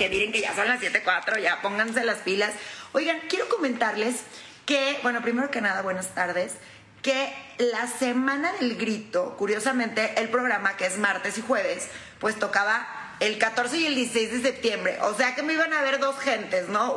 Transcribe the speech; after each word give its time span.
que 0.00 0.08
miren 0.08 0.32
que 0.32 0.40
ya 0.40 0.54
son 0.54 0.66
las 0.66 0.80
7.04, 0.80 1.42
ya 1.42 1.60
pónganse 1.60 2.02
las 2.04 2.20
pilas. 2.20 2.54
Oigan, 2.92 3.20
quiero 3.28 3.50
comentarles 3.50 4.22
que, 4.64 4.98
bueno, 5.02 5.20
primero 5.20 5.50
que 5.50 5.60
nada, 5.60 5.82
buenas 5.82 6.14
tardes, 6.14 6.54
que 7.02 7.30
la 7.58 7.86
semana 7.86 8.50
del 8.54 8.78
grito, 8.78 9.36
curiosamente, 9.36 10.14
el 10.16 10.30
programa 10.30 10.74
que 10.78 10.86
es 10.86 10.96
martes 10.96 11.36
y 11.36 11.42
jueves, 11.42 11.88
pues 12.18 12.38
tocaba 12.38 12.88
el 13.20 13.36
14 13.36 13.76
y 13.76 13.84
el 13.84 13.94
16 13.94 14.32
de 14.32 14.40
septiembre. 14.40 14.98
O 15.02 15.12
sea 15.12 15.34
que 15.34 15.42
me 15.42 15.52
iban 15.52 15.74
a 15.74 15.82
ver 15.82 15.98
dos 15.98 16.18
gentes, 16.18 16.70
¿no? 16.70 16.94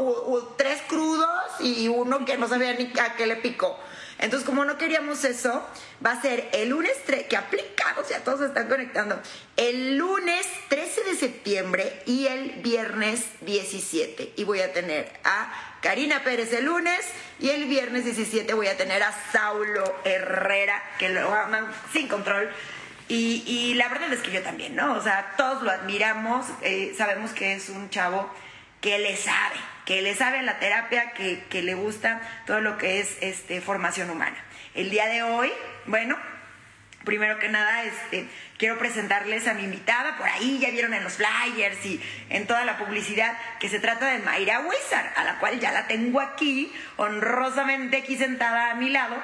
tres 0.58 0.82
crudos 0.88 1.28
y 1.60 1.90
uno 1.90 2.24
que 2.24 2.38
no 2.38 2.48
sabía 2.48 2.74
ni 2.74 2.90
a 2.98 3.16
qué 3.18 3.26
le 3.26 3.36
picó. 3.36 3.78
Entonces, 4.24 4.48
como 4.48 4.64
no 4.64 4.78
queríamos 4.78 5.26
eso, 5.26 5.68
va 6.04 6.14
a 6.14 6.22
ser 6.22 6.48
el 6.54 6.70
lunes, 6.70 6.94
que 7.30 7.36
aplicados, 7.36 8.08
ya 8.08 8.24
todos 8.24 8.40
están 8.40 8.70
conectando, 8.70 9.22
el 9.58 9.98
lunes 9.98 10.48
13 10.70 11.04
de 11.04 11.16
septiembre 11.16 12.02
y 12.06 12.28
el 12.28 12.52
viernes 12.62 13.26
17. 13.42 14.32
Y 14.38 14.46
voy 14.46 14.62
a 14.62 14.72
tener 14.72 15.12
a 15.26 15.52
Karina 15.82 16.24
Pérez 16.24 16.54
el 16.54 16.64
lunes 16.64 17.02
y 17.42 17.50
el 17.50 17.66
viernes 17.66 18.06
17 18.06 18.54
voy 18.54 18.68
a 18.68 18.78
tener 18.78 19.04
a 19.04 19.14
Saulo 19.34 19.84
Herrera, 20.06 20.82
que 20.98 21.10
lo 21.10 21.34
aman 21.34 21.68
sin 21.92 22.08
control. 22.08 22.50
Y, 23.10 23.74
la 23.76 23.90
verdad 23.90 24.14
es 24.14 24.22
que 24.22 24.32
yo 24.32 24.42
también, 24.42 24.74
¿no? 24.74 24.94
O 24.94 25.02
sea, 25.04 25.34
todos 25.36 25.64
lo 25.64 25.70
admiramos, 25.70 26.46
eh, 26.62 26.94
sabemos 26.98 27.32
que 27.32 27.56
es 27.56 27.68
un 27.68 27.90
chavo 27.90 28.34
que 28.80 29.00
le 29.00 29.18
sabe, 29.18 29.58
que 29.86 30.02
le 30.02 30.16
sabe 30.16 30.40
a 30.40 30.44
la 30.44 30.60
terapia, 30.60 31.12
que, 31.12 31.44
que 31.50 31.62
le 31.62 31.76
gusta 31.76 32.22
todo 32.46 32.62
lo 32.62 32.78
que 32.78 33.00
es 33.00 33.18
este, 33.22 33.62
formación 33.62 34.10
humana. 34.10 34.38
El 34.74 34.90
día 34.90 35.08
de 35.08 35.24
hoy, 35.24 35.52
bueno, 35.86 36.18
primero 37.04 37.38
que 37.40 37.50
nada, 37.50 37.84
este, 37.84 38.28
quiero 38.58 38.78
presentarles 38.78 39.48
a 39.48 39.54
mi 39.54 39.64
invitada, 39.64 40.18
por 40.18 40.28
ahí 40.28 40.60
ya 40.60 40.70
vieron 40.72 40.94
en 40.94 41.04
los 41.04 41.14
flyers 41.14 41.86
y 41.86 42.02
en 42.30 42.48
toda 42.48 42.66
la 42.66 42.78
publicidad, 42.78 43.38
que 43.60 43.70
se 43.70 43.80
trata 43.80 44.08
de 44.08 44.20
Mayra 44.20 44.62
Wizard, 44.62 45.12
a 45.16 45.24
la 45.24 45.40
cual 45.40 45.60
ya 45.60 45.72
la 45.72 45.88
tengo 45.88 46.22
aquí, 46.22 46.74
honrosamente 46.98 47.98
aquí 47.98 48.18
sentada 48.18 48.72
a 48.72 48.76
mi 48.76 48.90
lado, 48.90 49.16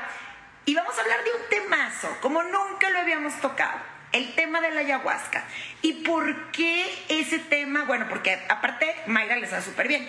y 0.66 0.75
vamos 0.75 0.97
a 0.97 1.01
hablar 1.01 1.23
de 1.23 1.31
un 1.31 1.49
temazo, 1.49 2.17
como 2.21 2.44
nunca 2.44 2.89
lo 2.89 2.99
habíamos 2.99 3.33
tocado 3.39 3.79
el 4.11 4.33
tema 4.35 4.61
de 4.61 4.71
la 4.71 4.81
ayahuasca. 4.81 5.44
¿Y 5.81 6.03
por 6.03 6.51
qué 6.51 6.85
ese 7.09 7.39
tema? 7.39 7.83
Bueno, 7.85 8.07
porque 8.09 8.39
aparte 8.49 8.95
Mayra 9.07 9.38
les 9.38 9.51
da 9.51 9.61
súper 9.61 9.88
bien. 9.88 10.07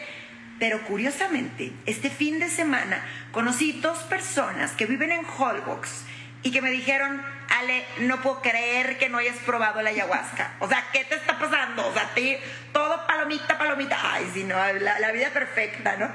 Pero 0.61 0.83
curiosamente, 0.83 1.72
este 1.86 2.11
fin 2.11 2.39
de 2.39 2.50
semana 2.50 3.03
conocí 3.33 3.72
dos 3.80 3.98
personas 4.00 4.72
que 4.72 4.84
viven 4.84 5.11
en 5.11 5.25
Holbox 5.25 6.05
y 6.42 6.53
que 6.53 6.61
me 6.61 6.70
dijeron, 6.70 7.20
Ale, 7.48 7.84
no 8.00 8.20
puedo 8.20 8.42
creer 8.42 8.98
que 8.98 9.08
no 9.08 9.19
hayas 9.19 9.38
probado 9.38 9.81
la 9.81 9.91
ayahuasca. 9.91 10.53
O 10.61 10.69
sea, 10.69 10.84
¿qué 10.92 11.05
te 11.05 11.14
está 11.14 11.38
pasando? 11.38 11.86
O 11.88 11.92
sea, 11.94 12.11
ti, 12.14 12.36
todo 12.72 13.06
palomita, 13.06 13.58
palomita. 13.58 13.98
Ay, 14.02 14.30
si 14.32 14.44
no, 14.44 14.56
la, 14.72 15.12
vida 15.12 15.30
perfecta, 15.30 15.96
¿no? 15.96 16.08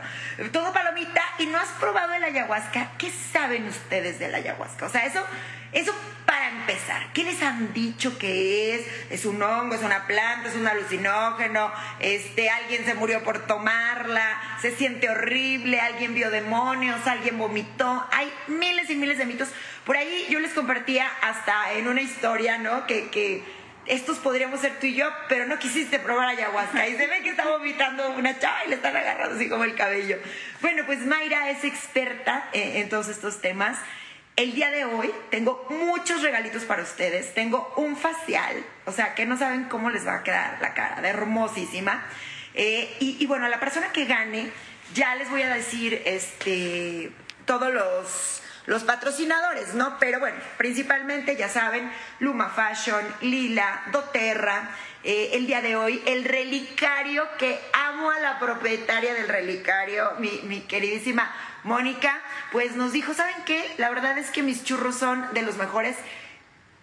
Todo 0.51 0.71
palomita 0.73 1.21
y 1.39 1.45
no 1.47 1.57
has 1.57 1.69
probado 1.79 2.17
la 2.19 2.27
ayahuasca. 2.27 2.91
¿Qué 2.97 3.11
saben 3.11 3.67
ustedes 3.67 4.19
de 4.19 4.29
la 4.29 4.37
ayahuasca? 4.37 4.85
O 4.85 4.89
sea, 4.89 5.05
eso, 5.05 5.23
eso 5.71 5.93
para 6.25 6.49
empezar. 6.49 7.11
¿Qué 7.13 7.23
les 7.23 7.41
han 7.41 7.73
dicho 7.73 8.17
que 8.17 8.75
es? 8.75 8.87
¿Es 9.09 9.25
un 9.25 9.41
hongo? 9.41 9.75
¿Es 9.75 9.83
una 9.83 10.07
planta? 10.07 10.49
¿Es 10.49 10.55
un 10.55 10.67
alucinógeno? 10.67 11.71
Este, 11.99 12.49
¿Alguien 12.49 12.85
se 12.85 12.93
murió 12.93 13.23
por 13.23 13.45
tomarla? 13.45 14.41
¿Se 14.61 14.75
siente 14.75 15.09
horrible? 15.09 15.79
¿Alguien 15.81 16.13
vio 16.13 16.31
demonios? 16.31 17.05
¿Alguien 17.07 17.37
vomitó? 17.37 18.07
Hay 18.11 18.31
miles 18.47 18.89
y 18.89 18.95
miles 18.95 19.17
de 19.17 19.25
mitos. 19.25 19.49
Por 19.85 19.97
ahí 19.97 20.25
yo 20.29 20.39
les 20.39 20.53
compartía 20.53 21.07
hasta 21.21 21.73
en 21.73 21.87
una 21.87 22.01
historia, 22.01 22.57
¿no? 22.57 22.87
Que, 22.87 23.09
que 23.09 23.43
estos 23.87 24.17
podríamos 24.17 24.59
ser 24.59 24.79
tú 24.79 24.87
y 24.87 24.95
yo, 24.95 25.09
pero 25.29 25.45
no 25.45 25.59
quisiste 25.59 25.99
probar 25.99 26.29
ayahuasca. 26.29 26.87
Y 26.87 26.95
se 26.95 27.07
ve 27.07 27.21
que 27.21 27.29
está 27.29 27.47
vomitando 27.47 28.11
una 28.11 28.37
chava 28.39 28.65
y 28.65 28.69
le 28.69 28.75
están 28.75 28.95
agarrando 28.95 29.35
así 29.35 29.49
como 29.49 29.63
el 29.63 29.75
cabello. 29.75 30.17
Bueno, 30.61 30.83
pues 30.85 31.05
Mayra 31.05 31.49
es 31.49 31.63
experta 31.63 32.49
en, 32.53 32.89
todos 32.89 33.07
estos 33.09 33.41
temas. 33.41 33.77
El 34.35 34.53
día 34.53 34.71
de 34.71 34.85
hoy 34.85 35.11
tengo 35.29 35.65
muchos 35.69 36.21
regalitos 36.21 36.63
para 36.63 36.83
ustedes. 36.83 37.33
Tengo 37.33 37.73
un 37.77 37.95
facial, 37.95 38.65
o 38.85 38.91
sea, 38.91 39.15
que 39.15 39.25
no 39.25 39.37
saben 39.37 39.65
cómo 39.65 39.89
les 39.89 40.05
va 40.05 40.15
a 40.15 40.23
quedar 40.23 40.57
la 40.61 40.73
cara, 40.73 41.01
de 41.01 41.09
hermosísima. 41.09 42.05
Eh, 42.53 42.95
y, 42.99 43.17
y, 43.19 43.25
bueno, 43.27 43.47
la 43.47 43.59
persona 43.59 43.91
que 43.91 44.05
gane, 44.05 44.49
ya 44.93 45.15
les 45.15 45.29
voy 45.29 45.41
a 45.41 45.53
decir 45.53 46.01
este, 46.05 47.11
todos 47.45 47.73
los 47.73 48.41
los 48.65 48.83
patrocinadores, 48.83 49.73
¿no? 49.73 49.97
Pero 49.99 50.19
bueno, 50.19 50.37
principalmente 50.57 51.35
ya 51.35 51.49
saben, 51.49 51.91
Luma 52.19 52.49
Fashion, 52.49 53.03
Lila, 53.21 53.83
Doterra, 53.91 54.69
eh, 55.03 55.31
el 55.33 55.45
día 55.45 55.61
de 55.61 55.75
hoy, 55.75 56.01
el 56.07 56.23
relicario, 56.23 57.27
que 57.37 57.59
amo 57.73 58.09
a 58.09 58.19
la 58.19 58.39
propietaria 58.39 59.13
del 59.13 59.27
relicario, 59.27 60.13
mi, 60.17 60.41
mi 60.43 60.61
queridísima 60.61 61.31
Mónica, 61.63 62.21
pues 62.51 62.75
nos 62.75 62.91
dijo, 62.91 63.13
¿saben 63.13 63.35
qué? 63.45 63.73
La 63.77 63.89
verdad 63.89 64.17
es 64.17 64.29
que 64.29 64.43
mis 64.43 64.63
churros 64.63 64.95
son 64.95 65.33
de 65.33 65.41
los 65.41 65.57
mejores. 65.57 65.95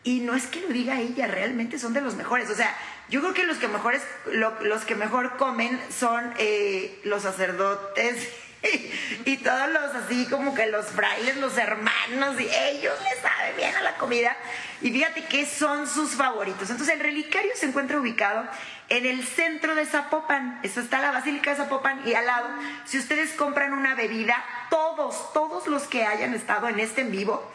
Y 0.04 0.21
no 0.21 0.34
es 0.34 0.48
que 0.48 0.60
lo 0.60 0.69
diga 0.69 1.00
ella, 1.00 1.28
realmente 1.28 1.78
son 1.78 1.92
de 1.92 2.00
los 2.00 2.16
mejores. 2.16 2.50
O 2.50 2.54
sea, 2.56 2.76
yo 3.09 3.21
creo 3.21 3.34
que 3.34 3.44
los 3.44 3.59
que 3.59 3.69
mejores, 3.69 4.03
los 4.32 4.84
que 4.84 4.97
mejor 4.97 5.37
comen 5.37 5.81
son 5.97 6.34
eh, 6.38 7.00
los 7.04 7.22
sacerdotes 7.22 8.28
y 9.25 9.37
todos 9.39 9.69
los 9.71 9.95
así 9.95 10.27
como 10.27 10.55
que 10.55 10.67
los 10.67 10.87
frailes, 10.87 11.37
los 11.37 11.56
hermanos, 11.59 12.41
y 12.41 12.49
ellos 12.49 12.95
les 13.03 13.19
saben 13.21 13.56
bien 13.56 13.75
a 13.75 13.83
la 13.83 13.97
comida. 13.97 14.37
Y 14.81 14.91
fíjate 14.91 15.25
que 15.25 15.47
son 15.47 15.89
sus 15.89 16.12
favoritos. 16.12 16.71
Entonces 16.71 16.95
el 16.95 17.01
relicario 17.01 17.53
se 17.56 17.67
encuentra 17.67 17.99
ubicado 17.99 18.47
en 18.89 19.06
el 19.06 19.25
centro 19.25 19.75
de 19.75 19.87
Zapopan. 19.87 20.61
Eso 20.62 20.81
está 20.81 21.01
la 21.01 21.11
Basílica 21.11 21.51
de 21.51 21.56
Zapopan 21.56 22.06
y 22.06 22.15
al 22.15 22.27
lado, 22.27 22.49
si 22.84 22.99
ustedes 22.99 23.33
compran 23.33 23.72
una 23.72 23.95
bebida, 23.95 24.45
todos, 24.71 25.33
todos 25.33 25.67
los 25.67 25.84
que 25.84 26.05
hayan 26.05 26.34
estado 26.34 26.69
en 26.69 26.78
este 26.81 27.03
en 27.03 27.11
vivo, 27.11 27.51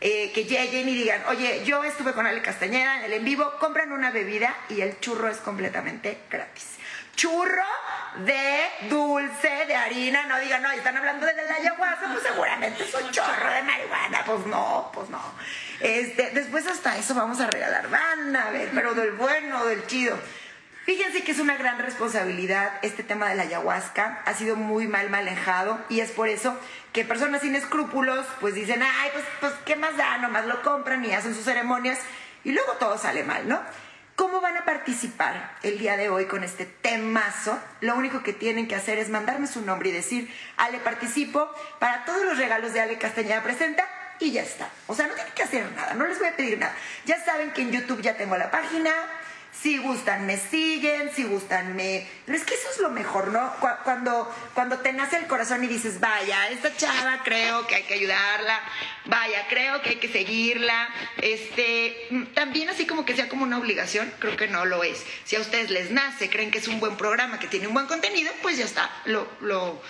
eh, 0.00 0.32
que 0.32 0.44
lleguen 0.44 0.88
y 0.88 0.94
digan, 0.94 1.22
oye, 1.28 1.62
yo 1.64 1.84
estuve 1.84 2.12
con 2.12 2.26
Ale 2.26 2.42
Castañeda 2.42 2.98
en 2.98 3.04
el 3.04 3.12
en 3.14 3.24
vivo, 3.24 3.52
compran 3.60 3.92
una 3.92 4.10
bebida 4.10 4.54
y 4.68 4.80
el 4.80 4.98
churro 5.00 5.28
es 5.28 5.38
completamente 5.38 6.18
gratis 6.28 6.72
churro 7.14 7.64
de 8.24 8.88
dulce, 8.88 9.66
de 9.66 9.74
harina, 9.74 10.26
no 10.26 10.38
digan, 10.38 10.62
no, 10.62 10.70
están 10.70 10.96
hablando 10.96 11.26
de 11.26 11.34
la 11.34 11.54
ayahuasca, 11.54 12.08
pues 12.12 12.22
seguramente 12.22 12.84
es 12.84 12.94
un 12.94 13.10
chorro 13.10 13.50
de 13.52 13.62
marihuana, 13.62 14.24
pues 14.24 14.46
no, 14.46 14.90
pues 14.92 15.08
no. 15.08 15.20
Este, 15.80 16.30
después 16.30 16.66
hasta 16.66 16.96
eso 16.96 17.14
vamos 17.14 17.40
a 17.40 17.46
regalar, 17.46 17.88
van 17.88 18.36
a 18.36 18.50
ver, 18.50 18.70
pero 18.74 18.94
del 18.94 19.12
bueno, 19.12 19.64
del 19.64 19.86
chido. 19.86 20.18
Fíjense 20.84 21.22
que 21.22 21.30
es 21.30 21.38
una 21.38 21.56
gran 21.56 21.78
responsabilidad 21.78 22.72
este 22.82 23.04
tema 23.04 23.28
de 23.28 23.36
la 23.36 23.44
ayahuasca, 23.44 24.20
ha 24.24 24.34
sido 24.34 24.56
muy 24.56 24.88
mal 24.88 25.10
manejado 25.10 25.78
y 25.88 26.00
es 26.00 26.10
por 26.10 26.28
eso 26.28 26.58
que 26.92 27.04
personas 27.04 27.42
sin 27.42 27.54
escrúpulos 27.54 28.26
pues 28.40 28.54
dicen, 28.54 28.82
ay, 28.82 29.10
pues, 29.12 29.24
pues 29.40 29.52
qué 29.64 29.76
más 29.76 29.96
da, 29.96 30.18
nomás 30.18 30.44
lo 30.46 30.60
compran 30.62 31.04
y 31.04 31.12
hacen 31.12 31.34
sus 31.34 31.44
ceremonias 31.44 32.00
y 32.42 32.50
luego 32.50 32.72
todo 32.72 32.98
sale 32.98 33.22
mal, 33.22 33.48
¿no? 33.48 33.60
¿Cómo 34.14 34.42
van 34.42 34.56
a 34.58 34.64
participar 34.66 35.56
el 35.62 35.78
día 35.78 35.96
de 35.96 36.10
hoy 36.10 36.26
con 36.26 36.44
este 36.44 36.66
temazo? 36.66 37.58
Lo 37.80 37.96
único 37.96 38.22
que 38.22 38.34
tienen 38.34 38.68
que 38.68 38.74
hacer 38.74 38.98
es 38.98 39.08
mandarme 39.08 39.46
su 39.46 39.62
nombre 39.62 39.88
y 39.88 39.92
decir, 39.92 40.30
Ale, 40.58 40.78
participo 40.80 41.50
para 41.78 42.04
todos 42.04 42.22
los 42.24 42.36
regalos 42.36 42.74
de 42.74 42.80
Ale 42.80 42.98
Castañeda 42.98 43.42
Presenta 43.42 43.88
y 44.18 44.32
ya 44.32 44.42
está. 44.42 44.68
O 44.86 44.94
sea, 44.94 45.06
no 45.06 45.14
tienen 45.14 45.32
que 45.32 45.42
hacer 45.42 45.70
nada, 45.72 45.94
no 45.94 46.06
les 46.06 46.18
voy 46.18 46.28
a 46.28 46.36
pedir 46.36 46.58
nada. 46.58 46.74
Ya 47.06 47.24
saben 47.24 47.52
que 47.52 47.62
en 47.62 47.72
YouTube 47.72 48.02
ya 48.02 48.16
tengo 48.16 48.36
la 48.36 48.50
página, 48.50 48.92
si 49.52 49.78
gustan 49.78 50.26
me 50.26 50.38
siguen, 50.38 51.10
si 51.14 51.24
gustan 51.24 51.76
me... 51.76 52.06
Pero 52.24 52.38
es 52.38 52.44
que 52.44 52.54
eso 52.54 52.68
es 52.72 52.78
lo 52.78 52.90
mejor, 52.90 53.28
¿no? 53.28 53.52
Cuando, 53.84 54.32
cuando 54.54 54.78
te 54.78 54.92
nace 54.92 55.18
el 55.18 55.26
corazón 55.26 55.62
y 55.62 55.66
dices, 55.66 56.00
vaya, 56.00 56.48
esta 56.48 56.74
chava 56.76 57.22
creo 57.22 57.66
que 57.66 57.76
hay 57.76 57.82
que 57.82 57.94
ayudarla, 57.94 58.60
vaya, 59.04 59.46
creo 59.48 59.82
que 59.82 59.90
hay 59.90 59.96
que 59.96 60.10
seguirla, 60.10 60.88
este, 61.18 62.08
también 62.34 62.70
así 62.70 62.86
como 62.86 63.04
que 63.04 63.14
sea 63.14 63.28
como 63.28 63.44
una 63.44 63.58
obligación, 63.58 64.12
creo 64.18 64.36
que 64.36 64.48
no 64.48 64.64
lo 64.64 64.84
es. 64.84 65.04
Si 65.24 65.36
a 65.36 65.40
ustedes 65.40 65.70
les 65.70 65.90
nace, 65.90 66.30
creen 66.30 66.50
que 66.50 66.58
es 66.58 66.68
un 66.68 66.80
buen 66.80 66.96
programa, 66.96 67.38
que 67.38 67.46
tiene 67.46 67.66
un 67.66 67.74
buen 67.74 67.86
contenido, 67.86 68.32
pues 68.40 68.56
ya 68.56 68.64
está, 68.64 68.90
lo, 69.04 69.28
lo, 69.40 69.82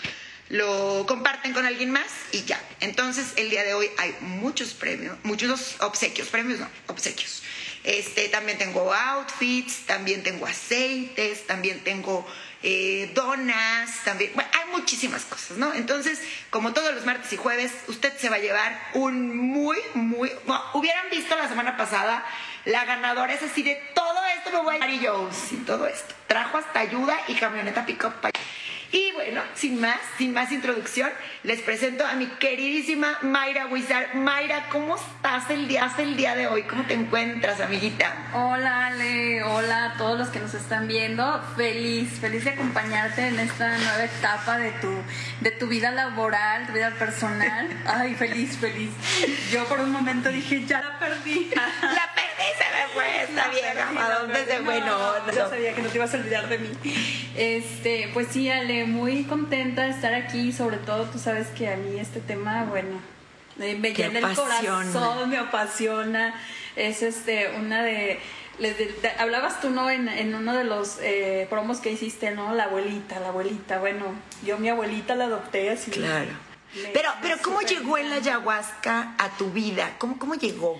lo 0.48 1.06
comparten 1.06 1.52
con 1.52 1.64
alguien 1.64 1.90
más 1.90 2.10
y 2.32 2.42
ya. 2.44 2.60
Entonces, 2.80 3.32
el 3.36 3.48
día 3.48 3.62
de 3.62 3.74
hoy 3.74 3.90
hay 3.96 4.14
muchos 4.20 4.74
premios, 4.74 5.16
muchos 5.22 5.76
obsequios, 5.80 6.28
premios 6.28 6.58
no, 6.58 6.68
obsequios. 6.88 7.41
Este, 7.84 8.28
también 8.28 8.58
tengo 8.58 8.92
outfits, 8.92 9.86
también 9.86 10.22
tengo 10.22 10.46
aceites, 10.46 11.46
también 11.46 11.80
tengo 11.80 12.24
eh, 12.62 13.10
donas, 13.12 14.04
también, 14.04 14.30
bueno, 14.34 14.48
hay 14.52 14.70
muchísimas 14.70 15.24
cosas, 15.24 15.58
¿no? 15.58 15.74
Entonces, 15.74 16.20
como 16.50 16.72
todos 16.72 16.94
los 16.94 17.04
martes 17.04 17.32
y 17.32 17.36
jueves, 17.36 17.72
usted 17.88 18.16
se 18.16 18.28
va 18.28 18.36
a 18.36 18.38
llevar 18.38 18.80
un 18.94 19.36
muy, 19.36 19.78
muy, 19.94 20.30
hubieran 20.74 21.10
visto 21.10 21.36
la 21.36 21.48
semana 21.48 21.76
pasada, 21.76 22.24
la 22.64 22.84
ganadora 22.84 23.34
es 23.34 23.42
así 23.42 23.64
de 23.64 23.74
todo 23.96 24.18
esto 24.36 24.52
me 24.52 24.58
voy 24.58 24.76
a 24.76 24.86
llevar 24.86 25.30
y 25.30 25.34
sí, 25.34 25.56
todo 25.66 25.88
esto. 25.88 26.14
Trajo 26.28 26.58
hasta 26.58 26.78
ayuda 26.78 27.18
y 27.26 27.34
camioneta 27.34 27.84
pick-up 27.84 28.14
Y 28.92 29.10
bueno, 29.12 29.40
sin 29.54 29.80
más, 29.80 29.96
sin 30.18 30.34
más 30.34 30.52
introducción, 30.52 31.10
les 31.44 31.62
presento 31.62 32.06
a 32.06 32.12
mi 32.12 32.26
queridísima 32.26 33.18
Mayra 33.22 33.66
Wizard. 33.68 34.12
Mayra, 34.12 34.66
¿cómo 34.70 34.96
estás 34.96 35.48
el 35.48 35.66
día, 35.66 35.90
el 35.96 36.14
día 36.14 36.36
de 36.36 36.46
hoy? 36.46 36.64
¿Cómo 36.64 36.84
te 36.84 36.92
encuentras, 36.92 37.58
amiguita? 37.62 38.14
Hola, 38.34 38.88
Ale. 38.88 39.44
Hola 39.44 39.84
a 39.86 39.96
todos 39.96 40.18
los 40.18 40.28
que 40.28 40.40
nos 40.40 40.52
están 40.52 40.88
viendo. 40.88 41.42
Feliz, 41.56 42.10
feliz 42.20 42.44
de 42.44 42.50
acompañarte 42.50 43.28
en 43.28 43.40
esta 43.40 43.78
nueva 43.78 44.04
etapa 44.04 44.58
de 44.58 44.72
tu, 44.72 44.92
de 45.40 45.52
tu 45.52 45.68
vida 45.68 45.90
laboral, 45.90 46.66
tu 46.66 46.74
vida 46.74 46.90
personal. 46.90 47.70
Ay, 47.86 48.14
feliz, 48.14 48.58
feliz. 48.58 48.90
Yo 49.50 49.64
por 49.64 49.80
un 49.80 49.90
momento 49.90 50.28
dije, 50.28 50.66
ya 50.66 50.82
la 50.82 50.98
perdí. 50.98 51.50
la 51.82 52.11
fue 52.94 53.22
esta 53.22 53.48
vieja. 53.48 54.06
¿A 54.06 54.18
dónde 54.20 54.44
se 54.44 54.58
fue? 54.58 54.80
No, 54.80 55.26
Yo 55.32 55.48
sabía 55.48 55.74
que 55.74 55.82
no 55.82 55.88
te 55.88 55.96
ibas 55.96 56.14
a 56.14 56.16
olvidar 56.18 56.48
de 56.48 56.58
mí. 56.58 56.68
Este, 57.36 58.10
pues 58.12 58.28
sí, 58.30 58.50
Ale, 58.50 58.84
muy 58.84 59.24
contenta 59.24 59.82
de 59.82 59.90
estar 59.90 60.14
aquí. 60.14 60.52
Sobre 60.52 60.76
todo, 60.78 61.04
tú 61.04 61.18
sabes 61.18 61.48
que 61.48 61.68
a 61.68 61.76
mí 61.76 61.98
este 61.98 62.20
tema, 62.20 62.64
bueno, 62.64 63.00
me 63.56 63.92
llena 63.92 64.18
el 64.18 64.36
corazón, 64.36 65.30
me 65.30 65.38
apasiona. 65.38 66.34
Es 66.76 67.02
este, 67.02 67.50
una 67.58 67.82
de 67.82 68.20
hablabas 69.18 69.60
tú, 69.60 69.70
¿no? 69.70 69.90
En, 69.90 70.08
en 70.08 70.34
uno 70.34 70.54
de 70.54 70.64
los 70.64 70.98
eh, 71.00 71.46
promos 71.50 71.78
que 71.78 71.90
hiciste, 71.90 72.30
¿no? 72.32 72.54
La 72.54 72.64
abuelita, 72.64 73.20
la 73.20 73.28
abuelita. 73.28 73.78
Bueno, 73.78 74.06
yo 74.44 74.58
mi 74.58 74.68
abuelita 74.68 75.14
la 75.14 75.24
adopté 75.24 75.70
así. 75.70 75.90
Claro. 75.90 76.30
pero, 76.92 77.10
pero 77.20 77.36
¿cómo 77.42 77.60
llegó 77.62 77.96
el 77.98 78.12
ayahuasca 78.12 79.14
a 79.18 79.30
tu 79.36 79.50
vida? 79.50 79.94
¿Cómo, 79.98 80.18
cómo 80.18 80.34
llegó? 80.34 80.78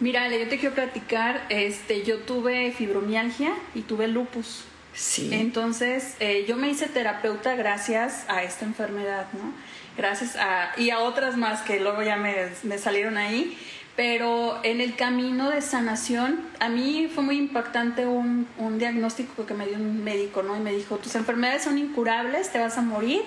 Mira, 0.00 0.28
yo 0.28 0.48
te 0.48 0.58
quiero 0.58 0.74
platicar. 0.74 1.46
Este, 1.48 2.02
yo 2.02 2.18
tuve 2.18 2.72
fibromialgia 2.72 3.52
y 3.74 3.82
tuve 3.82 4.08
lupus. 4.08 4.64
Sí. 4.94 5.30
Entonces, 5.32 6.16
eh, 6.20 6.44
yo 6.48 6.56
me 6.56 6.68
hice 6.68 6.86
terapeuta 6.86 7.54
gracias 7.54 8.24
a 8.28 8.42
esta 8.42 8.64
enfermedad, 8.64 9.26
¿no? 9.32 9.52
Gracias 9.96 10.36
a. 10.36 10.72
y 10.76 10.90
a 10.90 11.00
otras 11.00 11.36
más 11.36 11.62
que 11.62 11.80
luego 11.80 12.02
ya 12.02 12.16
me, 12.16 12.34
me 12.62 12.78
salieron 12.78 13.16
ahí 13.16 13.56
pero 13.96 14.60
en 14.62 14.82
el 14.82 14.94
camino 14.94 15.50
de 15.50 15.62
sanación, 15.62 16.38
a 16.60 16.68
mí 16.68 17.10
fue 17.12 17.24
muy 17.24 17.38
impactante 17.38 18.06
un, 18.06 18.46
un, 18.58 18.78
diagnóstico 18.78 19.46
que 19.46 19.54
me 19.54 19.66
dio 19.66 19.76
un 19.76 20.04
médico, 20.04 20.42
¿no? 20.42 20.54
Y 20.54 20.60
me 20.60 20.72
dijo, 20.72 20.98
tus 20.98 21.14
enfermedades 21.14 21.62
son 21.64 21.78
incurables, 21.78 22.52
te 22.52 22.58
vas 22.58 22.76
a 22.76 22.82
morir, 22.82 23.22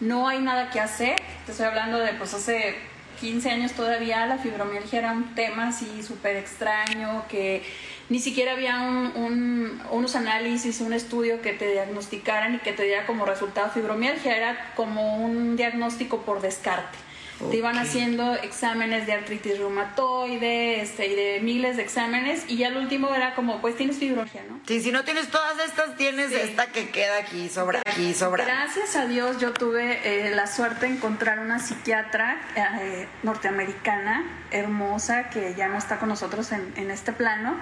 no 0.00 0.26
hay 0.26 0.40
nada 0.40 0.70
que 0.70 0.80
hacer. 0.80 1.14
Te 1.46 1.52
estoy 1.52 1.66
hablando 1.66 1.98
de, 1.98 2.12
pues, 2.14 2.34
hace 2.34 2.74
15 3.24 3.50
años 3.50 3.72
todavía 3.72 4.26
la 4.26 4.36
fibromialgia 4.36 4.98
era 4.98 5.12
un 5.12 5.34
tema 5.34 5.68
así 5.68 6.02
súper 6.02 6.36
extraño, 6.36 7.24
que 7.26 7.62
ni 8.10 8.18
siquiera 8.18 8.52
había 8.52 8.82
un, 8.82 9.80
unos 9.90 10.14
análisis, 10.14 10.82
un 10.82 10.92
estudio 10.92 11.40
que 11.40 11.54
te 11.54 11.72
diagnosticaran 11.72 12.56
y 12.56 12.58
que 12.58 12.74
te 12.74 12.82
diera 12.82 13.06
como 13.06 13.24
resultado 13.24 13.70
fibromialgia, 13.70 14.36
era 14.36 14.74
como 14.76 15.16
un 15.24 15.56
diagnóstico 15.56 16.20
por 16.20 16.42
descarte. 16.42 16.98
Te 17.38 17.56
iban 17.56 17.76
haciendo 17.76 18.34
exámenes 18.34 19.06
de 19.06 19.12
artritis 19.12 19.58
reumatoide 19.58 20.80
este, 20.80 21.08
y 21.08 21.14
de 21.14 21.40
miles 21.40 21.76
de 21.76 21.82
exámenes 21.82 22.44
y 22.48 22.56
ya 22.56 22.68
el 22.68 22.76
último 22.76 23.12
era 23.12 23.34
como, 23.34 23.60
pues 23.60 23.76
tienes 23.76 23.96
fibromialgia, 23.96 24.42
¿no? 24.48 24.60
Sí, 24.66 24.80
si 24.80 24.92
no 24.92 25.04
tienes 25.04 25.28
todas 25.28 25.58
estas, 25.58 25.96
tienes 25.96 26.30
esta 26.32 26.66
que 26.66 26.90
queda 26.90 27.18
aquí, 27.18 27.48
sobra 27.48 27.82
aquí, 27.84 28.14
sobra. 28.14 28.44
Gracias 28.44 28.94
a 28.96 29.06
Dios 29.06 29.40
yo 29.40 29.52
tuve 29.52 29.98
eh, 30.04 30.34
la 30.34 30.46
suerte 30.46 30.86
de 30.86 30.94
encontrar 30.94 31.40
una 31.40 31.58
psiquiatra 31.58 32.40
eh, 32.56 33.08
norteamericana 33.24 34.24
hermosa 34.50 35.30
que 35.30 35.54
ya 35.56 35.68
no 35.68 35.76
está 35.76 35.98
con 35.98 36.08
nosotros 36.08 36.52
en, 36.52 36.72
en 36.76 36.90
este 36.90 37.12
plano, 37.12 37.56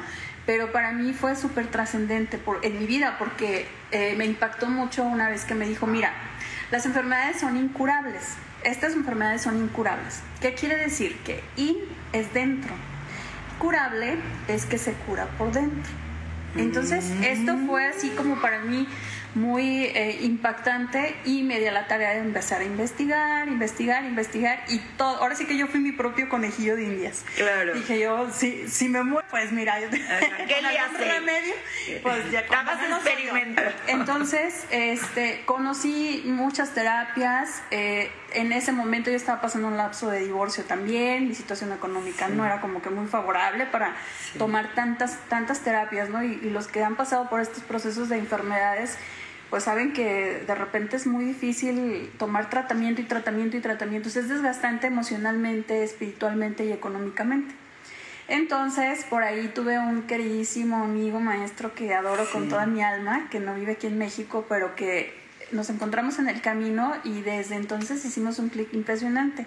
pero 0.44 0.70
para 0.70 0.92
mí 0.92 1.12
fue 1.12 1.34
súper 1.34 1.68
trascendente 1.68 2.38
en 2.62 2.78
mi 2.78 2.86
vida 2.86 3.16
porque 3.18 3.66
eh, 3.90 4.14
me 4.16 4.26
impactó 4.26 4.66
mucho 4.66 5.02
una 5.02 5.30
vez 5.30 5.44
que 5.44 5.54
me 5.54 5.66
dijo, 5.66 5.86
mira, 5.86 6.12
las 6.70 6.84
enfermedades 6.84 7.40
son 7.40 7.56
incurables 7.56 8.36
estas 8.64 8.94
enfermedades 8.94 9.42
son 9.42 9.58
incurables. 9.58 10.20
¿Qué 10.40 10.54
quiere 10.54 10.76
decir? 10.76 11.16
Que 11.24 11.42
in 11.56 11.76
es 12.12 12.32
dentro. 12.32 12.74
Curable 13.58 14.16
es 14.48 14.66
que 14.66 14.78
se 14.78 14.92
cura 14.92 15.26
por 15.38 15.52
dentro. 15.52 15.90
Entonces, 16.56 17.10
esto 17.24 17.56
fue 17.66 17.86
así 17.86 18.10
como 18.10 18.40
para 18.40 18.60
mí 18.60 18.86
muy 19.34 19.84
eh, 19.84 20.18
impactante 20.22 21.16
y 21.24 21.42
me 21.42 21.58
di 21.58 21.66
a 21.66 21.72
la 21.72 21.86
tarea 21.86 22.10
de 22.10 22.18
empezar 22.18 22.60
a 22.60 22.64
investigar, 22.64 23.48
investigar, 23.48 24.04
investigar 24.04 24.62
y 24.68 24.78
todo. 24.98 25.22
Ahora 25.22 25.34
sí 25.34 25.46
que 25.46 25.56
yo 25.56 25.66
fui 25.68 25.80
mi 25.80 25.92
propio 25.92 26.28
conejillo 26.28 26.76
de 26.76 26.84
indias. 26.84 27.24
Claro. 27.36 27.74
Dije 27.74 28.00
yo, 28.00 28.30
si, 28.30 28.68
si 28.68 28.88
me 28.88 29.02
muero, 29.02 29.26
pues 29.30 29.52
mira, 29.52 29.80
yo 29.80 29.88
¿qué 29.90 30.62
le 30.62 30.78
hace? 30.78 31.04
remedio, 31.04 31.54
pues 32.02 32.30
ya 32.30 32.40
experimento. 32.40 33.62
Entonces, 33.86 34.66
este, 34.70 35.42
conocí 35.46 36.22
muchas 36.26 36.74
terapias. 36.74 37.62
Eh, 37.70 38.10
en 38.34 38.52
ese 38.52 38.72
momento 38.72 39.10
yo 39.10 39.16
estaba 39.16 39.40
pasando 39.40 39.68
un 39.68 39.76
lapso 39.76 40.10
de 40.10 40.20
divorcio 40.20 40.64
también, 40.64 41.28
mi 41.28 41.34
situación 41.34 41.72
económica 41.72 42.28
no 42.28 42.44
era 42.44 42.60
como 42.60 42.82
que 42.82 42.90
muy 42.90 43.06
favorable 43.06 43.66
para 43.66 43.96
tomar 44.38 44.74
tantas, 44.74 45.18
tantas 45.28 45.60
terapias, 45.60 46.08
¿no? 46.10 46.22
Y, 46.22 46.40
y, 46.42 46.50
los 46.50 46.68
que 46.68 46.82
han 46.82 46.96
pasado 46.96 47.28
por 47.28 47.40
estos 47.40 47.62
procesos 47.62 48.08
de 48.08 48.18
enfermedades, 48.18 48.96
pues 49.50 49.64
saben 49.64 49.92
que 49.92 50.44
de 50.46 50.54
repente 50.54 50.96
es 50.96 51.06
muy 51.06 51.24
difícil 51.24 52.10
tomar 52.18 52.48
tratamiento 52.48 53.00
y 53.00 53.04
tratamiento 53.04 53.56
y 53.56 53.60
tratamiento, 53.60 54.08
es 54.08 54.28
desgastante 54.28 54.86
emocionalmente, 54.86 55.82
espiritualmente 55.82 56.64
y 56.64 56.72
económicamente. 56.72 57.54
Entonces, 58.28 59.04
por 59.04 59.22
ahí 59.22 59.48
tuve 59.48 59.78
un 59.78 60.02
queridísimo 60.02 60.84
amigo 60.84 61.20
maestro 61.20 61.74
que 61.74 61.92
adoro 61.92 62.24
con 62.32 62.48
toda 62.48 62.66
mi 62.66 62.82
alma, 62.82 63.28
que 63.30 63.40
no 63.40 63.54
vive 63.54 63.72
aquí 63.72 63.88
en 63.88 63.98
México, 63.98 64.46
pero 64.48 64.74
que 64.74 65.21
nos 65.52 65.70
encontramos 65.70 66.18
en 66.18 66.28
el 66.28 66.40
camino 66.40 66.94
y 67.04 67.20
desde 67.20 67.56
entonces 67.56 68.04
hicimos 68.04 68.38
un 68.38 68.48
clic 68.48 68.72
impresionante. 68.72 69.46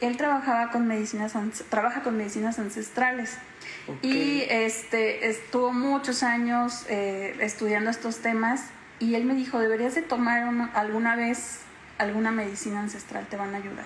Él 0.00 0.16
trabajaba 0.16 0.70
con 0.70 0.86
medicinas, 0.86 1.34
trabaja 1.68 2.02
con 2.02 2.16
medicinas 2.16 2.58
ancestrales 2.58 3.36
y 4.00 4.42
este, 4.48 5.28
estuvo 5.28 5.72
muchos 5.72 6.22
años 6.22 6.86
eh, 6.88 7.36
estudiando 7.40 7.90
estos 7.90 8.18
temas 8.18 8.64
y 8.98 9.14
él 9.14 9.24
me 9.24 9.34
dijo, 9.34 9.58
deberías 9.58 9.94
de 9.94 10.02
tomar 10.02 10.70
alguna 10.74 11.16
vez 11.16 11.60
alguna 11.98 12.30
medicina 12.30 12.80
ancestral, 12.80 13.26
te 13.28 13.36
van 13.36 13.54
a 13.54 13.58
ayudar. 13.58 13.84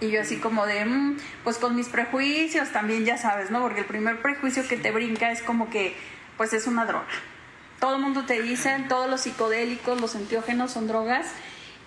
Y 0.00 0.10
yo 0.10 0.20
así 0.20 0.36
como 0.36 0.64
de, 0.64 0.84
mm, 0.84 1.18
pues 1.42 1.58
con 1.58 1.74
mis 1.74 1.88
prejuicios 1.88 2.70
también 2.70 3.04
ya 3.04 3.18
sabes, 3.18 3.50
¿no? 3.50 3.60
Porque 3.60 3.80
el 3.80 3.86
primer 3.86 4.22
prejuicio 4.22 4.66
que 4.68 4.76
te 4.76 4.92
brinca 4.92 5.32
es 5.32 5.42
como 5.42 5.70
que, 5.70 5.96
pues 6.36 6.52
es 6.52 6.68
una 6.68 6.86
droga 6.86 7.08
todo 7.80 7.96
el 7.96 8.02
mundo 8.02 8.24
te 8.26 8.40
dice, 8.40 8.84
todos 8.88 9.08
los 9.08 9.22
psicodélicos, 9.22 10.00
los 10.00 10.14
enteógenos 10.14 10.70
son 10.70 10.86
drogas 10.86 11.26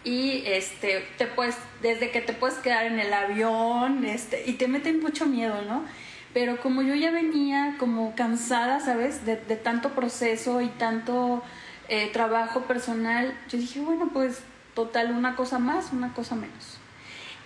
y 0.04 0.44
este 0.46 1.06
te 1.18 1.28
puedes 1.28 1.56
desde 1.82 2.12
que 2.12 2.20
te 2.20 2.34
puedes 2.34 2.58
quedar 2.58 2.86
en 2.86 3.00
el 3.00 3.14
avión, 3.14 4.04
este 4.04 4.44
y 4.46 4.54
te 4.54 4.68
meten 4.68 5.02
mucho 5.02 5.26
miedo, 5.26 5.62
¿no? 5.62 5.86
Pero 6.34 6.60
como 6.60 6.82
yo 6.82 6.96
ya 6.96 7.12
venía 7.12 7.76
como 7.78 8.16
cansada, 8.16 8.80
¿sabes? 8.80 9.26
De, 9.26 9.36
tanto 9.36 9.90
proceso 9.90 10.62
y 10.62 10.68
tanto 10.68 11.44
eh, 11.90 12.10
trabajo 12.12 12.62
personal, 12.62 13.38
yo 13.50 13.60
dije, 13.60 13.80
bueno, 13.82 14.10
pues 14.12 14.40
total, 14.74 15.12
una 15.12 15.36
cosa 15.36 15.60
más, 15.60 15.94
una 15.94 16.12
cosa 16.14 16.36
menos. 16.36 16.80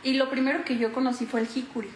Y 0.04 0.14
lo 0.14 0.30
primero 0.30 0.64
que 0.64 0.78
yo 0.78 0.94
conocí 0.94 1.26
fue 1.26 1.42
el 1.42 1.48
jicuri, 1.48 1.90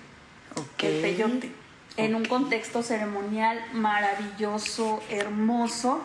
el 0.80 1.02
peyote, 1.02 1.50
en 1.96 2.14
un 2.14 2.26
contexto 2.26 2.84
ceremonial 2.84 3.64
maravilloso, 3.72 5.02
hermoso, 5.10 6.04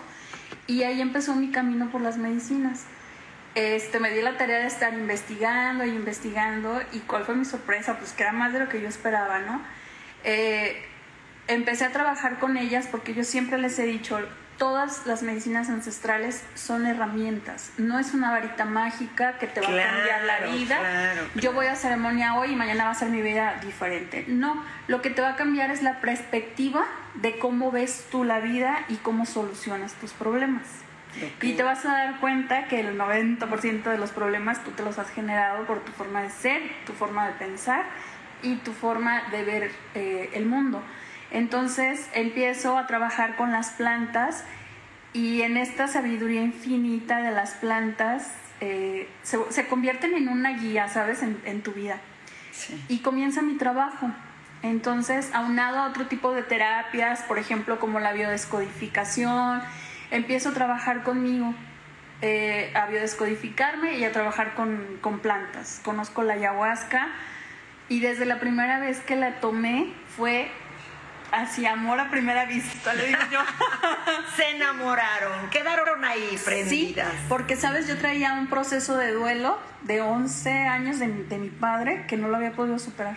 y 0.67 0.83
ahí 0.83 1.01
empezó 1.01 1.35
mi 1.35 1.51
camino 1.51 1.91
por 1.91 2.01
las 2.01 2.19
medicinas. 2.19 2.85
Este, 3.55 4.01
me 4.01 4.11
di 4.11 4.21
la 4.21 4.37
tarea 4.37 4.59
de 4.59 4.67
estar 4.67 4.93
investigando 4.93 5.85
y 5.85 5.91
investigando 5.91 6.81
y 6.93 6.99
cuál 7.01 7.25
fue 7.25 7.35
mi 7.35 7.45
sorpresa, 7.45 7.97
pues 7.99 8.13
que 8.13 8.23
era 8.23 8.33
más 8.33 8.53
de 8.53 8.59
lo 8.61 8.69
que 8.69 8.83
yo 8.83 8.89
esperaba, 8.89 9.39
¿no? 9.41 9.63
Eh, 10.25 10.85
empecé 11.49 11.85
a 11.85 11.93
trabajar 11.93 12.39
con 12.39 12.57
ellas 12.57 12.87
porque 12.91 13.15
yo 13.15 13.25
siempre 13.25 13.59
les 13.59 13.79
he 13.79 13.87
dicho, 13.87 14.19
todas 14.59 15.07
las 15.07 15.23
medicinas 15.23 15.69
ancestrales 15.69 16.43
son 16.55 16.87
herramientas, 16.87 17.73
no 17.79 17.99
es 17.99 18.15
una 18.15 18.31
varita 18.31 18.65
mágica 18.65 19.39
que 19.39 19.47
te 19.47 19.61
va 19.61 19.67
a 19.67 19.71
cambiar 19.71 20.25
la 20.25 20.47
vida. 20.47 21.15
Yo 21.35 21.53
voy 21.53 21.67
a 21.67 21.77
ceremonia 21.77 22.35
hoy 22.37 22.53
y 22.53 22.57
mañana 22.57 22.85
va 22.85 22.91
a 22.91 22.95
ser 22.95 23.09
mi 23.09 23.23
vida 23.23 23.61
diferente. 23.63 24.25
No, 24.29 24.65
lo 24.89 25.03
que 25.03 25.11
te 25.11 25.23
va 25.23 25.31
a 25.31 25.37
cambiar 25.37 25.71
es 25.71 25.83
la 25.83 26.01
perspectiva 26.01 26.87
de 27.15 27.39
cómo 27.39 27.71
ves 27.71 28.07
tú 28.11 28.25
la 28.25 28.41
vida 28.41 28.85
y 28.89 28.97
cómo 28.97 29.27
solucionas 29.27 29.93
tus 29.95 30.13
problemas. 30.13 30.63
Y 31.41 31.55
te 31.55 31.63
vas 31.63 31.85
a 31.87 31.93
dar 31.93 32.21
cuenta 32.21 32.69
que 32.69 32.81
el 32.81 32.99
90% 32.99 33.85
de 33.85 33.99
los 33.99 34.11
problemas 34.11 34.63
tú 34.63 34.73
te 34.73 34.83
los 34.83 34.99
has 34.99 35.11
generado 35.11 35.65
por 35.65 35.81
tu 35.81 35.93
forma 35.93 36.23
de 36.23 36.31
ser, 36.31 36.61
tu 36.85 36.93
forma 36.93 37.27
de 37.27 37.33
pensar 37.35 37.85
y 38.43 38.57
tu 38.57 38.73
forma 38.73 39.23
de 39.31 39.45
ver 39.45 39.71
eh, 39.95 40.31
el 40.35 40.45
mundo. 40.45 40.83
Entonces 41.31 42.09
empiezo 42.15 42.79
a 42.79 42.87
trabajar 42.87 43.37
con 43.37 43.53
las 43.53 43.71
plantas 43.71 44.45
y 45.13 45.43
en 45.43 45.57
esta 45.57 45.89
sabiduría 45.89 46.43
infinita 46.43 47.19
de 47.19 47.31
las 47.31 47.55
plantas 47.55 48.33
eh, 48.61 49.09
se, 49.23 49.67
convierten 49.67 50.15
en 50.15 50.29
una 50.29 50.59
guía, 50.59 50.89
¿sabes?, 50.89 51.23
en, 51.23 51.63
tu 51.63 51.73
vida. 51.73 51.99
Y 52.89 52.99
comienza 52.99 53.43
mi 53.43 53.57
trabajo. 53.57 54.11
Entonces, 54.63 55.31
aunado 55.35 55.79
a 55.79 55.89
otro 55.89 56.07
tipo 56.07 56.33
de 56.33 56.43
terapias, 56.43 57.23
por 57.23 57.39
ejemplo, 57.39 57.79
como 57.79 58.01
la 58.01 58.13
biodescodificación, 58.13 59.63
empiezo 60.11 60.51
a 60.51 60.53
trabajar 60.53 61.03
conmigo 61.03 61.55
eh, 62.23 62.73
a 62.75 62.87
biodescodificarme 62.87 63.99
y 63.99 64.05
a 64.05 64.13
trabajar 64.13 64.55
con, 64.55 64.99
con 65.03 65.21
plantas. 65.21 65.81
Conozco 65.85 66.23
la 66.23 66.35
ayahuasca 66.35 67.09
y 67.91 68.01
desde 68.01 68.25
la 68.25 68.41
primera 68.41 68.79
vez 68.79 69.01
que 69.01 69.17
la 69.17 69.41
tomé 69.41 69.93
fue 70.17 70.51
así 71.33 71.67
amor 71.67 72.01
a 72.01 72.11
primera 72.11 72.45
vista, 72.45 72.95
le 72.95 73.07
digo 73.07 73.21
yo. 73.31 73.41
Se 74.37 74.51
enamoraron, 74.51 75.51
quedaron 75.51 76.05
ahí 76.05 76.39
prendidas. 76.45 77.13
Sí, 77.13 77.19
porque 77.29 77.57
sabes, 77.57 77.87
yo 77.89 77.97
traía 77.99 78.35
un 78.35 78.47
proceso 78.49 78.97
de 78.97 79.13
duelo 79.13 79.59
de 79.83 80.01
11 80.01 80.51
años 80.51 80.99
de, 80.99 81.09
de 81.09 81.39
mi 81.39 81.49
padre 81.49 82.05
que 82.07 82.17
no 82.17 82.29
lo 82.29 82.37
había 82.37 82.53
podido 82.53 82.79
superar. 82.79 83.17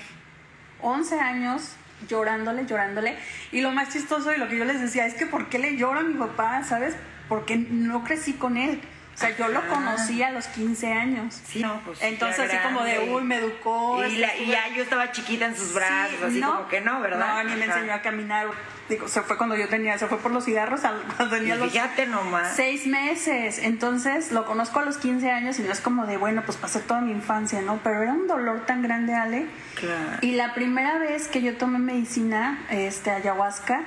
11 0.82 1.20
años 1.20 1.76
llorándole, 2.08 2.66
llorándole. 2.66 3.18
Y 3.52 3.62
lo 3.62 3.72
más 3.72 3.90
chistoso 3.90 4.34
y 4.34 4.38
lo 4.38 4.48
que 4.48 4.58
yo 4.58 4.66
les 4.66 4.80
decía 4.80 5.06
es 5.06 5.14
que 5.14 5.26
¿por 5.26 5.50
qué 5.50 5.60
le 5.60 5.78
llora 5.78 6.02
a 6.02 6.04
mi 6.04 6.14
papá? 6.14 6.64
¿Sabes? 6.64 6.96
Porque 7.28 7.58
no 7.58 8.04
crecí 8.04 8.34
con 8.34 8.58
él. 8.58 8.82
O 9.20 9.22
sea, 9.22 9.36
yo 9.36 9.50
lo 9.50 9.68
conocí 9.68 10.24
a 10.24 10.32
los 10.32 10.48
15 10.48 10.94
años. 10.94 11.42
Sí, 11.46 11.60
no, 11.60 11.82
pues. 11.84 12.02
Entonces, 12.02 12.40
así 12.48 12.56
como 12.64 12.86
de, 12.86 13.00
uy, 13.00 13.22
me 13.22 13.36
educó. 13.36 14.02
Y, 14.06 14.16
la, 14.16 14.34
y 14.38 14.48
ya 14.48 14.70
yo 14.74 14.82
estaba 14.82 15.12
chiquita 15.12 15.46
en 15.46 15.58
sus 15.58 15.74
brazos, 15.74 16.24
así 16.24 16.40
no, 16.40 16.56
como 16.56 16.68
que 16.70 16.80
no, 16.80 17.02
¿verdad? 17.02 17.44
No, 17.44 17.50
ni 17.50 17.58
me 17.58 17.66
enseñó 17.66 17.94
a 17.96 18.02
caminar. 18.02 18.48
Digo, 18.88 19.10
se 19.10 19.22
fue 19.22 19.36
cuando 19.36 19.58
yo 19.58 19.68
tenía, 19.68 19.98
se 19.98 20.08
fue 20.08 20.20
por 20.20 20.32
los 20.32 20.46
cigarros 20.46 20.80
cuando 21.18 21.36
tenía 21.36 21.56
Y 21.56 21.58
los 21.58 22.08
nomás. 22.08 22.56
seis 22.56 22.88
meses. 22.88 23.60
Entonces, 23.60 24.32
lo 24.32 24.46
conozco 24.46 24.80
a 24.80 24.86
los 24.86 24.98
15 24.98 25.30
años 25.30 25.60
y 25.60 25.64
no 25.64 25.74
es 25.74 25.82
como 25.82 26.06
de, 26.06 26.16
bueno, 26.16 26.44
pues 26.46 26.58
pasé 26.58 26.80
toda 26.80 27.02
mi 27.02 27.12
infancia, 27.12 27.62
¿no? 27.62 27.82
Pero 27.84 28.02
era 28.02 28.14
un 28.14 28.26
dolor 28.26 28.66
tan 28.66 28.82
grande, 28.82 29.16
Ale. 29.16 29.48
Claro. 29.76 30.20
Y 30.22 30.32
la 30.32 30.54
primera 30.54 30.98
vez 30.98 31.28
que 31.28 31.42
yo 31.42 31.58
tomé 31.58 31.80
medicina, 31.80 32.58
este, 32.70 33.12
ayahuasca, 33.12 33.82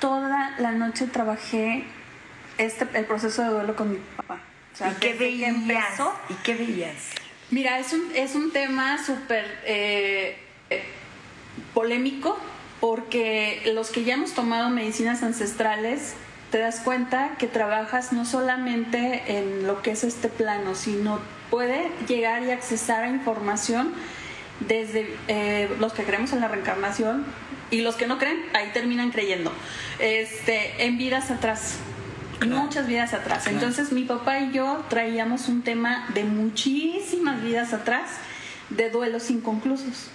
toda 0.00 0.54
la 0.56 0.72
noche 0.72 1.08
trabajé 1.08 1.84
este, 2.56 2.88
el 2.94 3.04
proceso 3.04 3.42
de 3.42 3.48
duelo 3.48 3.76
con 3.76 3.90
mi 3.90 3.98
papá. 4.16 4.38
O 4.72 4.76
sea, 4.76 4.90
¿Y 4.92 4.94
qué 4.94 5.14
veías? 5.14 5.50
empezó, 5.50 6.14
¿Y 6.28 6.34
qué 6.42 6.54
veías? 6.54 6.96
Mira, 7.50 7.78
es 7.78 7.92
un, 7.92 8.10
es 8.14 8.34
un 8.34 8.50
tema 8.50 9.04
súper 9.04 9.44
eh, 9.66 10.38
eh, 10.70 10.82
polémico 11.74 12.38
porque 12.80 13.62
los 13.74 13.90
que 13.90 14.04
ya 14.04 14.14
hemos 14.14 14.32
tomado 14.32 14.70
medicinas 14.70 15.22
ancestrales 15.22 16.14
te 16.50 16.58
das 16.58 16.80
cuenta 16.80 17.36
que 17.38 17.46
trabajas 17.46 18.12
no 18.12 18.24
solamente 18.24 19.22
en 19.38 19.66
lo 19.66 19.82
que 19.82 19.92
es 19.92 20.04
este 20.04 20.28
plano, 20.28 20.74
sino 20.74 21.20
puede 21.50 21.90
llegar 22.08 22.42
y 22.42 22.50
accesar 22.50 23.04
a 23.04 23.08
información 23.08 23.92
desde 24.60 25.14
eh, 25.28 25.68
los 25.78 25.92
que 25.92 26.04
creemos 26.04 26.32
en 26.32 26.40
la 26.40 26.48
reencarnación 26.48 27.24
y 27.70 27.80
los 27.80 27.96
que 27.96 28.06
no 28.06 28.18
creen, 28.18 28.42
ahí 28.54 28.70
terminan 28.72 29.10
creyendo, 29.10 29.52
este, 29.98 30.84
en 30.84 30.98
vidas 30.98 31.30
atrás 31.30 31.76
muchas 32.46 32.86
vidas 32.86 33.14
atrás. 33.14 33.46
Entonces 33.46 33.92
mi 33.92 34.04
papá 34.04 34.40
y 34.40 34.52
yo 34.52 34.84
traíamos 34.88 35.48
un 35.48 35.62
tema 35.62 36.06
de 36.14 36.24
muchísimas 36.24 37.42
vidas 37.42 37.72
atrás, 37.72 38.10
de 38.70 38.90
duelos 38.90 39.30
inconclusos. 39.30 40.10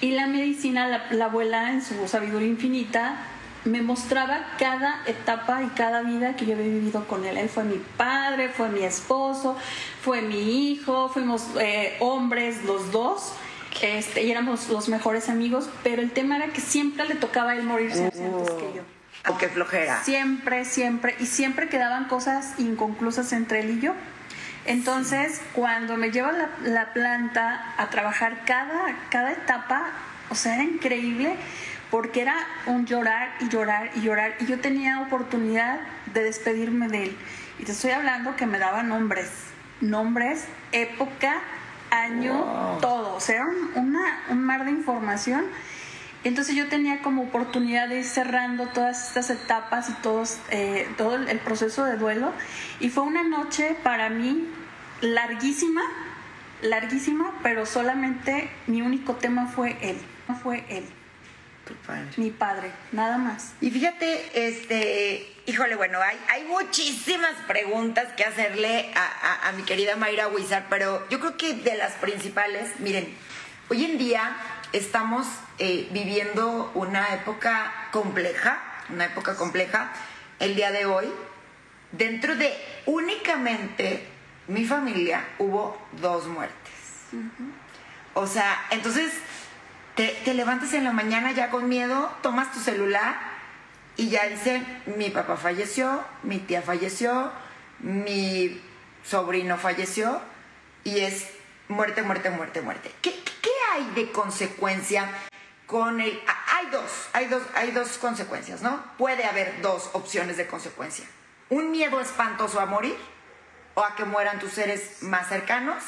Y 0.00 0.12
la 0.12 0.26
medicina, 0.26 0.86
la, 0.86 1.06
la 1.10 1.24
abuela 1.24 1.72
en 1.72 1.82
su 1.82 2.06
sabiduría 2.06 2.48
infinita, 2.48 3.16
me 3.64 3.82
mostraba 3.82 4.46
cada 4.58 5.02
etapa 5.06 5.62
y 5.62 5.66
cada 5.68 6.02
vida 6.02 6.34
que 6.36 6.46
yo 6.46 6.54
había 6.54 6.66
vivido 6.66 7.06
con 7.06 7.24
él. 7.24 7.36
Él 7.36 7.48
fue 7.48 7.64
mi 7.64 7.80
padre, 7.96 8.48
fue 8.48 8.68
mi 8.68 8.82
esposo, 8.82 9.56
fue 10.02 10.22
mi 10.22 10.70
hijo, 10.70 11.08
fuimos 11.08 11.46
eh, 11.60 11.96
hombres 12.00 12.64
los 12.64 12.90
dos. 12.92 13.32
Este, 13.82 14.24
y 14.24 14.30
éramos 14.30 14.68
los 14.68 14.88
mejores 14.88 15.28
amigos, 15.28 15.68
pero 15.82 16.02
el 16.02 16.10
tema 16.10 16.36
era 16.36 16.48
que 16.48 16.60
siempre 16.60 17.06
le 17.06 17.14
tocaba 17.14 17.52
a 17.52 17.56
él 17.56 17.64
morirse 17.64 18.04
antes 18.04 18.50
que 18.50 18.72
yo. 18.76 18.82
O 19.28 19.36
qué 19.38 19.48
flojera. 19.48 20.02
Siempre, 20.02 20.64
siempre. 20.64 21.14
Y 21.20 21.26
siempre 21.26 21.68
quedaban 21.68 22.06
cosas 22.06 22.54
inconclusas 22.58 23.32
entre 23.32 23.60
él 23.60 23.70
y 23.70 23.80
yo. 23.80 23.94
Entonces, 24.66 25.40
cuando 25.52 25.96
me 25.96 26.10
lleva 26.10 26.32
la, 26.32 26.48
la 26.62 26.92
planta 26.92 27.74
a 27.76 27.88
trabajar 27.90 28.44
cada, 28.44 28.94
cada 29.10 29.32
etapa, 29.32 29.88
o 30.30 30.34
sea, 30.34 30.54
era 30.54 30.64
increíble 30.64 31.36
porque 31.90 32.22
era 32.22 32.34
un 32.66 32.86
llorar 32.86 33.30
y 33.40 33.48
llorar 33.48 33.90
y 33.96 34.00
llorar. 34.02 34.34
Y 34.40 34.46
yo 34.46 34.60
tenía 34.60 35.00
oportunidad 35.00 35.80
de 36.14 36.22
despedirme 36.24 36.88
de 36.88 37.04
él. 37.04 37.16
Y 37.58 37.64
te 37.64 37.72
estoy 37.72 37.90
hablando 37.90 38.36
que 38.36 38.46
me 38.46 38.58
daba 38.58 38.82
nombres. 38.82 39.28
Nombres, 39.80 40.44
época, 40.72 41.40
año, 41.90 42.34
Wow. 42.44 42.80
todo. 42.80 43.14
O 43.16 43.20
sea, 43.20 43.36
era 43.36 43.46
una- 43.74 44.20
un 44.28 44.44
mar 44.44 44.64
de 44.64 44.70
información. 44.70 45.44
Entonces 46.22 46.54
yo 46.54 46.68
tenía 46.68 47.00
como 47.00 47.22
oportunidad 47.22 47.88
de 47.88 48.00
ir 48.00 48.04
cerrando 48.04 48.66
todas 48.68 49.08
estas 49.08 49.30
etapas 49.30 49.88
y 49.88 49.92
todos, 50.02 50.38
eh, 50.50 50.86
todo 50.98 51.14
el 51.16 51.38
proceso 51.40 51.84
de 51.84 51.96
duelo. 51.96 52.32
Y 52.78 52.90
fue 52.90 53.04
una 53.04 53.22
noche 53.22 53.74
para 53.82 54.10
mí 54.10 54.46
larguísima, 55.00 55.82
larguísima, 56.62 57.32
pero 57.42 57.64
solamente 57.66 58.50
mi 58.66 58.82
único 58.82 59.14
tema 59.16 59.46
fue 59.46 59.76
él. 59.80 59.96
No 60.28 60.36
fue 60.36 60.64
él, 60.68 60.84
Tu 61.66 61.74
padre. 61.86 62.06
mi 62.18 62.30
padre, 62.30 62.70
nada 62.92 63.16
más. 63.18 63.54
Y 63.62 63.70
fíjate, 63.70 64.46
este, 64.48 65.26
híjole, 65.46 65.74
bueno, 65.76 66.00
hay, 66.02 66.18
hay 66.28 66.44
muchísimas 66.44 67.32
preguntas 67.48 68.12
que 68.16 68.24
hacerle 68.24 68.92
a, 68.94 69.06
a- 69.46 69.48
a 69.48 69.52
mi 69.52 69.62
querida 69.62 69.96
Mayra 69.96 70.28
Wizard, 70.28 70.64
pero 70.68 71.08
yo 71.08 71.18
creo 71.18 71.36
que 71.38 71.54
de 71.54 71.76
las 71.76 71.92
principales, 71.94 72.70
miren, 72.78 73.08
hoy 73.70 73.84
en 73.86 73.98
día 73.98 74.36
estamos 74.72 75.26
eh, 75.58 75.88
viviendo 75.92 76.70
una 76.74 77.14
época 77.14 77.72
compleja, 77.92 78.60
una 78.88 79.06
época 79.06 79.36
compleja, 79.36 79.92
el 80.38 80.54
día 80.54 80.70
de 80.72 80.86
hoy, 80.86 81.06
dentro 81.92 82.36
de 82.36 82.52
únicamente 82.86 84.06
mi 84.48 84.64
familia 84.64 85.24
hubo 85.38 85.80
dos 86.00 86.26
muertes. 86.26 86.56
O 88.14 88.26
sea, 88.26 88.66
entonces 88.70 89.12
te, 89.94 90.08
te 90.24 90.34
levantas 90.34 90.72
en 90.74 90.84
la 90.84 90.92
mañana 90.92 91.32
ya 91.32 91.50
con 91.50 91.68
miedo, 91.68 92.10
tomas 92.22 92.52
tu 92.52 92.60
celular 92.60 93.16
y 93.96 94.08
ya 94.08 94.26
dicen, 94.26 94.66
mi 94.96 95.10
papá 95.10 95.36
falleció, 95.36 96.02
mi 96.22 96.38
tía 96.38 96.62
falleció, 96.62 97.30
mi 97.80 98.60
sobrino 99.04 99.58
falleció 99.58 100.20
y 100.84 101.00
es 101.00 101.26
muerte, 101.68 102.02
muerte, 102.02 102.30
muerte, 102.30 102.62
muerte. 102.62 102.90
¿Qué, 103.02 103.14
qué 103.42 103.49
hay 103.72 103.90
de 103.94 104.12
consecuencia 104.12 105.10
con 105.66 106.00
el... 106.00 106.20
Hay 106.56 106.66
dos, 106.70 107.08
hay 107.12 107.26
dos, 107.26 107.42
hay 107.54 107.70
dos 107.70 107.98
consecuencias, 107.98 108.62
¿no? 108.62 108.82
Puede 108.98 109.24
haber 109.24 109.62
dos 109.62 109.90
opciones 109.92 110.36
de 110.36 110.46
consecuencia. 110.46 111.04
Un 111.48 111.70
miedo 111.70 112.00
espantoso 112.00 112.60
a 112.60 112.66
morir 112.66 112.96
o 113.74 113.84
a 113.84 113.94
que 113.96 114.04
mueran 114.04 114.38
tus 114.38 114.52
seres 114.52 115.02
más 115.02 115.28
cercanos 115.28 115.82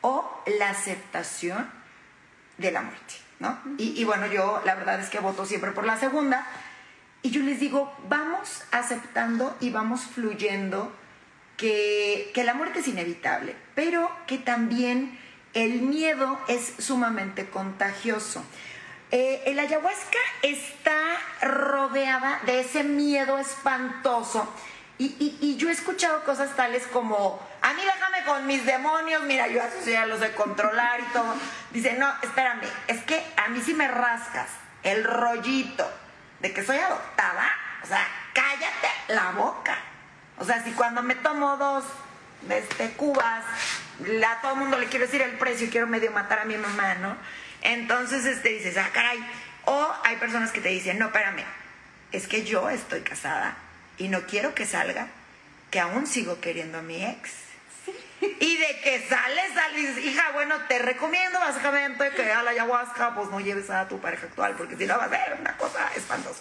o 0.00 0.42
la 0.58 0.70
aceptación 0.70 1.70
de 2.58 2.70
la 2.70 2.82
muerte, 2.82 3.14
¿no? 3.40 3.58
Y, 3.78 4.00
y 4.00 4.04
bueno, 4.04 4.26
yo 4.26 4.62
la 4.64 4.74
verdad 4.74 5.00
es 5.00 5.10
que 5.10 5.18
voto 5.18 5.44
siempre 5.44 5.72
por 5.72 5.84
la 5.84 5.98
segunda. 5.98 6.46
Y 7.22 7.30
yo 7.30 7.42
les 7.42 7.58
digo, 7.58 7.94
vamos 8.08 8.62
aceptando 8.70 9.56
y 9.60 9.70
vamos 9.70 10.02
fluyendo 10.02 10.92
que, 11.56 12.30
que 12.34 12.44
la 12.44 12.54
muerte 12.54 12.80
es 12.80 12.88
inevitable, 12.88 13.56
pero 13.74 14.10
que 14.26 14.38
también 14.38 15.18
el 15.54 15.82
miedo 15.82 16.38
es 16.48 16.74
sumamente 16.78 17.48
contagioso. 17.48 18.44
Eh, 19.10 19.42
el 19.46 19.58
ayahuasca 19.58 20.18
está 20.42 20.96
rodeada 21.42 22.40
de 22.46 22.60
ese 22.60 22.82
miedo 22.84 23.38
espantoso. 23.38 24.48
Y, 24.98 25.38
y- 25.40 25.56
yo 25.56 25.68
he 25.68 25.72
escuchado 25.72 26.22
cosas 26.24 26.54
tales 26.56 26.86
como, 26.86 27.40
a 27.62 27.72
mí 27.74 27.82
déjame 27.84 28.24
con 28.24 28.46
mis 28.46 28.64
demonios, 28.64 29.22
mira, 29.24 29.48
yo 29.48 29.60
sí 29.82 29.90
ya 29.92 30.06
lo 30.06 30.18
sé 30.18 30.32
controlar 30.34 31.00
y 31.00 31.04
todo. 31.12 31.34
Dice, 31.70 31.94
no, 31.94 32.12
espérame, 32.22 32.62
es 32.86 33.02
que 33.02 33.24
a 33.36 33.48
mí 33.48 33.60
si 33.60 33.74
me 33.74 33.88
rascas 33.88 34.48
el 34.84 35.02
rollito 35.04 35.88
de 36.40 36.52
que 36.52 36.64
soy 36.64 36.76
adoptada, 36.78 37.50
o 37.82 37.86
sea, 37.86 38.06
cállate 38.32 38.88
la 39.08 39.30
boca. 39.32 39.76
O 40.38 40.44
sea, 40.44 40.62
si 40.62 40.72
cuando 40.72 41.02
me 41.02 41.14
tomo 41.16 41.56
dos 41.56 41.84
de 41.84 42.03
este, 42.50 42.90
cubas, 42.92 43.44
a 44.26 44.40
todo 44.40 44.52
el 44.52 44.58
mundo 44.58 44.78
le 44.78 44.86
quiero 44.86 45.06
decir 45.06 45.22
el 45.22 45.32
precio 45.32 45.66
y 45.66 45.70
quiero 45.70 45.86
medio 45.86 46.10
matar 46.10 46.40
a 46.40 46.44
mi 46.44 46.56
mamá, 46.56 46.94
¿no? 46.96 47.16
Entonces 47.62 48.24
este, 48.26 48.50
dices, 48.50 48.76
ah, 48.76 48.90
caray. 48.92 49.18
O 49.66 49.94
hay 50.04 50.16
personas 50.16 50.52
que 50.52 50.60
te 50.60 50.68
dicen, 50.68 50.98
no, 50.98 51.06
espérame, 51.06 51.44
es 52.12 52.26
que 52.26 52.44
yo 52.44 52.68
estoy 52.68 53.00
casada 53.00 53.56
y 53.96 54.08
no 54.08 54.26
quiero 54.26 54.54
que 54.54 54.66
salga, 54.66 55.08
que 55.70 55.80
aún 55.80 56.06
sigo 56.06 56.40
queriendo 56.40 56.78
a 56.78 56.82
mi 56.82 57.04
ex. 57.04 57.44
Y 58.20 58.56
de 58.56 58.80
que 58.82 59.06
sales, 59.08 59.52
sales, 59.54 59.98
hija, 59.98 60.30
bueno, 60.32 60.56
te 60.68 60.78
recomiendo 60.78 61.38
básicamente 61.38 62.10
que 62.10 62.32
a 62.32 62.42
la 62.42 62.52
ayahuasca 62.52 63.14
pues 63.14 63.28
no 63.28 63.40
lleves 63.40 63.68
a 63.70 63.86
tu 63.88 64.00
pareja 64.00 64.26
actual, 64.26 64.54
porque 64.56 64.76
si 64.76 64.86
no 64.86 64.96
va 64.96 65.04
a 65.04 65.08
ser 65.10 65.36
una 65.38 65.56
cosa 65.56 65.90
espantosa. 65.94 66.40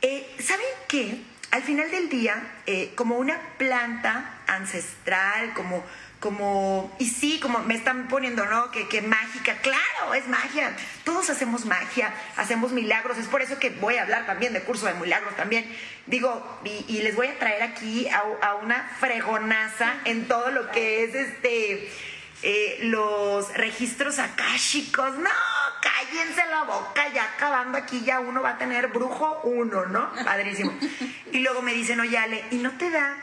Eh, 0.00 0.36
¿Saben 0.42 0.66
qué? 0.88 1.22
Al 1.52 1.62
final 1.62 1.90
del 1.90 2.08
día, 2.08 2.42
eh, 2.64 2.92
como 2.94 3.18
una 3.18 3.38
planta 3.58 4.40
ancestral, 4.46 5.52
como, 5.52 5.84
como, 6.18 6.90
y 6.98 7.06
sí, 7.06 7.38
como 7.40 7.58
me 7.58 7.74
están 7.74 8.08
poniendo, 8.08 8.46
¿no? 8.46 8.70
Que, 8.70 8.88
que 8.88 9.02
mágica, 9.02 9.58
claro, 9.58 10.14
es 10.14 10.26
magia. 10.28 10.74
Todos 11.04 11.28
hacemos 11.28 11.66
magia, 11.66 12.10
hacemos 12.38 12.72
milagros. 12.72 13.18
Es 13.18 13.26
por 13.26 13.42
eso 13.42 13.58
que 13.58 13.68
voy 13.68 13.96
a 13.96 14.02
hablar 14.04 14.24
también 14.24 14.54
de 14.54 14.62
curso 14.62 14.86
de 14.86 14.94
milagros 14.94 15.36
también. 15.36 15.70
Digo, 16.06 16.42
y, 16.64 17.02
les 17.02 17.14
voy 17.14 17.26
a 17.26 17.38
traer 17.38 17.62
aquí 17.62 18.08
a, 18.08 18.54
una 18.54 18.90
fregonaza 18.98 19.92
en 20.06 20.28
todo 20.28 20.50
lo 20.52 20.70
que 20.70 21.04
es 21.04 21.14
este 21.14 21.92
eh, 22.42 22.78
los 22.82 23.52
registros 23.54 24.18
akáshicos. 24.18 25.16
No, 25.18 25.30
cállense 25.80 26.46
la 26.50 26.64
boca, 26.64 27.08
ya 27.12 27.24
acabando 27.24 27.78
aquí, 27.78 28.02
ya 28.02 28.20
uno 28.20 28.42
va 28.42 28.50
a 28.50 28.58
tener 28.58 28.88
brujo 28.88 29.40
uno, 29.44 29.86
¿no? 29.86 30.12
Padrísimo. 30.24 30.72
Y 31.32 31.40
luego 31.40 31.62
me 31.62 31.72
dicen, 31.72 32.00
oye, 32.00 32.18
Ale, 32.18 32.44
¿y 32.50 32.56
no 32.56 32.72
te 32.72 32.90
da 32.90 33.16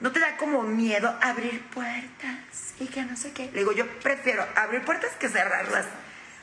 ¿No 0.00 0.12
te 0.12 0.20
da 0.20 0.36
como 0.36 0.62
miedo 0.62 1.16
abrir 1.22 1.62
puertas? 1.68 2.74
Y 2.78 2.86
que 2.86 3.02
no 3.02 3.16
sé 3.16 3.32
qué. 3.32 3.46
Le 3.46 3.60
digo, 3.60 3.72
yo 3.72 3.86
prefiero 4.00 4.46
abrir 4.54 4.82
puertas 4.82 5.12
que 5.18 5.28
cerrarlas. 5.28 5.86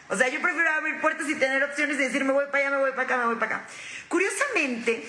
O 0.09 0.17
sea, 0.17 0.27
yo 0.27 0.41
prefiero 0.41 0.71
abrir 0.71 0.99
puertas 0.99 1.29
y 1.29 1.35
tener 1.35 1.63
opciones 1.63 1.97
de 1.97 2.05
decir, 2.05 2.23
me 2.23 2.33
voy 2.33 2.45
para 2.47 2.59
allá, 2.59 2.71
me 2.71 2.77
voy 2.77 2.91
para 2.91 3.03
acá, 3.03 3.17
me 3.17 3.25
voy 3.25 3.35
para 3.35 3.57
acá. 3.57 3.65
Curiosamente, 4.07 5.07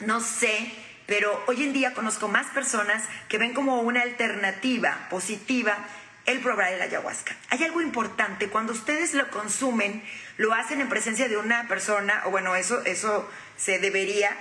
no 0.00 0.20
sé, 0.20 0.72
pero 1.06 1.44
hoy 1.46 1.62
en 1.62 1.72
día 1.72 1.92
conozco 1.92 2.28
más 2.28 2.46
personas 2.48 3.04
que 3.28 3.38
ven 3.38 3.52
como 3.52 3.82
una 3.82 4.00
alternativa 4.00 5.06
positiva 5.10 5.76
el 6.28 6.40
probar 6.40 6.74
el 6.74 6.82
ayahuasca. 6.82 7.34
Hay 7.48 7.64
algo 7.64 7.80
importante, 7.80 8.48
cuando 8.48 8.74
ustedes 8.74 9.14
lo 9.14 9.28
consumen, 9.30 10.04
lo 10.36 10.52
hacen 10.52 10.80
en 10.82 10.88
presencia 10.90 11.26
de 11.26 11.38
una 11.38 11.66
persona, 11.68 12.22
o 12.26 12.30
bueno, 12.30 12.54
eso, 12.54 12.84
eso 12.84 13.28
se 13.56 13.78
debería, 13.78 14.36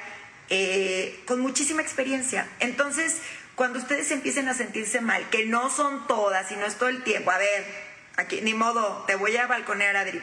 eh, 0.50 1.18
con 1.26 1.40
muchísima 1.40 1.82
experiencia. 1.82 2.46
Entonces, 2.60 3.22
cuando 3.56 3.80
ustedes 3.80 4.12
empiecen 4.12 4.50
a 4.50 4.54
sentirse 4.54 5.00
mal, 5.00 5.30
que 5.30 5.46
no 5.46 5.70
son 5.70 6.08
todas 6.08 6.52
y 6.52 6.58
no 6.58 6.66
es 6.66 6.76
todo 6.76 6.90
el 6.90 7.04
tiempo, 7.04 7.32
a 7.32 7.38
ver, 7.38 7.66
aquí, 8.18 8.42
ni 8.42 8.54
modo, 8.54 9.06
te 9.08 9.16
voy 9.16 9.38
a 9.38 9.48
balconear, 9.48 9.96
Adri. 9.96 10.22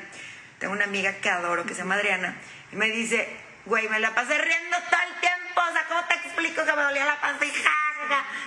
Tengo 0.59 0.75
una 0.75 0.85
amiga 0.85 1.15
que 1.15 1.31
adoro, 1.31 1.65
que 1.65 1.73
se 1.73 1.81
llama 1.81 1.95
Adriana, 1.95 2.37
y 2.73 2.77
me 2.77 2.91
dice, 2.91 3.27
güey, 3.65 3.89
me 3.89 4.01
la 4.01 4.15
pasé 4.15 4.37
riendo 4.37 4.77
todo 4.91 5.01
el 5.01 5.21
tiempo, 5.21 5.61
o 5.67 5.73
sea, 5.73 5.87
¿cómo 5.89 6.05
te 6.09 6.15
explico 6.15 6.63
que 6.63 6.73
me 6.77 6.83
dolía 6.83 7.07
la 7.07 7.21
panza? 7.23 7.47
Y 7.47 7.51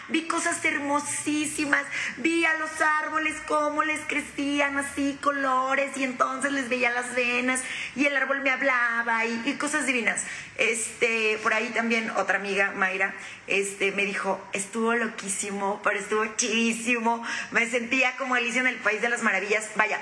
vi 0.09 0.27
cosas 0.27 0.63
hermosísimas, 0.63 1.85
vi 2.17 2.45
a 2.45 2.53
los 2.55 2.69
árboles 3.01 3.35
cómo 3.47 3.83
les 3.83 3.99
crecían 4.01 4.77
así 4.77 5.17
colores 5.21 5.95
y 5.97 6.03
entonces 6.03 6.51
les 6.51 6.69
veía 6.69 6.91
las 6.91 7.13
venas 7.15 7.61
y 7.95 8.05
el 8.05 8.15
árbol 8.15 8.41
me 8.41 8.51
hablaba 8.51 9.25
y, 9.25 9.53
cosas 9.59 9.85
divinas. 9.85 10.23
Este, 10.57 11.39
por 11.43 11.53
ahí 11.53 11.69
también 11.69 12.09
otra 12.11 12.37
amiga, 12.37 12.71
Mayra, 12.75 13.13
este, 13.47 13.91
me 13.91 14.05
dijo, 14.05 14.41
estuvo 14.53 14.93
loquísimo, 14.93 15.81
pero 15.83 15.99
estuvo 15.99 16.25
chidísimo, 16.35 17.23
me 17.51 17.69
sentía 17.69 18.15
como 18.17 18.35
Alicia 18.35 18.61
en 18.61 18.67
el 18.67 18.77
País 18.77 19.01
de 19.01 19.09
las 19.09 19.23
Maravillas. 19.23 19.67
Vaya, 19.75 19.99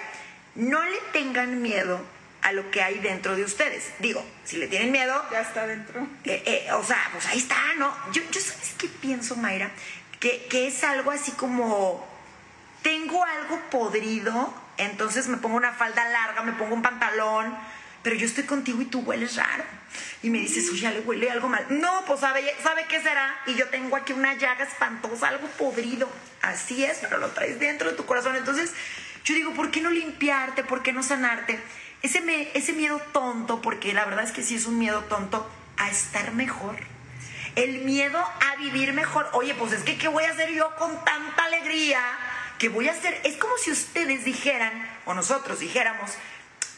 no 0.55 0.83
le 0.83 0.97
tengan 1.11 1.61
miedo 1.61 2.14
a 2.45 2.51
lo 2.51 2.69
que 2.69 2.83
hay 2.83 2.99
dentro 2.99 3.35
de 3.35 3.43
ustedes. 3.43 3.91
Digo, 3.97 4.23
si 4.43 4.57
le 4.57 4.67
tienen 4.67 4.91
miedo... 4.91 5.19
Ya 5.31 5.41
está 5.41 5.65
dentro. 5.65 6.07
Eh, 6.25 6.43
eh, 6.45 6.73
o 6.73 6.83
sea, 6.83 7.09
pues 7.11 7.25
ahí 7.25 7.39
está, 7.39 7.73
¿no? 7.77 7.91
Yo, 8.11 8.21
yo 8.31 8.39
¿sabes 8.39 8.75
qué 8.77 8.87
pienso, 8.87 9.35
Mayra? 9.35 9.71
Que, 10.19 10.45
que 10.47 10.67
es 10.67 10.83
algo 10.83 11.09
así 11.09 11.31
como, 11.31 12.07
tengo 12.83 13.23
algo 13.23 13.59
podrido, 13.71 14.53
entonces 14.77 15.27
me 15.27 15.37
pongo 15.37 15.57
una 15.57 15.73
falda 15.73 16.07
larga, 16.07 16.43
me 16.43 16.51
pongo 16.53 16.75
un 16.75 16.83
pantalón, 16.83 17.57
pero 18.03 18.15
yo 18.15 18.27
estoy 18.27 18.43
contigo 18.43 18.79
y 18.79 18.85
tú 18.85 18.99
hueles 18.99 19.37
raro. 19.37 19.63
Y 20.21 20.29
me 20.29 20.37
dices, 20.37 20.69
oye, 20.69 20.91
le 20.91 20.99
huele 20.99 21.31
algo 21.31 21.47
mal. 21.47 21.65
No, 21.69 22.03
pues 22.05 22.19
sabe, 22.19 22.43
¿sabe 22.61 22.85
qué 22.87 23.01
será? 23.01 23.35
Y 23.47 23.55
yo 23.55 23.69
tengo 23.69 23.95
aquí 23.95 24.13
una 24.13 24.35
llaga 24.35 24.65
espantosa, 24.65 25.29
algo 25.29 25.47
podrido. 25.47 26.07
Así 26.43 26.85
es, 26.85 26.99
pero 27.01 27.17
lo 27.17 27.29
traes 27.29 27.59
dentro 27.59 27.89
de 27.89 27.97
tu 27.97 28.05
corazón. 28.05 28.35
Entonces, 28.35 28.71
yo 29.23 29.33
digo, 29.33 29.51
¿por 29.55 29.71
qué 29.71 29.81
no 29.81 29.89
limpiarte? 29.89 30.63
¿Por 30.63 30.83
qué 30.83 30.93
no 30.93 31.01
sanarte? 31.01 31.59
Ese, 32.05 32.51
ese 32.53 32.73
miedo 32.73 33.01
tonto, 33.13 33.63
porque 33.63 33.91
la 33.91 34.05
verdad 34.05 34.25
es 34.25 34.31
que 34.31 34.43
sí 34.43 34.53
es 34.53 34.67
un 34.67 34.77
miedo 34.77 35.01
tonto, 35.05 35.49
a 35.77 35.89
estar 35.89 36.33
mejor. 36.33 36.75
El 37.55 37.79
miedo 37.79 38.19
a 38.19 38.55
vivir 38.57 38.93
mejor. 38.93 39.27
Oye, 39.33 39.55
pues 39.55 39.71
es 39.71 39.81
que, 39.81 39.97
¿qué 39.97 40.07
voy 40.07 40.23
a 40.23 40.29
hacer 40.29 40.51
yo 40.51 40.75
con 40.75 41.03
tanta 41.03 41.45
alegría? 41.45 41.99
¿Qué 42.59 42.69
voy 42.69 42.89
a 42.89 42.91
hacer? 42.91 43.19
Es 43.23 43.37
como 43.37 43.57
si 43.57 43.71
ustedes 43.71 44.23
dijeran, 44.23 44.87
o 45.05 45.15
nosotros 45.15 45.59
dijéramos, 45.59 46.11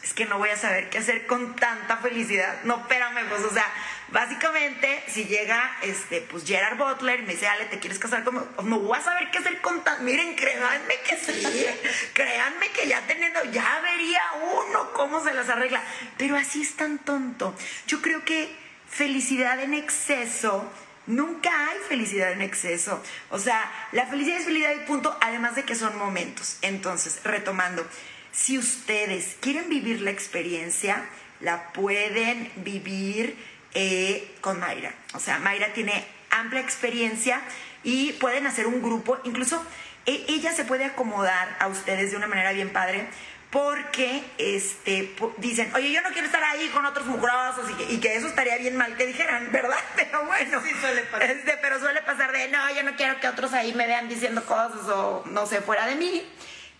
es 0.02 0.14
que 0.14 0.24
no 0.24 0.38
voy 0.38 0.48
a 0.48 0.56
saber 0.56 0.88
qué 0.88 0.96
hacer 0.96 1.26
con 1.26 1.56
tanta 1.56 1.98
felicidad. 1.98 2.62
No, 2.64 2.76
espérame, 2.78 3.28
pues, 3.28 3.42
o 3.42 3.52
sea, 3.52 3.66
básicamente, 4.12 5.02
si 5.08 5.24
llega, 5.24 5.76
este, 5.82 6.20
pues, 6.22 6.44
Gerard 6.44 6.78
Butler 6.78 7.20
y 7.20 7.22
me 7.22 7.32
dice, 7.34 7.46
Ale, 7.46 7.66
¿te 7.66 7.78
quieres 7.78 7.98
casar 7.98 8.24
conmigo? 8.24 8.48
No 8.64 8.80
voy 8.80 8.98
a 8.98 9.02
saber 9.02 9.30
qué 9.30 9.38
hacer 9.38 9.60
con 9.60 9.82
tan... 9.84 10.04
Miren, 10.04 10.34
créanme 10.34 10.94
que 11.08 11.16
sí, 11.16 11.66
créanme 12.12 12.68
que 12.70 12.88
ya 12.88 13.00
teniendo, 13.06 13.44
ya 13.44 13.80
vería 13.80 14.22
uno 14.42 14.92
cómo 14.92 15.22
se 15.22 15.34
las 15.34 15.48
arregla. 15.48 15.82
Pero 16.16 16.36
así 16.36 16.62
es 16.62 16.76
tan 16.76 16.98
tonto. 16.98 17.54
Yo 17.86 18.00
creo 18.02 18.24
que 18.24 18.54
felicidad 18.88 19.60
en 19.60 19.74
exceso... 19.74 20.70
Nunca 21.06 21.70
hay 21.70 21.78
felicidad 21.88 22.32
en 22.32 22.42
exceso. 22.42 23.02
O 23.30 23.38
sea, 23.38 23.72
la 23.92 24.04
felicidad 24.04 24.40
es 24.40 24.44
felicidad 24.44 24.74
y 24.74 24.86
punto, 24.86 25.16
además 25.22 25.54
de 25.54 25.64
que 25.64 25.74
son 25.74 25.96
momentos. 25.96 26.58
Entonces, 26.60 27.20
retomando, 27.24 27.86
si 28.30 28.58
ustedes 28.58 29.38
quieren 29.40 29.70
vivir 29.70 30.02
la 30.02 30.10
experiencia, 30.10 31.08
la 31.40 31.72
pueden 31.72 32.52
vivir 32.56 33.38
eh, 33.74 34.36
con 34.40 34.58
Mayra. 34.60 34.92
O 35.14 35.20
sea, 35.20 35.38
Mayra 35.38 35.72
tiene 35.72 36.06
amplia 36.30 36.60
experiencia 36.60 37.40
y 37.82 38.12
pueden 38.14 38.46
hacer 38.46 38.66
un 38.66 38.82
grupo. 38.82 39.18
Incluso 39.24 39.64
e, 40.06 40.24
ella 40.28 40.52
se 40.52 40.64
puede 40.64 40.84
acomodar 40.84 41.56
a 41.60 41.68
ustedes 41.68 42.10
de 42.10 42.16
una 42.16 42.26
manera 42.26 42.52
bien 42.52 42.70
padre 42.70 43.06
porque 43.50 44.22
este, 44.36 45.14
dicen, 45.38 45.70
oye, 45.74 45.90
yo 45.90 46.02
no 46.02 46.10
quiero 46.10 46.26
estar 46.26 46.42
ahí 46.42 46.68
con 46.68 46.84
otros 46.84 47.06
mugrosos 47.06 47.64
y 47.88 47.98
que, 47.98 48.14
eso 48.14 48.26
estaría 48.26 48.58
bien 48.58 48.76
mal 48.76 48.94
que 48.96 49.06
dijeran, 49.06 49.48
¿verdad? 49.52 49.78
Pero 49.96 50.26
bueno, 50.26 50.60
sí 50.62 50.70
suele 50.80 51.02
pasar. 51.02 51.30
Este, 51.30 51.56
pero 51.62 51.80
suele 51.80 52.02
pasar 52.02 52.32
de, 52.32 52.48
no, 52.48 52.74
yo 52.74 52.82
no 52.82 52.94
quiero 52.96 53.18
que 53.20 53.28
otros 53.28 53.54
ahí 53.54 53.72
me 53.72 53.86
vean 53.86 54.08
diciendo 54.08 54.44
cosas 54.44 54.86
o 54.88 55.24
no 55.26 55.46
sé, 55.46 55.62
fuera 55.62 55.86
de 55.86 55.94
mí. 55.94 56.22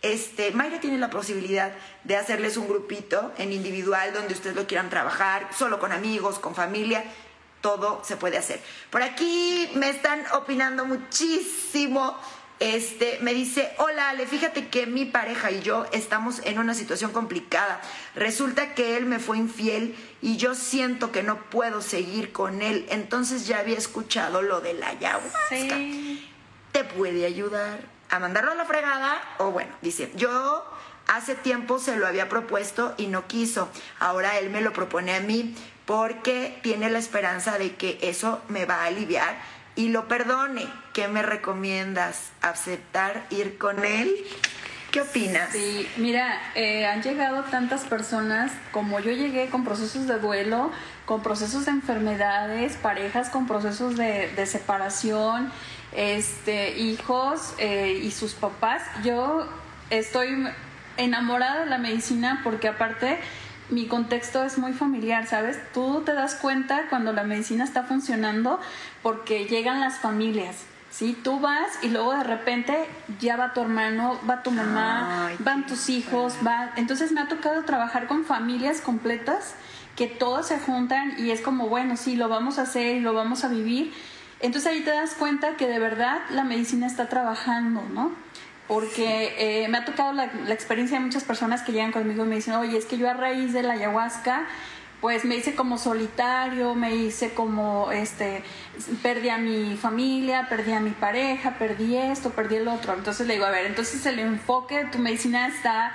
Este, 0.01 0.53
Mayra 0.53 0.81
tiene 0.81 0.99
la 0.99 1.11
posibilidad 1.11 1.73
de 2.05 2.17
hacerles 2.17 2.57
un 2.57 2.69
grupito 2.69 3.33
en 3.37 3.53
individual 3.53 4.13
donde 4.13 4.35
ustedes 4.35 4.55
lo 4.55 4.67
quieran 4.67 4.91
trabajar, 4.91 5.49
solo 5.57 5.81
con 5.81 5.91
amigos, 5.91 6.39
con 6.39 6.55
familia, 6.55 7.05
todo 7.61 8.03
se 8.05 8.17
puede 8.17 8.39
hacer. 8.39 8.61
Por 8.91 9.03
aquí 9.03 9.69
me 9.75 9.91
están 9.91 10.25
opinando 10.35 10.87
muchísimo. 10.87 12.17
Este, 12.61 13.19
me 13.23 13.35
dice, 13.35 13.73
hola 13.79 14.11
Ale, 14.11 14.27
fíjate 14.27 14.69
que 14.69 14.87
mi 14.87 15.05
pareja 15.05 15.53
y 15.53 15.61
yo 15.63 15.87
estamos 15.93 16.41
en 16.45 16.59
una 16.59 16.75
situación 16.75 17.13
complicada. 17.13 17.81
Resulta 18.17 18.75
que 18.75 18.97
él 18.97 19.07
me 19.07 19.21
fue 19.21 19.39
infiel 19.39 19.95
y 20.23 20.37
yo 20.39 20.57
siento 20.57 21.13
que 21.13 21.23
no 21.23 21.39
puedo 21.51 21.83
seguir 21.83 22.33
con 22.33 22.63
él. 22.63 22.87
Entonces 22.91 23.47
ya 23.47 23.61
había 23.61 23.79
escuchado 23.79 24.43
lo 24.43 24.61
de 24.61 24.75
la 24.75 24.89
ayahuasca. 24.89 25.49
Sí. 25.51 26.29
¿Te 26.73 26.83
puede 26.85 27.27
ayudar? 27.27 27.98
A 28.11 28.19
mandarlo 28.19 28.53
a 28.53 28.55
la 28.55 28.65
fregada 28.65 29.21
o 29.39 29.51
bueno, 29.51 29.71
dice, 29.83 30.11
yo 30.17 30.65
hace 31.07 31.35
tiempo 31.35 31.79
se 31.79 31.97
lo 31.97 32.07
había 32.07 32.29
propuesto 32.29 32.95
y 32.97 33.07
no 33.07 33.27
quiso, 33.27 33.69
ahora 33.99 34.39
él 34.39 34.51
me 34.51 34.61
lo 34.61 34.73
propone 34.73 35.15
a 35.15 35.21
mí 35.21 35.55
porque 35.87 36.59
tiene 36.63 36.91
la 36.91 36.99
esperanza 36.99 37.59
de 37.59 37.75
que 37.75 37.99
eso 38.03 38.43
me 38.49 38.67
va 38.67 38.83
a 38.83 38.87
aliviar 38.87 39.37
y 39.75 39.89
lo 39.89 40.07
perdone. 40.07 40.67
¿Qué 40.93 41.09
me 41.09 41.23
recomiendas? 41.23 42.31
¿Aceptar 42.43 43.25
ir 43.31 43.57
con 43.57 43.85
él? 43.85 44.13
¿Qué 44.91 45.01
opinas? 45.03 45.51
Sí, 45.53 45.89
mira, 45.97 46.43
eh, 46.55 46.85
han 46.85 47.03
llegado 47.03 47.45
tantas 47.45 47.85
personas 47.85 48.53
como 48.73 49.01
yo 49.01 49.13
llegué 49.13 49.49
con 49.49 49.65
procesos 49.65 50.07
de 50.07 50.19
duelo, 50.19 50.73
con 51.09 51.23
procesos 51.23 51.65
de 51.65 51.71
enfermedades, 51.71 52.77
parejas 52.77 53.31
con 53.31 53.47
procesos 53.47 53.97
de, 53.97 54.31
de 54.37 54.45
separación 54.45 55.51
este, 55.93 56.79
hijos 56.79 57.55
eh, 57.57 57.99
y 58.05 58.11
sus 58.11 58.35
papás. 58.35 58.83
Yo 59.03 59.49
estoy 59.89 60.47
enamorada 60.99 61.61
de 61.61 61.67
la 61.71 61.79
medicina 61.79 62.43
porque 62.45 62.69
aparte 62.69 63.19
mi 63.71 63.87
contexto 63.87 64.45
es 64.45 64.59
muy 64.59 64.75
familiar, 64.75 65.27
¿sabes? 65.27 65.59
Tú 65.73 66.03
te 66.05 66.13
das 66.13 66.35
cuenta 66.35 66.89
cuando 66.91 67.15
la 67.15 67.25
medicina 67.25 67.65
está 67.65 67.85
funcionando 67.85 68.61
porque 69.03 69.47
llegan 69.47 69.81
las 69.81 70.01
familias. 70.01 70.57
¿sí? 70.91 71.19
Tú 71.25 71.41
vas 71.41 71.71
y 71.81 71.89
luego 71.89 72.13
de 72.13 72.25
repente 72.25 72.87
ya 73.19 73.39
va 73.39 73.55
tu 73.55 73.63
hermano, 73.63 74.21
va 74.29 74.43
tu 74.43 74.51
mamá, 74.51 75.31
van 75.39 75.67
tus 75.67 75.89
hijos, 75.89 76.35
va... 76.47 76.73
Entonces 76.77 77.13
me 77.13 77.23
ha 77.23 77.29
tocado 77.29 77.65
trabajar 77.65 78.09
con 78.09 78.27
familias 78.27 78.83
completas 78.83 79.55
que 79.99 80.07
todos 80.07 80.47
se 80.47 80.59
juntan 80.59 81.17
y 81.19 81.33
es 81.33 81.43
como, 81.43 81.69
bueno, 81.69 81.99
sí, 81.99 82.17
lo 82.17 82.31
vamos 82.31 82.59
a 82.59 82.63
hacer 82.63 82.97
y 82.97 83.01
lo 83.01 83.13
vamos 83.13 83.45
a 83.45 83.49
vivir 83.49 83.93
entonces 84.41 84.73
ahí 84.73 84.81
te 84.81 84.91
das 84.91 85.15
cuenta 85.15 85.57
que 85.57 85.67
de 85.67 85.79
verdad 85.79 86.21
la 86.31 86.45
medicina 86.45 86.87
está 86.87 87.09
trabajando, 87.09 87.83
¿no? 87.93 88.13
Porque 88.69 89.35
eh, 89.39 89.69
me 89.69 89.79
ha 89.79 89.85
tocado 89.85 90.13
la, 90.13 90.27
experiencia 90.53 90.99
de 90.99 91.05
muchas 91.05 91.25
personas 91.25 91.63
que 91.63 91.73
llegan 91.73 91.91
conmigo 91.91 92.25
y 92.25 92.29
me 92.29 92.37
dicen, 92.37 92.55
oye, 92.55 92.77
es 92.77 92.85
que 92.85 92.99
yo 92.99 93.11
a 93.11 93.15
raíz 93.15 93.53
de 93.53 93.63
la 93.63 93.75
ayahuasca 93.75 94.47
pues 95.01 95.25
me 95.25 95.37
hice 95.37 95.55
como 95.55 95.79
solitario, 95.79 96.75
me 96.75 96.93
hice 96.93 97.33
como, 97.33 97.93
este, 97.93 98.43
perdí 99.01 99.29
a 99.29 99.39
mi 99.39 99.77
familia, 99.77 100.49
perdí 100.49 100.73
a 100.73 100.81
mi 100.81 100.91
pareja, 100.91 101.55
perdí 101.57 101.97
esto, 101.97 102.31
perdí 102.31 102.57
el 102.57 102.67
otro. 102.67 102.95
Entonces 102.95 103.29
le 103.29 103.35
digo, 103.35 103.47
a 103.47 103.51
ver, 103.51 103.67
entonces 103.67 104.05
el 104.07 104.19
enfoque 104.19 104.79
de 104.79 104.85
tu 104.87 104.99
medicina 104.99 105.47
está 105.47 105.93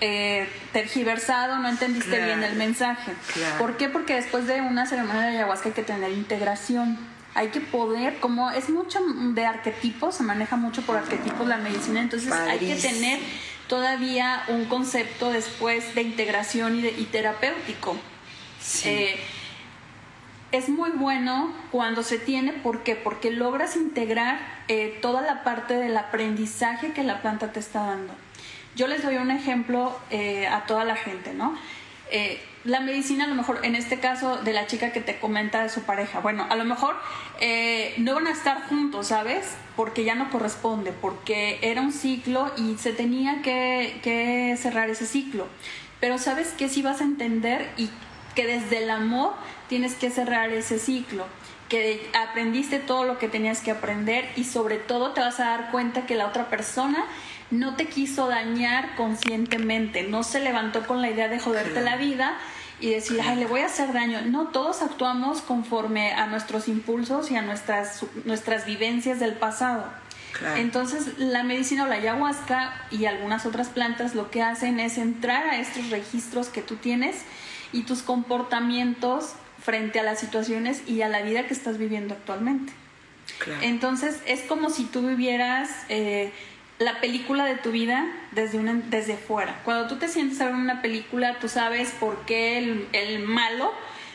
eh, 0.00 0.48
tergiversado, 0.72 1.58
no 1.58 1.68
entendiste 1.68 2.24
bien 2.24 2.42
el 2.42 2.56
mensaje. 2.56 3.12
¿Por 3.58 3.76
qué? 3.76 3.88
Porque 3.88 4.14
después 4.14 4.46
de 4.46 4.60
una 4.60 4.86
ceremonia 4.86 5.22
de 5.22 5.28
ayahuasca 5.36 5.68
hay 5.68 5.74
que 5.74 5.82
tener 5.82 6.12
integración. 6.12 6.98
Hay 7.34 7.48
que 7.48 7.60
poder, 7.60 8.20
como 8.20 8.50
es 8.50 8.68
mucho 8.68 9.00
de 9.34 9.44
arquetipos, 9.44 10.14
se 10.14 10.22
maneja 10.22 10.56
mucho 10.56 10.82
por 10.82 10.96
arquetipos 10.96 11.48
la 11.48 11.56
medicina, 11.56 12.00
entonces 12.00 12.30
hay 12.30 12.60
que 12.60 12.76
tener 12.76 13.18
todavía 13.66 14.44
un 14.48 14.66
concepto 14.66 15.32
después 15.32 15.96
de 15.96 16.02
integración 16.02 16.78
y, 16.78 16.86
y 16.86 17.08
terapéutico. 17.10 17.96
Eh, 18.84 19.18
es 20.52 20.68
muy 20.68 20.90
bueno 20.90 21.52
cuando 21.72 22.02
se 22.02 22.18
tiene, 22.18 22.52
¿por 22.52 22.84
qué? 22.84 22.94
Porque 22.94 23.32
logras 23.32 23.74
integrar 23.74 24.38
eh, 24.68 24.98
toda 25.02 25.20
la 25.20 25.42
parte 25.42 25.74
del 25.74 25.96
aprendizaje 25.96 26.92
que 26.92 27.02
la 27.02 27.20
planta 27.22 27.52
te 27.52 27.58
está 27.58 27.80
dando. 27.86 28.14
Yo 28.76 28.86
les 28.86 29.02
doy 29.02 29.16
un 29.16 29.30
ejemplo 29.30 29.98
eh, 30.10 30.46
a 30.46 30.66
toda 30.66 30.84
la 30.84 30.96
gente, 30.96 31.32
¿no? 31.34 31.56
la 32.62 32.78
medicina, 32.78 33.24
a 33.24 33.26
lo 33.26 33.34
mejor, 33.34 33.58
en 33.64 33.74
este 33.74 33.98
caso 33.98 34.36
de 34.36 34.52
la 34.52 34.68
chica 34.68 34.92
que 34.92 35.00
te 35.00 35.18
comenta 35.18 35.64
de 35.64 35.68
su 35.68 35.82
pareja, 35.82 36.20
bueno, 36.20 36.46
a 36.48 36.54
lo 36.54 36.64
mejor 36.64 36.94
no 37.98 38.14
van 38.14 38.28
a 38.28 38.30
estar 38.30 38.68
juntos, 38.68 39.08
¿sabes? 39.08 39.56
Porque 39.74 40.04
ya 40.04 40.14
no 40.14 40.30
corresponde, 40.30 40.92
porque 40.92 41.58
era 41.60 41.80
un 41.80 41.90
ciclo 41.90 42.52
y 42.56 42.76
se 42.76 42.92
tenía 42.92 43.42
que, 43.42 43.98
que 44.04 44.56
cerrar 44.56 44.90
ese 44.90 45.06
ciclo. 45.06 45.48
Pero 45.98 46.18
sabes 46.18 46.52
que 46.52 46.68
si 46.68 46.82
vas 46.82 47.00
a 47.00 47.04
entender 47.04 47.68
y 47.76 47.90
que 48.34 48.46
desde 48.46 48.82
el 48.82 48.90
amor 48.90 49.32
tienes 49.68 49.94
que 49.94 50.10
cerrar 50.10 50.50
ese 50.50 50.78
ciclo, 50.78 51.26
que 51.68 52.08
aprendiste 52.12 52.78
todo 52.78 53.04
lo 53.04 53.18
que 53.18 53.28
tenías 53.28 53.60
que 53.60 53.70
aprender 53.70 54.28
y 54.36 54.44
sobre 54.44 54.76
todo 54.76 55.12
te 55.12 55.20
vas 55.20 55.40
a 55.40 55.44
dar 55.44 55.70
cuenta 55.70 56.06
que 56.06 56.14
la 56.14 56.26
otra 56.26 56.50
persona 56.50 57.04
no 57.50 57.76
te 57.76 57.86
quiso 57.86 58.28
dañar 58.28 58.94
conscientemente, 58.96 60.02
no 60.02 60.22
se 60.22 60.40
levantó 60.40 60.86
con 60.86 61.02
la 61.02 61.10
idea 61.10 61.28
de 61.28 61.38
joderte 61.38 61.80
la 61.80 61.96
vida 61.96 62.38
y 62.80 62.90
decir, 62.90 63.20
ay, 63.22 63.36
le 63.36 63.46
voy 63.46 63.60
a 63.60 63.66
hacer 63.66 63.92
daño. 63.92 64.20
No, 64.22 64.48
todos 64.48 64.82
actuamos 64.82 65.40
conforme 65.40 66.12
a 66.12 66.26
nuestros 66.26 66.68
impulsos 66.68 67.30
y 67.30 67.36
a 67.36 67.42
nuestras, 67.42 68.04
nuestras 68.24 68.66
vivencias 68.66 69.20
del 69.20 69.34
pasado. 69.34 69.84
Entonces, 70.56 71.16
la 71.18 71.44
medicina 71.44 71.84
o 71.84 71.86
la 71.86 71.94
ayahuasca 71.94 72.74
y 72.90 73.04
algunas 73.04 73.46
otras 73.46 73.68
plantas 73.68 74.16
lo 74.16 74.30
que 74.30 74.42
hacen 74.42 74.80
es 74.80 74.98
entrar 74.98 75.46
a 75.46 75.60
estos 75.60 75.90
registros 75.90 76.48
que 76.48 76.60
tú 76.60 76.74
tienes 76.74 77.22
y 77.72 77.82
tus 77.82 78.02
comportamientos 78.02 79.34
frente 79.62 80.00
a 80.00 80.02
las 80.02 80.18
situaciones 80.18 80.82
y 80.88 81.02
a 81.02 81.08
la 81.08 81.22
vida 81.22 81.46
que 81.46 81.54
estás 81.54 81.78
viviendo 81.78 82.14
actualmente. 82.14 82.72
Entonces 83.62 84.20
es 84.26 84.42
como 84.42 84.70
si 84.70 84.84
tú 84.84 85.06
vivieras 85.06 85.70
eh, 85.88 86.32
la 86.78 87.00
película 87.00 87.44
de 87.44 87.56
tu 87.56 87.70
vida 87.70 88.06
desde, 88.32 88.58
una, 88.58 88.74
desde 88.74 89.16
fuera. 89.16 89.60
Cuando 89.64 89.88
tú 89.88 89.96
te 89.96 90.08
sientes 90.08 90.40
a 90.40 90.46
ver 90.46 90.54
una 90.54 90.82
película, 90.82 91.38
tú 91.38 91.48
sabes 91.48 91.90
por 91.92 92.24
qué 92.26 92.58
el, 92.58 92.88
el 92.92 93.20
malo, 93.20 93.72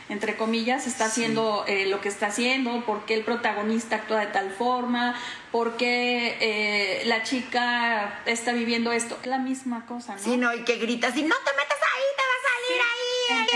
entre 0.10 0.36
comillas, 0.36 0.88
está 0.88 1.06
haciendo 1.06 1.64
eh, 1.68 1.86
lo 1.86 2.02
que 2.02 2.10
está 2.10 2.28
haciendo, 2.28 2.84
por 2.86 3.06
qué 3.06 3.14
el 3.14 3.24
protagonista 3.24 3.98
actúa 3.98 4.22
de 4.22 4.28
tal 4.28 4.52
forma, 4.52 5.16
por 5.52 5.78
qué 5.78 6.38
eh, 6.42 7.04
la 7.06 7.24
chica 7.24 8.20
está 8.26 8.52
viviendo 8.52 8.92
esto. 8.92 9.18
Es 9.22 9.28
la 9.28 9.38
misma 9.38 9.86
cosa, 9.86 10.16
¿no? 10.16 10.20
Sí, 10.20 10.36
no, 10.36 10.54
y 10.54 10.64
que 10.64 10.78
gritas 10.78 11.16
y 11.16 11.24
no 11.24 11.36
te 11.36 11.52
metas 11.52 11.78
ahí, 11.78 12.04
te 12.18 12.24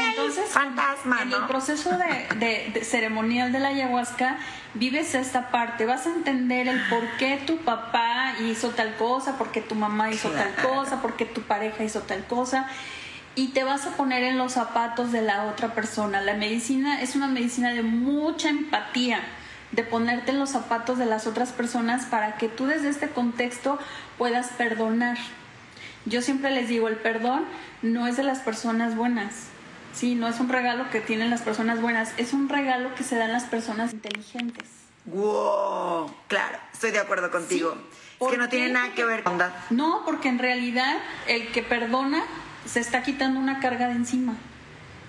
entonces, 0.09 0.49
fantasma, 0.49 1.21
en 1.23 1.33
el 1.33 1.45
proceso 1.47 1.89
de, 1.97 2.83
ceremonial 2.83 3.51
de 3.51 3.59
la 3.59 3.69
ayahuasca, 3.69 4.37
vives 4.73 5.15
esta 5.15 5.49
parte, 5.49 5.85
vas 5.85 6.05
a 6.07 6.09
entender 6.09 6.67
el 6.67 6.81
por 6.89 7.03
qué 7.17 7.41
tu 7.45 7.57
papá 7.57 8.33
hizo 8.41 8.69
tal 8.69 8.95
cosa, 8.95 9.37
por 9.37 9.51
qué 9.51 9.61
tu 9.61 9.75
mamá 9.75 10.11
hizo 10.11 10.29
tal 10.29 10.53
cosa, 10.55 11.01
por 11.01 11.15
qué 11.15 11.25
tu 11.25 11.41
pareja 11.41 11.83
hizo 11.83 12.01
tal 12.01 12.25
cosa 12.25 12.67
y 13.35 13.49
te 13.49 13.63
vas 13.63 13.85
a 13.85 13.91
poner 13.91 14.23
en 14.23 14.37
los 14.37 14.53
zapatos 14.53 15.11
de 15.11 15.21
la 15.21 15.45
otra 15.45 15.73
persona. 15.73 16.21
La 16.21 16.35
medicina 16.35 17.01
es 17.01 17.15
una 17.15 17.27
medicina 17.27 17.73
de 17.73 17.81
mucha 17.81 18.49
empatía, 18.49 19.21
de 19.71 19.83
ponerte 19.83 20.31
en 20.31 20.39
los 20.39 20.51
zapatos 20.51 20.99
de 20.99 21.05
las 21.05 21.25
otras 21.25 21.51
personas 21.51 22.05
para 22.05 22.35
que 22.37 22.47
tú 22.47 22.67
desde 22.67 22.89
este 22.89 23.09
contexto 23.09 23.79
puedas 24.17 24.49
perdonar. 24.49 25.17
Yo 26.05 26.21
siempre 26.21 26.51
les 26.51 26.67
digo, 26.67 26.87
el 26.87 26.97
perdón 26.97 27.45
no 27.81 28.07
es 28.07 28.17
de 28.17 28.23
las 28.23 28.39
personas 28.39 28.95
buenas, 28.95 29.47
Sí, 29.93 30.15
no 30.15 30.27
es 30.27 30.39
un 30.39 30.49
regalo 30.49 30.89
que 30.89 31.01
tienen 31.01 31.29
las 31.29 31.41
personas 31.41 31.81
buenas, 31.81 32.13
es 32.17 32.33
un 32.33 32.49
regalo 32.49 32.95
que 32.95 33.03
se 33.03 33.15
dan 33.15 33.31
las 33.31 33.43
personas 33.43 33.93
inteligentes. 33.93 34.67
¡Wow! 35.05 36.13
Claro, 36.27 36.57
estoy 36.71 36.91
de 36.91 36.99
acuerdo 36.99 37.29
contigo. 37.29 37.75
es 38.19 38.27
que 38.27 38.37
no 38.37 38.49
tiene 38.49 38.69
nada 38.69 38.93
que 38.93 39.05
ver 39.05 39.23
con... 39.23 39.37
No, 39.69 40.03
porque 40.05 40.29
en 40.29 40.39
realidad 40.39 40.97
el 41.27 41.47
que 41.49 41.61
perdona 41.61 42.23
se 42.65 42.79
está 42.79 43.03
quitando 43.03 43.39
una 43.39 43.59
carga 43.59 43.87
de 43.87 43.95
encima. 43.95 44.35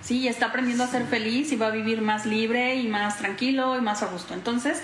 Sí, 0.01 0.27
está 0.27 0.47
aprendiendo 0.47 0.83
a 0.83 0.87
ser 0.87 1.05
feliz 1.07 1.51
y 1.51 1.55
va 1.55 1.67
a 1.67 1.71
vivir 1.71 2.01
más 2.01 2.27
libre 2.27 2.75
y 2.75 2.87
más 2.87 3.17
tranquilo 3.17 3.77
y 3.77 3.81
más 3.81 4.03
a 4.03 4.07
gusto. 4.07 4.35
Entonces, 4.35 4.83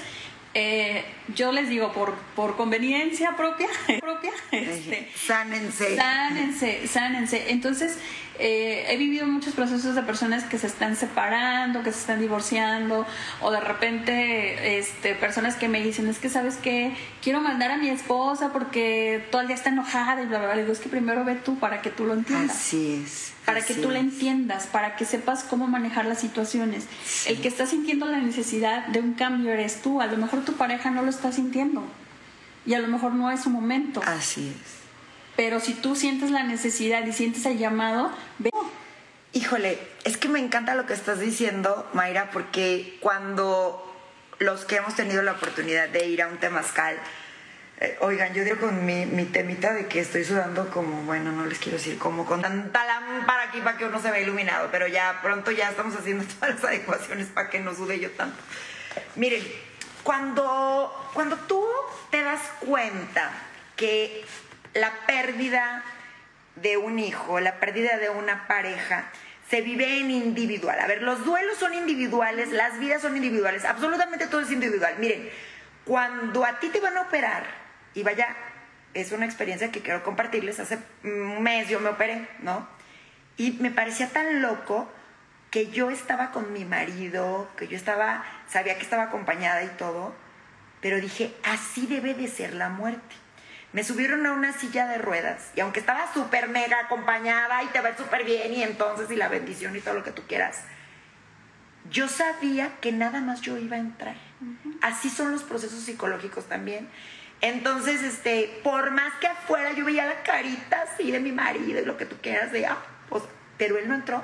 eh, 0.54 1.06
yo 1.36 1.52
les 1.52 1.70
digo, 1.70 1.94
por, 1.94 2.16
por 2.36 2.58
conveniencia 2.58 3.38
propia, 3.38 3.68
propia 4.00 4.32
este, 4.52 5.10
sánense. 5.16 5.96
Sánense, 5.96 6.88
sánense. 6.88 7.52
Entonces, 7.52 7.98
eh, 8.44 8.92
he 8.92 8.98
vivido 8.98 9.28
muchos 9.28 9.54
procesos 9.54 9.94
de 9.94 10.02
personas 10.02 10.44
que 10.46 10.58
se 10.58 10.66
están 10.66 10.96
separando, 10.96 11.84
que 11.84 11.92
se 11.92 12.00
están 12.00 12.20
divorciando, 12.20 13.06
o 13.40 13.52
de 13.52 13.60
repente 13.60 14.80
este, 14.80 15.14
personas 15.14 15.56
que 15.56 15.68
me 15.68 15.84
dicen, 15.84 16.08
es 16.08 16.18
que 16.18 16.28
sabes 16.28 16.56
que 16.56 16.96
quiero 17.22 17.40
mandar 17.40 17.70
a 17.70 17.78
mi 17.78 17.90
esposa 17.90 18.52
porque 18.52 19.28
todo 19.30 19.42
el 19.42 19.48
día 19.48 19.56
está 19.56 19.70
enojada 19.70 20.24
y 20.24 20.26
bla, 20.26 20.40
bla, 20.40 20.48
bla. 20.48 20.56
Le 20.56 20.62
digo, 20.64 20.74
es 20.74 20.80
que 20.80 20.90
primero 20.90 21.24
ve 21.24 21.36
tú 21.36 21.60
para 21.60 21.84
que 21.84 21.92
tú 21.92 22.06
lo 22.06 22.16
entiendas. 22.16 22.58
Así 22.58 23.04
es. 23.06 23.34
Para 23.46 23.62
que 23.62 23.76
tú 23.76 23.92
la 23.92 24.00
entiendas, 24.00 24.66
para 24.66 24.96
que 24.96 25.06
sepas 25.06 25.44
cómo 25.44 25.68
manejar 25.68 26.06
las 26.06 26.20
situaciones. 26.20 26.88
El 27.28 27.42
que 27.42 27.48
está 27.48 27.68
sintiendo 27.68 28.08
la 28.08 28.18
necesidad 28.18 28.88
de 28.88 29.02
un 29.02 29.14
cambio 29.14 29.52
eres 29.52 29.84
tú. 29.84 30.02
A 30.02 30.08
lo 30.08 30.18
mejor 30.18 30.44
tu 30.44 30.54
pareja 30.54 30.90
no 30.90 31.04
lo 31.04 31.12
está 31.12 31.32
sintiendo. 31.32 31.84
Y 32.66 32.74
a 32.74 32.80
lo 32.80 32.88
mejor 32.88 33.14
no 33.14 33.30
es 33.30 33.42
su 33.42 33.52
momento. 33.52 34.02
Así 34.04 34.52
es. 34.56 34.81
Pero 35.36 35.60
si 35.60 35.74
tú 35.74 35.96
sientes 35.96 36.32
la 36.32 36.44
necesidad 36.44 37.06
y 37.06 37.14
sientes 37.14 37.46
el 37.46 37.58
llamado, 37.58 38.12
ve. 38.40 38.50
Híjole, 39.34 39.80
es 40.04 40.18
que 40.18 40.28
me 40.28 40.40
encanta 40.40 40.76
lo 40.76 40.86
que 40.86 40.94
estás 40.94 41.20
diciendo, 41.20 41.90
Mayra, 41.94 42.32
porque 42.32 42.98
cuando 43.00 43.88
los 44.40 44.66
que 44.66 44.76
hemos 44.76 44.96
tenido 44.96 45.22
la 45.22 45.34
oportunidad 45.34 45.88
de 45.88 46.06
ir 46.06 46.22
a 46.22 46.28
un 46.28 46.38
temazcal, 46.38 46.98
eh, 47.80 47.98
oigan, 48.02 48.34
yo 48.34 48.44
digo 48.44 48.60
con 48.60 48.86
mi, 48.86 49.06
mi, 49.06 49.26
temita 49.26 49.74
de 49.74 49.88
que 49.88 50.02
estoy 50.02 50.24
sudando 50.24 50.70
como, 50.70 51.04
bueno, 51.04 51.32
no 51.32 51.46
les 51.46 51.58
quiero 51.58 51.78
decir 51.78 51.98
como 51.98 52.26
con 52.26 52.42
tanta 52.42 52.86
lámpara 52.86 53.44
aquí 53.44 53.60
para 53.62 53.78
que 53.78 53.86
uno 53.86 54.00
se 54.00 54.12
vea 54.12 54.22
iluminado, 54.22 54.70
pero 54.72 54.86
ya 54.88 55.20
pronto 55.24 55.50
ya 55.50 55.70
estamos 55.70 55.96
haciendo 55.96 56.24
todas 56.40 56.56
las 56.56 56.64
adecuaciones 56.64 57.28
para 57.28 57.50
que 57.50 57.60
no 57.60 57.74
sude 57.74 58.00
yo 58.00 58.12
tanto. 58.12 58.38
Miren, 59.16 59.42
cuando, 60.04 61.10
cuando 61.14 61.38
tú 61.38 61.66
te 62.12 62.22
das 62.22 62.42
cuenta 62.60 63.32
que 63.76 64.26
la 64.74 64.92
pérdida 65.06 65.84
de 66.56 66.78
un 66.78 67.00
hijo, 67.00 67.40
la 67.40 67.60
pérdida 67.60 67.98
de 67.98 68.10
una 68.10 68.48
pareja, 68.48 69.06
se 69.50 69.62
vive 69.62 70.00
en 70.00 70.12
individual. 70.12 70.80
A 70.80 70.88
ver, 70.88 71.02
los 71.02 71.26
duelos 71.26 71.58
son 71.58 71.74
individuales, 71.74 72.52
las 72.52 72.80
vidas 72.80 73.02
son 73.02 73.16
individuales, 73.18 73.66
absolutamente 73.66 74.28
todo 74.28 74.42
es 74.42 74.52
individual. 74.52 74.96
Miren, 75.00 75.30
cuando 75.84 76.46
a 76.46 76.60
ti 76.60 76.70
te 76.70 76.80
van 76.80 76.98
a 76.98 77.02
operar, 77.02 77.44
y 77.94 78.04
vaya, 78.04 78.36
es 78.94 79.12
una 79.12 79.26
experiencia 79.26 79.72
que 79.72 79.82
quiero 79.82 80.04
compartirles, 80.04 80.60
hace 80.60 80.80
un 81.04 81.42
mes 81.42 81.68
yo 81.68 81.80
me 81.80 81.90
operé, 81.90 82.28
¿no? 82.40 82.68
Y 83.38 83.54
me 83.54 83.72
parecía 83.72 84.08
tan 84.08 84.42
loco 84.42 84.90
que 85.50 85.70
yo 85.70 85.90
estaba 85.90 86.32
con 86.32 86.54
mi 86.54 86.64
marido, 86.64 87.50
que 87.58 87.68
yo 87.68 87.76
estaba, 87.76 88.24
sabía 88.48 88.76
que 88.78 88.84
estaba 88.84 89.04
acompañada 89.04 89.64
y 89.64 89.70
todo, 89.70 90.16
pero 90.80 91.02
dije, 91.02 91.34
así 91.44 91.88
debe 91.88 92.14
de 92.14 92.28
ser 92.28 92.54
la 92.54 92.70
muerte. 92.70 93.16
Me 93.74 93.84
subieron 93.84 94.26
a 94.26 94.34
una 94.34 94.52
silla 94.52 94.86
de 94.88 94.98
ruedas 94.98 95.52
y 95.56 95.62
aunque 95.62 95.80
estaba 95.80 96.12
súper 96.14 96.50
mega 96.50 96.80
acompañada 96.82 97.64
y 97.64 97.68
te 97.68 97.80
ves 97.80 97.96
súper 97.98 98.26
bien 98.26 98.54
y 98.54 98.64
entonces 98.64 99.10
y 99.10 99.16
la 99.16 99.30
bendición 99.30 99.76
y 99.76 99.80
todo 99.80 99.94
lo 99.94 100.04
que 100.04 100.12
tú 100.12 100.24
quieras, 100.28 100.64
yo 101.90 102.08
sabía 102.08 102.80
que 102.82 102.92
nada 102.92 103.22
más 103.22 103.42
yo 103.42 103.58
iba 103.58 103.78
a 103.78 103.80
entrar. 103.80 104.16
Así 104.82 105.10
son 105.10 105.32
los 105.32 105.44
procesos 105.44 105.80
psicológicos 105.82 106.46
también. 106.46 106.90
Entonces, 107.40 108.04
este, 108.04 108.60
por 108.64 108.92
más 108.92 109.14
que 109.20 109.28
afuera 109.28 109.74
yo 109.74 109.86
veía 109.86 110.06
la 110.06 110.22
carita 110.22 110.84
así 110.84 111.12
de 111.12 111.20
mi 111.20 111.32
marido 111.32 111.80
y 111.80 111.86
lo 111.86 111.98
que 111.98 112.06
tú 112.06 112.18
quieras, 112.22 112.52
de, 112.52 112.68
ah, 112.68 112.78
pues, 113.10 113.24
pero 113.58 113.78
él 113.78 113.88
no 113.88 113.96
entró. 113.96 114.22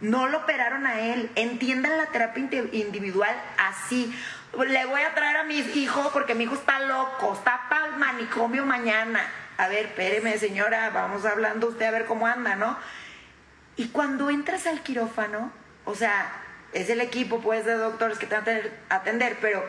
No 0.00 0.28
lo 0.28 0.38
operaron 0.38 0.86
a 0.86 1.00
él. 1.00 1.30
Entiendan 1.34 1.98
la 1.98 2.06
terapia 2.06 2.48
individual 2.72 3.34
así 3.58 4.14
le 4.58 4.86
voy 4.86 5.02
a 5.02 5.14
traer 5.14 5.36
a 5.38 5.44
mi 5.44 5.58
hijo 5.58 6.10
porque 6.12 6.34
mi 6.34 6.44
hijo 6.44 6.54
está 6.54 6.80
loco, 6.80 7.34
está 7.34 7.68
para 7.68 7.86
el 7.86 7.96
manicomio 7.96 8.66
mañana. 8.66 9.20
A 9.56 9.68
ver, 9.68 9.86
espéreme, 9.86 10.38
señora, 10.38 10.90
vamos 10.90 11.24
hablando 11.24 11.68
usted 11.68 11.86
a 11.86 11.90
ver 11.90 12.06
cómo 12.06 12.26
anda, 12.26 12.56
¿no? 12.56 12.76
Y 13.76 13.88
cuando 13.88 14.30
entras 14.30 14.66
al 14.66 14.82
quirófano, 14.82 15.52
o 15.84 15.94
sea, 15.94 16.32
es 16.72 16.90
el 16.90 17.00
equipo, 17.00 17.40
pues, 17.40 17.64
de 17.64 17.74
doctores 17.74 18.18
que 18.18 18.26
te 18.26 18.38
van 18.38 18.44
a 18.88 18.94
atender, 18.96 19.38
pero 19.40 19.64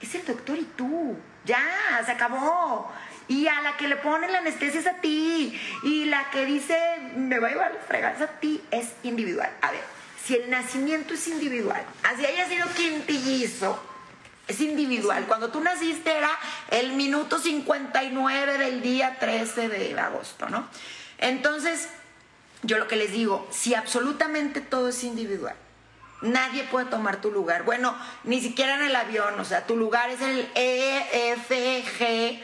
es 0.00 0.14
el 0.14 0.24
doctor 0.24 0.58
y 0.58 0.64
tú. 0.64 1.16
Ya, 1.44 2.02
se 2.04 2.12
acabó. 2.12 2.92
Y 3.28 3.48
a 3.48 3.60
la 3.62 3.76
que 3.76 3.88
le 3.88 3.96
pone 3.96 4.28
la 4.28 4.38
anestesia 4.38 4.80
es 4.80 4.86
a 4.86 4.94
ti. 4.94 5.60
Y 5.82 6.04
la 6.06 6.30
que 6.30 6.44
dice, 6.44 6.76
me 7.16 7.38
va 7.38 7.48
a 7.48 7.50
llevar 7.50 7.72
a 7.72 7.86
fregar 7.86 8.22
a 8.22 8.26
ti, 8.26 8.62
es 8.70 8.92
individual. 9.02 9.50
A 9.60 9.70
ver, 9.70 9.82
si 10.22 10.36
el 10.36 10.50
nacimiento 10.50 11.14
es 11.14 11.26
individual, 11.28 11.82
así 12.04 12.24
haya 12.24 12.46
sido 12.46 12.66
quintillizo, 12.74 13.91
es 14.52 14.60
individual. 14.60 15.26
Cuando 15.26 15.50
tú 15.50 15.60
naciste 15.60 16.16
era 16.16 16.30
el 16.70 16.92
minuto 16.92 17.38
59 17.38 18.58
del 18.58 18.80
día 18.80 19.18
13 19.18 19.68
de 19.68 19.98
agosto, 19.98 20.48
¿no? 20.48 20.68
Entonces, 21.18 21.88
yo 22.62 22.78
lo 22.78 22.88
que 22.88 22.96
les 22.96 23.12
digo, 23.12 23.46
si 23.50 23.74
absolutamente 23.74 24.60
todo 24.60 24.88
es 24.88 25.04
individual, 25.04 25.56
nadie 26.22 26.64
puede 26.64 26.86
tomar 26.86 27.20
tu 27.20 27.30
lugar. 27.30 27.64
Bueno, 27.64 27.96
ni 28.24 28.40
siquiera 28.40 28.76
en 28.76 28.82
el 28.82 28.96
avión, 28.96 29.38
o 29.38 29.44
sea, 29.44 29.66
tu 29.66 29.76
lugar 29.76 30.10
es 30.10 30.20
el 30.20 30.48
E, 30.54 31.32
F, 31.32 31.84
G, 31.98 32.40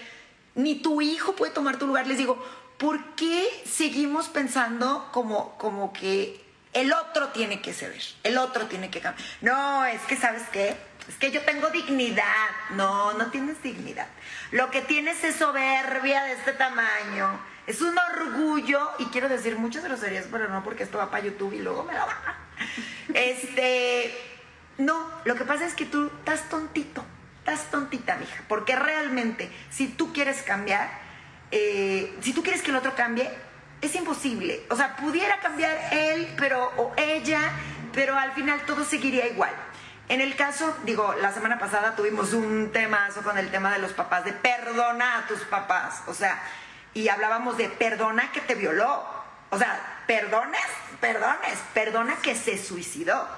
ni 0.54 0.76
tu 0.76 1.00
hijo 1.00 1.34
puede 1.34 1.52
tomar 1.52 1.78
tu 1.78 1.86
lugar. 1.86 2.06
Les 2.06 2.18
digo, 2.18 2.44
¿por 2.78 3.14
qué 3.14 3.48
seguimos 3.64 4.28
pensando 4.28 5.08
como, 5.12 5.56
como 5.58 5.92
que 5.92 6.44
el 6.72 6.92
otro 6.92 7.28
tiene 7.28 7.60
que 7.62 7.72
ceder, 7.72 8.02
el 8.24 8.38
otro 8.38 8.66
tiene 8.66 8.90
que 8.90 9.00
cambiar? 9.00 9.28
No, 9.40 9.84
es 9.84 10.00
que, 10.02 10.16
¿sabes 10.16 10.42
qué? 10.52 10.76
Es 11.08 11.16
que 11.16 11.30
yo 11.30 11.42
tengo 11.42 11.70
dignidad. 11.70 12.48
No, 12.70 13.14
no 13.14 13.30
tienes 13.30 13.62
dignidad. 13.62 14.06
Lo 14.50 14.70
que 14.70 14.82
tienes 14.82 15.22
es 15.24 15.36
soberbia 15.36 16.24
de 16.24 16.32
este 16.32 16.52
tamaño. 16.52 17.40
Es 17.66 17.82
un 17.82 17.96
orgullo, 17.98 18.92
y 18.98 19.06
quiero 19.06 19.28
decir 19.28 19.58
muchas 19.58 19.84
groserías, 19.84 20.26
pero 20.30 20.48
no 20.48 20.64
porque 20.64 20.84
esto 20.84 20.98
va 20.98 21.10
para 21.10 21.24
YouTube 21.24 21.52
y 21.52 21.58
luego 21.58 21.84
me 21.84 21.92
lo 21.92 22.00
baja. 22.00 22.34
Este, 23.12 24.14
no, 24.78 25.06
lo 25.24 25.34
que 25.34 25.44
pasa 25.44 25.66
es 25.66 25.74
que 25.74 25.84
tú 25.84 26.10
estás 26.18 26.48
tontito, 26.48 27.04
estás 27.40 27.70
tontita, 27.70 28.16
mija, 28.16 28.42
porque 28.48 28.74
realmente 28.74 29.50
si 29.70 29.88
tú 29.88 30.12
quieres 30.12 30.42
cambiar, 30.42 30.88
eh, 31.50 32.16
si 32.22 32.32
tú 32.32 32.42
quieres 32.42 32.62
que 32.62 32.70
el 32.70 32.76
otro 32.76 32.94
cambie, 32.94 33.30
es 33.80 33.94
imposible. 33.94 34.62
O 34.70 34.76
sea, 34.76 34.96
pudiera 34.96 35.38
cambiar 35.40 35.76
él, 35.92 36.28
pero 36.38 36.72
o 36.76 36.92
ella, 36.96 37.52
pero 37.92 38.16
al 38.16 38.32
final 38.32 38.60
todo 38.66 38.84
seguiría 38.84 39.26
igual. 39.26 39.52
En 40.08 40.20
el 40.22 40.36
caso, 40.36 40.74
digo, 40.84 41.14
la 41.20 41.32
semana 41.32 41.58
pasada 41.58 41.94
tuvimos 41.94 42.32
un 42.32 42.72
temazo 42.72 43.22
con 43.22 43.36
el 43.36 43.50
tema 43.50 43.72
de 43.72 43.78
los 43.78 43.92
papás, 43.92 44.24
de 44.24 44.32
perdona 44.32 45.18
a 45.18 45.26
tus 45.26 45.40
papás. 45.40 46.02
O 46.06 46.14
sea, 46.14 46.42
y 46.94 47.08
hablábamos 47.08 47.58
de 47.58 47.68
perdona 47.68 48.32
que 48.32 48.40
te 48.40 48.54
violó. 48.54 49.04
O 49.50 49.58
sea, 49.58 50.02
perdones, 50.06 50.64
perdones, 51.00 51.58
perdona 51.74 52.16
que 52.16 52.34
se 52.34 52.56
suicidó. 52.56 53.28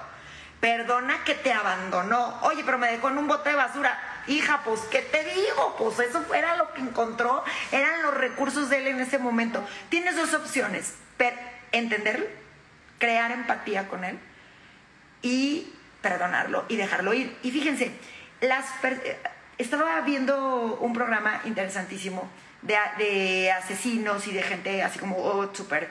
Perdona 0.61 1.23
que 1.25 1.35
te 1.35 1.51
abandonó. 1.51 2.39
Oye, 2.43 2.63
pero 2.63 2.77
me 2.77 2.89
dejó 2.89 3.09
en 3.09 3.17
un 3.17 3.27
bote 3.27 3.49
de 3.49 3.55
basura. 3.55 3.99
Hija, 4.27 4.61
pues, 4.63 4.81
¿qué 4.91 5.01
te 5.01 5.23
digo? 5.23 5.75
Pues 5.77 5.99
eso 5.99 6.23
era 6.33 6.55
lo 6.55 6.71
que 6.73 6.81
encontró, 6.81 7.43
eran 7.71 8.03
los 8.03 8.13
recursos 8.13 8.69
de 8.69 8.77
él 8.77 8.87
en 8.87 8.99
ese 9.01 9.17
momento. 9.17 9.65
Tienes 9.89 10.15
dos 10.15 10.33
opciones, 10.35 10.93
entenderlo, 11.71 12.25
crear 12.99 13.31
empatía 13.31 13.87
con 13.87 14.03
él 14.03 14.19
y 15.21 15.73
perdonarlo 16.01 16.65
y 16.67 16.75
dejarlo 16.75 17.13
ir. 17.13 17.35
Y 17.43 17.51
fíjense, 17.51 17.91
las 18.41 18.65
estaba 19.57 20.01
viendo 20.01 20.77
un 20.81 20.93
programa 20.93 21.41
interesantísimo 21.45 22.29
de, 22.61 23.51
asesinos 23.51 24.27
y 24.27 24.33
de 24.33 24.41
gente 24.43 24.83
así 24.83 24.99
como 24.99 25.17
oh, 25.17 25.53
súper 25.53 25.89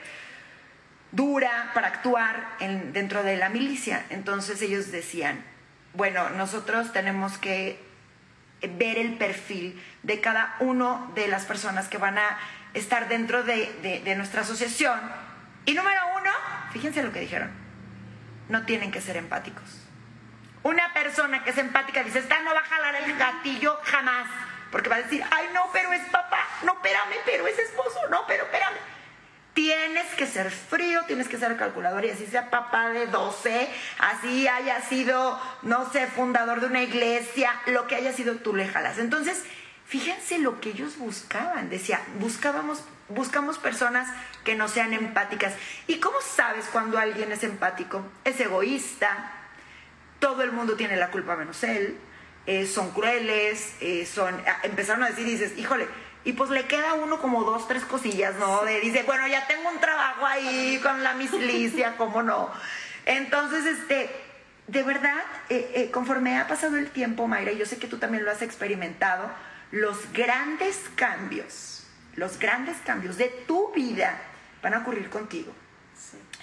dura 1.12 1.70
para 1.74 1.88
actuar 1.88 2.56
dentro 2.92 3.22
de 3.22 3.36
la 3.36 3.48
milicia. 3.48 4.04
Entonces 4.10 4.60
ellos 4.62 4.90
decían, 4.92 5.44
bueno, 5.94 6.30
nosotros 6.30 6.92
tenemos 6.92 7.38
que 7.38 7.80
ver 8.76 8.98
el 8.98 9.16
perfil 9.16 9.82
de 10.02 10.20
cada 10.20 10.56
uno 10.60 11.10
de 11.14 11.28
las 11.28 11.46
personas 11.46 11.88
que 11.88 11.98
van 11.98 12.18
a 12.18 12.38
estar 12.74 13.08
dentro 13.08 13.42
de, 13.42 14.02
de 14.04 14.14
nuestra 14.16 14.42
asociación. 14.42 15.00
Y 15.66 15.74
número 15.74 16.00
uno, 16.20 16.30
fíjense 16.72 17.02
lo 17.02 17.12
que 17.12 17.20
dijeron, 17.20 17.50
no 18.48 18.64
tienen 18.64 18.90
que 18.90 19.00
ser 19.00 19.16
empáticos. 19.16 19.79
Una 20.62 20.92
persona 20.92 21.42
que 21.42 21.50
es 21.50 21.58
empática 21.58 22.02
dice, 22.02 22.18
esta 22.18 22.40
no 22.40 22.52
va 22.52 22.60
a 22.60 22.64
jalar 22.64 22.94
el 22.96 23.16
gatillo 23.16 23.78
jamás. 23.84 24.26
Porque 24.70 24.88
va 24.88 24.96
a 24.96 25.02
decir, 25.02 25.24
ay, 25.30 25.48
no, 25.52 25.68
pero 25.72 25.92
es 25.92 26.02
papá. 26.10 26.46
No, 26.62 26.74
espérame, 26.74 27.16
pero 27.24 27.46
es 27.46 27.58
esposo. 27.58 27.98
No, 28.10 28.26
pero 28.26 28.44
espérame. 28.44 28.76
Tienes 29.54 30.06
que 30.14 30.26
ser 30.26 30.50
frío, 30.50 31.02
tienes 31.06 31.28
que 31.28 31.36
ser 31.36 31.56
calculador 31.56 32.04
y 32.04 32.10
así 32.10 32.26
sea 32.26 32.50
papá 32.50 32.90
de 32.90 33.08
12, 33.08 33.68
así 33.98 34.46
haya 34.46 34.80
sido, 34.80 35.40
no 35.62 35.90
sé, 35.90 36.06
fundador 36.06 36.60
de 36.60 36.66
una 36.66 36.82
iglesia, 36.82 37.60
lo 37.66 37.88
que 37.88 37.96
haya 37.96 38.12
sido, 38.12 38.36
tú 38.36 38.54
le 38.54 38.68
jalas. 38.68 38.98
Entonces, 38.98 39.44
fíjense 39.86 40.38
lo 40.38 40.60
que 40.60 40.70
ellos 40.70 40.98
buscaban. 40.98 41.68
Decía, 41.68 42.00
buscábamos, 42.20 42.84
buscamos 43.08 43.58
personas 43.58 44.08
que 44.44 44.54
no 44.54 44.68
sean 44.68 44.92
empáticas. 44.92 45.54
¿Y 45.88 45.98
cómo 45.98 46.20
sabes 46.20 46.66
cuando 46.66 46.98
alguien 46.98 47.32
es 47.32 47.42
empático? 47.42 48.06
Es 48.24 48.38
egoísta, 48.38 49.39
todo 50.20 50.42
el 50.42 50.52
mundo 50.52 50.76
tiene 50.76 50.96
la 50.96 51.10
culpa 51.10 51.34
menos 51.34 51.62
él, 51.64 51.98
eh, 52.46 52.66
son 52.66 52.92
crueles, 52.92 53.74
eh, 53.80 54.06
son, 54.06 54.40
ah, 54.46 54.60
empezaron 54.62 55.02
a 55.02 55.08
decir, 55.08 55.26
dices, 55.26 55.58
híjole, 55.58 55.86
y 56.24 56.32
pues 56.34 56.50
le 56.50 56.66
queda 56.66 56.94
uno 56.94 57.20
como 57.20 57.44
dos, 57.44 57.66
tres 57.66 57.84
cosillas, 57.84 58.36
¿no? 58.36 58.64
De, 58.64 58.80
dice, 58.80 59.02
bueno, 59.02 59.26
ya 59.26 59.46
tengo 59.46 59.68
un 59.68 59.80
trabajo 59.80 60.24
ahí 60.26 60.78
con 60.82 61.02
la 61.02 61.14
mislicia, 61.14 61.96
¿cómo 61.98 62.22
no? 62.22 62.50
Entonces, 63.06 63.66
este, 63.66 64.10
de 64.66 64.82
verdad, 64.82 65.22
eh, 65.48 65.90
conforme 65.92 66.38
ha 66.38 66.46
pasado 66.46 66.76
el 66.76 66.90
tiempo, 66.90 67.26
Mayra, 67.26 67.52
y 67.52 67.58
yo 67.58 67.66
sé 67.66 67.78
que 67.78 67.88
tú 67.88 67.98
también 67.98 68.24
lo 68.24 68.30
has 68.30 68.42
experimentado, 68.42 69.30
los 69.70 70.12
grandes 70.12 70.78
cambios, 70.96 71.86
los 72.14 72.38
grandes 72.38 72.76
cambios 72.84 73.16
de 73.16 73.28
tu 73.46 73.72
vida 73.72 74.20
van 74.62 74.74
a 74.74 74.78
ocurrir 74.78 75.08
contigo. 75.08 75.52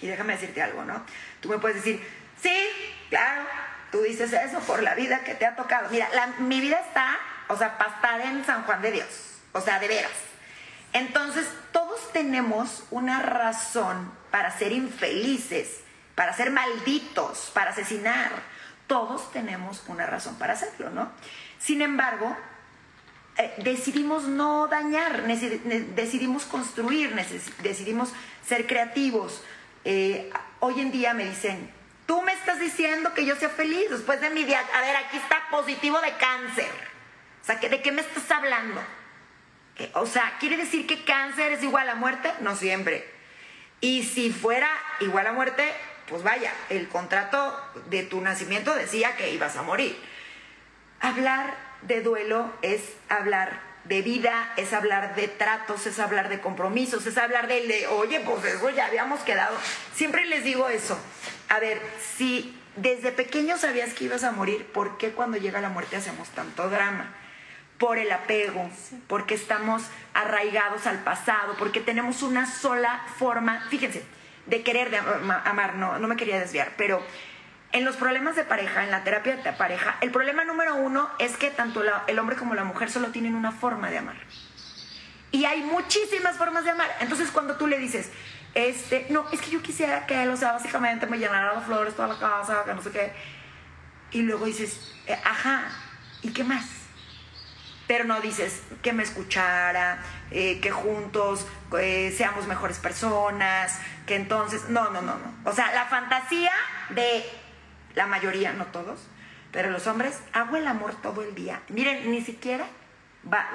Y 0.01 0.07
déjame 0.07 0.33
decirte 0.33 0.61
algo, 0.61 0.85
¿no? 0.85 1.03
Tú 1.39 1.49
me 1.49 1.57
puedes 1.57 1.77
decir, 1.77 2.01
sí, 2.47 2.95
claro, 3.09 3.45
tú 3.91 4.01
dices 4.01 4.31
eso 4.33 4.59
por 4.61 4.83
la 4.83 4.95
vida 4.95 5.23
que 5.23 5.35
te 5.35 5.45
ha 5.45 5.55
tocado. 5.55 5.89
Mira, 5.89 6.09
mi 6.39 6.61
vida 6.61 6.79
está, 6.79 7.17
o 7.47 7.57
sea, 7.57 7.77
estar 7.95 8.21
en 8.21 8.45
San 8.45 8.63
Juan 8.63 8.81
de 8.81 8.91
Dios, 8.91 9.39
o 9.53 9.61
sea, 9.61 9.79
de 9.79 9.87
veras. 9.87 10.11
Entonces, 10.93 11.47
todos 11.71 12.11
tenemos 12.13 12.85
una 12.91 13.21
razón 13.21 14.11
para 14.31 14.57
ser 14.57 14.71
infelices, 14.71 15.81
para 16.15 16.33
ser 16.33 16.51
malditos, 16.51 17.51
para 17.53 17.71
asesinar. 17.71 18.31
Todos 18.87 19.31
tenemos 19.31 19.83
una 19.87 20.05
razón 20.05 20.35
para 20.35 20.53
hacerlo, 20.53 20.89
¿no? 20.89 21.11
Sin 21.59 21.81
embargo, 21.81 22.35
eh, 23.37 23.53
decidimos 23.57 24.23
no 24.23 24.67
dañar, 24.67 25.23
decidimos 25.23 26.45
construir, 26.45 27.13
decidimos 27.61 28.13
ser 28.45 28.65
creativos. 28.65 29.43
Eh, 29.83 30.31
hoy 30.59 30.79
en 30.79 30.91
día 30.91 31.13
me 31.13 31.25
dicen, 31.25 31.69
Tú 32.07 32.21
me 32.21 32.31
estás 32.31 32.59
diciendo 32.59 33.13
que 33.13 33.25
yo 33.25 33.35
sea 33.35 33.49
feliz 33.49 33.89
después 33.89 34.19
de 34.21 34.29
mi 34.31 34.45
día. 34.45 34.63
A 34.73 34.81
ver, 34.81 34.95
aquí 34.95 35.17
está 35.17 35.47
positivo 35.51 35.99
de 35.99 36.13
cáncer. 36.13 36.71
O 37.41 37.45
sea, 37.45 37.57
¿de 37.57 37.81
qué 37.81 37.91
me 37.91 38.01
estás 38.01 38.31
hablando? 38.31 38.81
O 39.93 40.05
sea, 40.05 40.37
¿quiere 40.39 40.57
decir 40.57 40.87
que 40.87 41.03
cáncer 41.03 41.51
es 41.51 41.61
igual 41.63 41.87
a 41.89 41.95
muerte? 41.95 42.31
No 42.39 42.55
siempre. 42.55 43.07
Y 43.81 44.03
si 44.03 44.31
fuera 44.31 44.69
igual 45.01 45.27
a 45.27 45.33
muerte, 45.33 45.71
pues 46.07 46.23
vaya, 46.23 46.51
el 46.69 46.87
contrato 46.87 47.61
de 47.89 48.03
tu 48.03 48.21
nacimiento 48.21 48.73
decía 48.73 49.17
que 49.17 49.31
ibas 49.31 49.57
a 49.57 49.63
morir. 49.63 49.95
Hablar 51.01 51.55
de 51.81 52.01
duelo 52.01 52.51
es 52.61 52.81
hablar 53.09 53.66
de 53.87 54.01
vida, 54.01 54.53
es 54.57 54.73
hablar 54.73 55.15
de 55.15 55.27
tratos, 55.27 55.85
es 55.87 55.99
hablar 55.99 56.29
de 56.29 56.39
compromisos, 56.39 57.05
es 57.05 57.17
hablar 57.17 57.47
de, 57.47 57.87
oye, 57.87 58.19
pues 58.21 58.43
eso 58.45 58.69
ya 58.69 58.87
habíamos 58.87 59.21
quedado. 59.21 59.55
Siempre 59.93 60.25
les 60.25 60.43
digo 60.43 60.67
eso. 60.69 60.99
A 61.49 61.59
ver, 61.59 61.81
si 62.17 62.57
desde 62.75 63.11
pequeño 63.11 63.57
sabías 63.57 63.93
que 63.93 64.05
ibas 64.05 64.23
a 64.23 64.31
morir, 64.31 64.65
¿por 64.65 64.97
qué 64.97 65.11
cuando 65.11 65.37
llega 65.37 65.61
la 65.61 65.69
muerte 65.69 65.95
hacemos 65.95 66.29
tanto 66.29 66.69
drama? 66.69 67.13
Por 67.77 67.97
el 67.97 68.11
apego, 68.11 68.69
porque 69.07 69.35
estamos 69.35 69.83
arraigados 70.13 70.87
al 70.87 71.03
pasado, 71.03 71.55
porque 71.59 71.79
tenemos 71.79 72.23
una 72.23 72.45
sola 72.45 73.05
forma, 73.17 73.67
fíjense, 73.69 74.03
de 74.47 74.63
querer, 74.63 74.89
de 74.89 74.97
amar, 74.97 75.75
no, 75.75 75.99
no 75.99 76.07
me 76.07 76.15
quería 76.15 76.39
desviar, 76.39 76.73
pero 76.75 77.03
en 77.71 77.85
los 77.85 77.95
problemas 77.97 78.35
de 78.35 78.43
pareja, 78.43 78.83
en 78.83 78.91
la 78.91 79.03
terapia 79.03 79.35
de 79.35 79.53
pareja, 79.53 79.97
el 80.01 80.11
problema 80.11 80.45
número 80.45 80.75
uno 80.75 81.09
es 81.19 81.37
que 81.37 81.51
tanto 81.51 81.83
el 82.07 82.19
hombre 82.19 82.35
como 82.35 82.55
la 82.55 82.63
mujer 82.63 82.89
solo 82.89 83.09
tienen 83.09 83.35
una 83.35 83.51
forma 83.51 83.89
de 83.89 83.97
amar. 83.97 84.15
Y 85.31 85.45
hay 85.45 85.61
muchísimas 85.61 86.37
formas 86.37 86.63
de 86.63 86.71
amar. 86.71 86.89
Entonces 87.01 87.29
cuando 87.31 87.55
tú 87.57 87.67
le 87.67 87.77
dices, 87.77 88.11
este, 88.53 89.07
no, 89.09 89.25
es 89.31 89.41
que 89.41 89.51
yo 89.51 89.61
quisiera 89.61 90.05
que 90.05 90.23
él, 90.23 90.29
o 90.29 90.37
sea, 90.37 90.53
básicamente 90.53 91.05
me 91.07 91.19
llenara 91.19 91.53
las 91.53 91.65
flores 91.65 91.95
toda 91.95 92.07
la 92.07 92.17
casa, 92.17 92.63
que 92.65 92.73
no 92.73 92.81
sé 92.81 92.91
qué. 92.91 93.13
Y 94.11 94.21
luego 94.21 94.45
dices, 94.45 94.95
eh, 95.05 95.19
ajá, 95.25 95.65
¿y 96.21 96.31
qué 96.31 96.43
más? 96.43 96.65
pero 97.87 98.03
no 98.03 98.19
dices 98.19 98.61
que 98.81 98.91
me 98.91 99.01
escuchara, 99.01 99.99
eh, 100.29 100.59
que 100.59 100.71
juntos 100.71 101.47
eh, 101.79 102.13
seamos 102.15 102.45
mejores 102.45 102.79
personas, 102.79 103.79
que 104.05 104.15
entonces, 104.15 104.67
no, 104.69 104.89
no, 104.91 105.01
no, 105.01 105.17
no. 105.17 105.49
O 105.49 105.53
sea, 105.53 105.73
la 105.73 105.85
fantasía 105.85 106.51
de 106.89 107.25
la 107.97 108.05
mayoría, 108.05 108.53
no 108.53 108.67
todos, 108.67 108.99
pero 109.51 109.71
los 109.71 109.87
hombres, 109.87 110.19
hago 110.31 110.55
el 110.55 110.67
amor 110.67 110.93
todo 111.01 111.23
el 111.23 111.33
día. 111.33 111.61
Miren, 111.69 112.11
ni 112.11 112.21
siquiera 112.21 112.67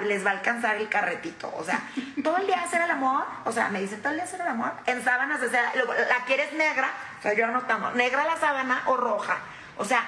les 0.01 0.25
va 0.25 0.31
a 0.31 0.33
alcanzar 0.33 0.75
el 0.75 0.89
carretito. 0.89 1.51
O 1.55 1.63
sea, 1.63 1.79
todo 2.23 2.37
el 2.37 2.45
día 2.45 2.61
hacer 2.61 2.81
el 2.81 2.91
amor, 2.91 3.23
o 3.45 3.51
sea, 3.53 3.69
me 3.69 3.79
dicen 3.79 4.01
todo 4.01 4.09
el 4.09 4.17
día 4.17 4.25
hacer 4.25 4.41
el 4.41 4.47
amor, 4.47 4.73
en 4.85 5.01
sábanas, 5.01 5.41
o 5.41 5.49
sea, 5.49 5.73
la 5.73 6.25
quieres 6.25 6.51
negra, 6.53 6.91
o 7.19 7.21
sea, 7.21 7.33
yo 7.33 7.45
anotamos, 7.45 7.95
negra 7.95 8.25
la 8.25 8.37
sábana 8.37 8.83
o 8.87 8.97
roja. 8.97 9.37
O 9.77 9.85
sea, 9.85 10.05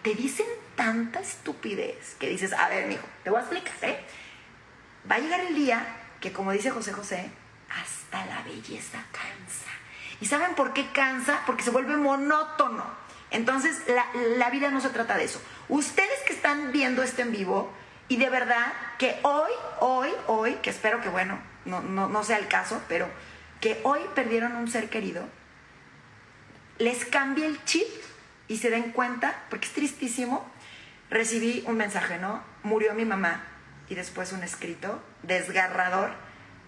te 0.00 0.14
dicen 0.14 0.46
tanta 0.74 1.20
estupidez 1.20 2.16
que 2.18 2.30
dices, 2.30 2.54
a 2.54 2.70
ver, 2.70 2.86
mijo, 2.86 3.06
te 3.22 3.28
voy 3.28 3.40
a 3.40 3.42
explicar, 3.42 3.74
¿eh? 3.82 4.02
Va 5.08 5.16
a 5.16 5.18
llegar 5.18 5.40
el 5.40 5.54
día 5.54 5.86
que, 6.18 6.32
como 6.32 6.50
dice 6.52 6.70
José 6.70 6.94
José, 6.94 7.30
hasta 7.68 8.24
la 8.24 8.40
belleza 8.42 9.00
cansa. 9.12 9.70
¿Y 10.18 10.24
saben 10.24 10.54
por 10.54 10.72
qué 10.72 10.90
cansa? 10.92 11.42
Porque 11.44 11.62
se 11.62 11.70
vuelve 11.70 11.94
monótono. 11.96 13.05
Entonces, 13.36 13.82
la, 14.38 14.48
vida 14.48 14.70
no 14.70 14.80
se 14.80 14.88
trata 14.88 15.18
de 15.18 15.24
eso. 15.24 15.42
Ustedes 15.68 16.20
que 16.26 16.32
están 16.32 16.72
viendo 16.72 17.02
esto 17.02 17.20
en 17.20 17.32
vivo, 17.32 17.70
y 18.08 18.16
de 18.16 18.30
verdad 18.30 18.72
que 18.98 19.18
hoy, 19.24 19.50
hoy, 19.80 20.08
hoy, 20.26 20.54
que 20.62 20.70
espero 20.70 21.02
que, 21.02 21.10
bueno, 21.10 21.38
no, 21.66 21.82
no, 21.82 22.24
sea 22.24 22.38
el 22.38 22.48
caso, 22.48 22.80
pero 22.88 23.06
que 23.60 23.78
hoy 23.82 24.00
perdieron 24.14 24.56
un 24.56 24.68
ser 24.68 24.88
querido, 24.88 25.22
les 26.78 27.04
cambie 27.04 27.44
el 27.44 27.62
chip 27.64 27.86
y 28.48 28.56
se 28.56 28.70
den 28.70 28.92
cuenta, 28.92 29.44
porque 29.50 29.66
es 29.66 29.74
tristísimo, 29.74 30.50
recibí 31.10 31.62
un 31.66 31.76
mensaje, 31.76 32.16
¿no? 32.16 32.42
Murió 32.62 32.94
mi 32.94 33.04
mamá 33.04 33.44
y 33.90 33.96
después 33.96 34.32
un 34.32 34.44
escrito 34.44 35.02
desgarrador 35.22 36.12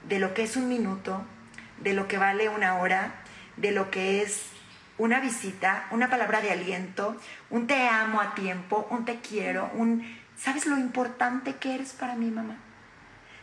de 0.07 0.19
lo 0.19 0.35
que 0.35 0.43
es 0.43 0.55
un 0.57 0.69
minuto, 0.69 1.25
de 1.79 1.95
lo 1.95 2.09
que 2.09 2.19
vale 2.19 2.51
una 2.51 2.77
hora, 2.77 3.15
de 3.57 3.73
lo 3.73 3.91
que 3.91 4.21
es 4.21 4.58
una 4.99 5.21
visita, 5.21 5.87
una 5.91 6.11
palabra 6.11 6.41
de 6.41 6.51
aliento, 6.51 7.17
un 7.51 7.67
te 7.67 7.89
amo 7.89 8.21
a 8.21 8.35
tiempo, 8.35 8.87
un 8.91 9.05
te 9.05 9.21
quiero, 9.21 9.71
un 9.75 10.05
¿Sabes 10.39 10.67
lo 10.67 10.77
importante 10.79 11.57
que 11.57 11.75
eres 11.75 11.93
para 11.93 12.15
mí, 12.15 12.31
mamá? 12.31 12.57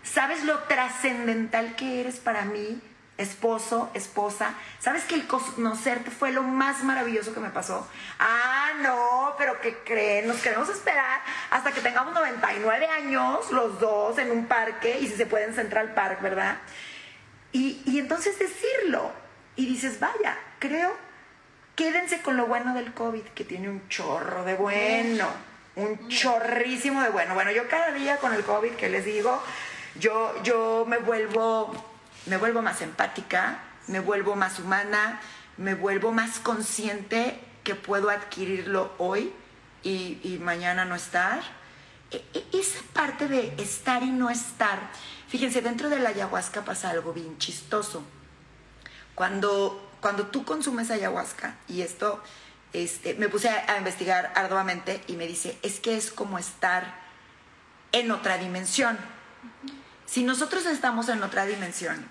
¿Sabes 0.01 0.45
lo 0.45 0.59
trascendental 0.59 1.75
que 1.75 1.99
eres 1.99 2.19
para 2.19 2.45
mí, 2.45 2.81
esposo, 3.17 3.91
esposa? 3.93 4.53
¿Sabes 4.79 5.03
que 5.03 5.15
el 5.15 5.27
conocerte 5.27 6.09
fue 6.09 6.31
lo 6.31 6.43
más 6.43 6.83
maravilloso 6.83 7.33
que 7.33 7.41
me 7.41 7.49
pasó? 7.49 7.85
Ah, 8.17 8.71
no, 8.81 9.35
pero 9.37 9.59
¿qué 9.59 9.77
creen? 9.79 10.27
Nos 10.27 10.37
queremos 10.37 10.69
esperar 10.69 11.19
hasta 11.51 11.73
que 11.73 11.81
tengamos 11.81 12.13
99 12.13 12.87
años, 12.87 13.51
los 13.51 13.77
dos, 13.81 14.17
en 14.17 14.31
un 14.31 14.45
parque, 14.45 14.97
y 15.01 15.07
si 15.07 15.17
se 15.17 15.25
puede 15.25 15.45
en 15.45 15.53
Central 15.53 15.93
Park, 15.93 16.21
¿verdad? 16.21 16.59
Y, 17.51 17.81
y 17.85 17.99
entonces 17.99 18.39
decirlo. 18.39 19.11
Y 19.57 19.65
dices, 19.65 19.99
vaya, 19.99 20.37
creo, 20.59 20.95
quédense 21.75 22.21
con 22.21 22.37
lo 22.37 22.47
bueno 22.47 22.73
del 22.73 22.93
COVID, 22.93 23.23
que 23.23 23.43
tiene 23.43 23.69
un 23.69 23.87
chorro 23.89 24.43
de 24.43 24.55
bueno 24.55 25.27
un 25.75 26.07
chorrísimo 26.07 27.01
de 27.01 27.09
bueno. 27.09 27.33
Bueno, 27.33 27.51
yo 27.51 27.67
cada 27.67 27.91
día 27.91 28.17
con 28.17 28.33
el 28.33 28.43
COVID 28.43 28.71
que 28.71 28.89
les 28.89 29.05
digo, 29.05 29.41
yo, 29.99 30.33
yo 30.43 30.85
me 30.87 30.97
vuelvo, 30.97 31.73
me 32.25 32.37
vuelvo 32.37 32.61
más 32.61 32.81
empática, 32.81 33.59
me 33.87 33.99
vuelvo 33.99 34.35
más 34.35 34.59
humana, 34.59 35.19
me 35.57 35.75
vuelvo 35.75 36.11
más 36.11 36.39
consciente 36.39 37.39
que 37.63 37.75
puedo 37.75 38.09
adquirirlo 38.09 38.93
hoy 38.97 39.33
y, 39.83 40.39
mañana 40.41 40.85
no 40.85 40.95
estar. 40.95 41.41
E, 42.11 42.23
e, 42.33 42.57
esa 42.57 42.79
parte 42.93 43.27
de 43.27 43.53
estar 43.57 44.03
y 44.03 44.11
no 44.11 44.29
estar, 44.29 44.79
fíjense, 45.27 45.61
dentro 45.61 45.89
de 45.89 45.99
la 45.99 46.09
ayahuasca 46.09 46.63
pasa 46.63 46.89
algo 46.89 47.13
bien 47.13 47.37
chistoso. 47.37 48.03
Cuando, 49.15 49.84
cuando 50.05 50.27
tú 50.27 50.45
consumes 50.45 50.91
ayahuasca, 50.91 51.55
y 51.67 51.81
esto 51.81 52.21
este, 52.73 53.15
me 53.15 53.27
puse 53.27 53.49
a, 53.49 53.79
investigar 53.79 54.31
arduamente 54.35 55.01
y 55.07 55.13
me 55.13 55.25
dice, 55.25 55.57
es 55.63 55.79
que 55.79 55.97
es 55.97 56.11
como 56.11 56.37
estar 56.37 56.93
en 57.91 58.11
otra 58.11 58.37
dimensión. 58.37 58.99
Si 60.05 60.21
nosotros 60.21 60.67
estamos 60.67 61.09
en 61.09 61.23
otra 61.23 61.47
dimensión, 61.47 62.05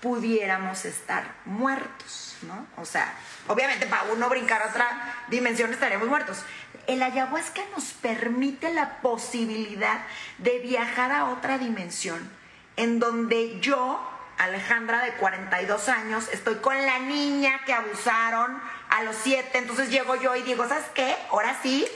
pudiéramos 0.00 0.84
estar 0.84 1.34
muertos, 1.44 2.36
¿no? 2.42 2.64
O 2.76 2.84
sea, 2.84 3.12
obviamente 3.48 3.86
para 3.86 4.04
uno 4.12 4.28
brincar 4.28 4.62
a 4.62 4.68
otra 4.68 5.16
dimensión 5.26 5.72
estaríamos 5.72 6.06
muertos. 6.06 6.44
El 6.86 7.02
ayahuasca 7.02 7.62
nos 7.74 7.86
permite 7.86 8.72
la 8.72 9.00
posibilidad 9.00 10.04
de 10.38 10.60
viajar 10.60 11.10
a 11.10 11.24
otra 11.24 11.58
dimensión 11.58 12.30
en 12.76 13.00
donde 13.00 13.58
yo, 13.58 14.00
Alejandra 14.38 15.04
de 15.04 15.12
42 15.12 15.88
años, 15.88 16.28
estoy 16.32 16.56
con 16.56 16.76
la 16.84 16.98
niña 16.98 17.60
que 17.64 17.72
abusaron 17.72 18.60
a 18.88 19.02
los 19.04 19.16
siete, 19.16 19.58
entonces 19.58 19.90
llego 19.90 20.16
yo 20.16 20.34
y 20.36 20.42
digo, 20.42 20.68
¿sabes 20.68 20.84
qué? 20.94 21.16
Ahora 21.30 21.56
sí, 21.62 21.86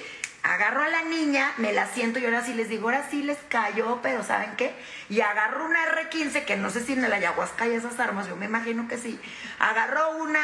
agarro 0.43 0.83
a 0.83 0.89
la 0.89 1.03
niña, 1.03 1.53
me 1.57 1.73
la 1.73 1.87
siento 1.87 2.19
y 2.19 2.25
ahora 2.25 2.45
sí 2.45 2.55
les 2.55 2.69
digo, 2.69 2.89
ahora 2.89 3.09
sí 3.11 3.23
les 3.23 3.39
cayó, 3.49 4.01
pero 4.03 4.23
¿saben 4.23 4.55
qué? 4.57 4.75
Y 5.09 5.21
agarro 5.21 5.65
una 5.65 5.81
R15, 5.87 6.45
que 6.45 6.57
no 6.57 6.71
sé 6.71 6.85
si 6.85 6.93
en 6.93 7.05
el 7.05 7.13
ayahuasca 7.13 7.65
hay 7.65 7.73
esas 7.73 7.99
armas, 7.99 8.29
yo 8.29 8.37
me 8.37 8.47
imagino 8.47 8.87
que 8.89 8.97
sí. 8.97 9.21
Agarro 9.59 10.17
una 10.19 10.41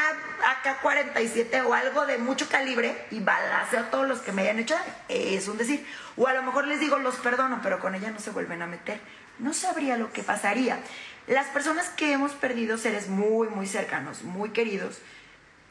AK-47 0.63 1.65
o 1.65 1.73
algo 1.73 2.05
de 2.05 2.17
mucho 2.17 2.49
calibre 2.49 3.05
y 3.11 3.19
balaceo 3.19 3.81
a 3.81 3.91
todos 3.91 4.07
los 4.07 4.19
que 4.19 4.31
me 4.31 4.43
hayan 4.43 4.59
hecho 4.59 4.75
Es 5.07 5.47
un 5.47 5.57
decir. 5.57 5.85
O 6.17 6.27
a 6.27 6.33
lo 6.33 6.43
mejor 6.43 6.67
les 6.67 6.79
digo, 6.79 6.97
los 6.99 7.15
perdono, 7.15 7.61
pero 7.63 7.79
con 7.79 7.95
ella 7.95 8.11
no 8.11 8.19
se 8.19 8.31
vuelven 8.31 8.61
a 8.61 8.67
meter. 8.67 8.99
No 9.39 9.53
sabría 9.53 9.97
lo 9.97 10.11
que 10.11 10.21
pasaría. 10.21 10.79
Las 11.27 11.47
personas 11.47 11.89
que 11.89 12.11
hemos 12.11 12.33
perdido 12.33 12.77
seres 12.77 13.07
muy, 13.07 13.47
muy 13.47 13.65
cercanos, 13.65 14.23
muy 14.23 14.49
queridos, 14.49 14.99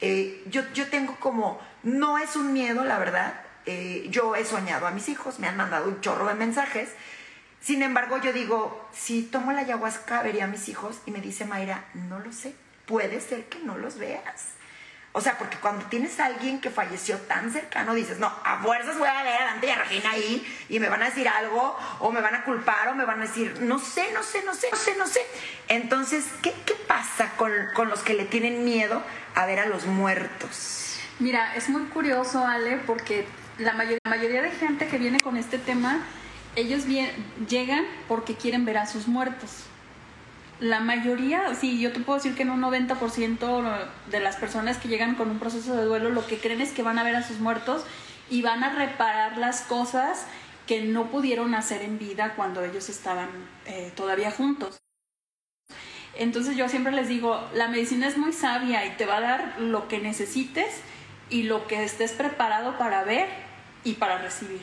eh, 0.01 0.43
yo, 0.47 0.63
yo 0.73 0.87
tengo 0.89 1.15
como, 1.19 1.61
no 1.83 2.17
es 2.17 2.35
un 2.35 2.53
miedo, 2.53 2.83
la 2.83 2.97
verdad, 2.97 3.39
eh, 3.65 4.07
yo 4.09 4.35
he 4.35 4.45
soñado 4.45 4.87
a 4.87 4.91
mis 4.91 5.09
hijos, 5.09 5.39
me 5.39 5.47
han 5.47 5.55
mandado 5.55 5.87
un 5.87 6.01
chorro 6.01 6.27
de 6.27 6.33
mensajes, 6.33 6.89
sin 7.61 7.83
embargo 7.83 8.17
yo 8.17 8.33
digo, 8.33 8.89
si 8.93 9.21
tomo 9.21 9.53
la 9.53 9.61
ayahuasca 9.61 10.23
vería 10.23 10.45
a 10.45 10.47
mis 10.47 10.67
hijos 10.69 10.99
y 11.05 11.11
me 11.11 11.21
dice 11.21 11.45
Mayra, 11.45 11.85
no 11.93 12.19
lo 12.19 12.33
sé, 12.33 12.55
puede 12.85 13.21
ser 13.21 13.45
que 13.45 13.59
no 13.59 13.77
los 13.77 13.97
veas. 13.97 14.47
O 15.13 15.21
sea, 15.21 15.37
porque 15.37 15.57
cuando 15.57 15.85
tienes 15.85 16.19
a 16.19 16.25
alguien 16.25 16.59
que 16.59 16.69
falleció 16.69 17.17
tan 17.19 17.51
cercano, 17.51 17.93
dices, 17.93 18.19
no, 18.19 18.27
a 18.43 18.59
fuerzas 18.63 18.97
voy 18.97 19.07
a 19.07 19.23
ver 19.23 19.41
a 19.41 19.45
Dante 19.45 19.67
y 19.67 19.69
a 19.69 19.75
Regina 19.75 20.09
ahí 20.11 20.57
y 20.69 20.79
me 20.79 20.89
van 20.89 21.03
a 21.03 21.05
decir 21.05 21.27
algo, 21.27 21.77
o 21.99 22.11
me 22.11 22.19
van 22.19 22.33
a 22.33 22.43
culpar, 22.43 22.89
o 22.89 22.95
me 22.95 23.05
van 23.05 23.19
a 23.19 23.27
decir, 23.27 23.61
no 23.61 23.77
sé, 23.79 24.11
no 24.11 24.23
sé, 24.23 24.43
no 24.43 24.53
sé, 24.53 24.69
no 24.71 24.77
sé, 24.77 24.95
no 24.97 25.07
sé. 25.07 25.21
Entonces, 25.67 26.25
¿qué, 26.41 26.53
qué 26.65 26.73
pasa 26.87 27.31
con, 27.37 27.51
con 27.75 27.89
los 27.89 28.01
que 28.01 28.15
le 28.15 28.25
tienen 28.25 28.65
miedo 28.65 29.03
a 29.35 29.45
ver 29.45 29.59
a 29.59 29.65
los 29.65 29.85
muertos. 29.85 30.97
Mira, 31.19 31.55
es 31.55 31.69
muy 31.69 31.83
curioso, 31.83 32.45
Ale, 32.45 32.77
porque 32.77 33.25
la, 33.57 33.73
mayoría 33.73 34.41
de 34.41 34.51
gente 34.51 34.87
que 34.87 34.97
viene 34.97 35.21
con 35.21 35.37
este 35.37 35.57
tema, 35.57 35.99
ellos 36.55 36.83
llegan 37.47 37.85
porque 38.07 38.35
quieren 38.35 38.65
ver 38.65 38.77
a 38.77 38.85
sus 38.85 39.07
muertos. 39.07 39.65
La 40.59 40.79
mayoría, 40.79 41.55
sí, 41.55 41.79
yo 41.79 41.91
te 41.91 41.99
puedo 41.99 42.17
decir 42.17 42.35
que 42.35 42.43
en 42.43 42.51
un 42.51 42.61
90% 42.61 43.87
de 44.09 44.19
las 44.19 44.37
personas 44.37 44.77
que 44.77 44.87
llegan 44.87 45.15
con 45.15 45.29
un 45.29 45.39
proceso 45.39 45.75
de 45.75 45.83
duelo, 45.83 46.09
lo 46.09 46.25
que 46.25 46.37
creen 46.37 46.61
es 46.61 46.71
que 46.71 46.83
van 46.83 46.99
a 46.99 47.03
ver 47.03 47.15
a 47.15 47.27
sus 47.27 47.39
muertos 47.39 47.83
y 48.29 48.41
van 48.41 48.63
a 48.63 48.73
reparar 48.73 49.37
las 49.37 49.61
cosas 49.61 50.25
que 50.67 50.81
no 50.81 51.07
pudieron 51.07 51.55
hacer 51.55 51.81
en 51.81 51.99
vida 51.99 52.33
cuando 52.35 52.63
ellos 52.63 52.87
estaban 52.89 53.29
eh, 53.65 53.91
todavía 53.95 54.31
juntos. 54.31 54.79
Entonces 56.15 56.55
yo 56.55 56.69
siempre 56.69 56.93
les 56.93 57.07
digo, 57.07 57.43
la 57.53 57.67
medicina 57.67 58.07
es 58.07 58.17
muy 58.17 58.33
sabia 58.33 58.85
y 58.85 58.91
te 58.91 59.05
va 59.05 59.17
a 59.17 59.21
dar 59.21 59.55
lo 59.59 59.87
que 59.87 59.99
necesites 59.99 60.81
y 61.29 61.43
lo 61.43 61.67
que 61.67 61.83
estés 61.83 62.11
preparado 62.11 62.77
para 62.77 63.03
ver 63.03 63.27
y 63.83 63.93
para 63.93 64.19
recibir. 64.19 64.61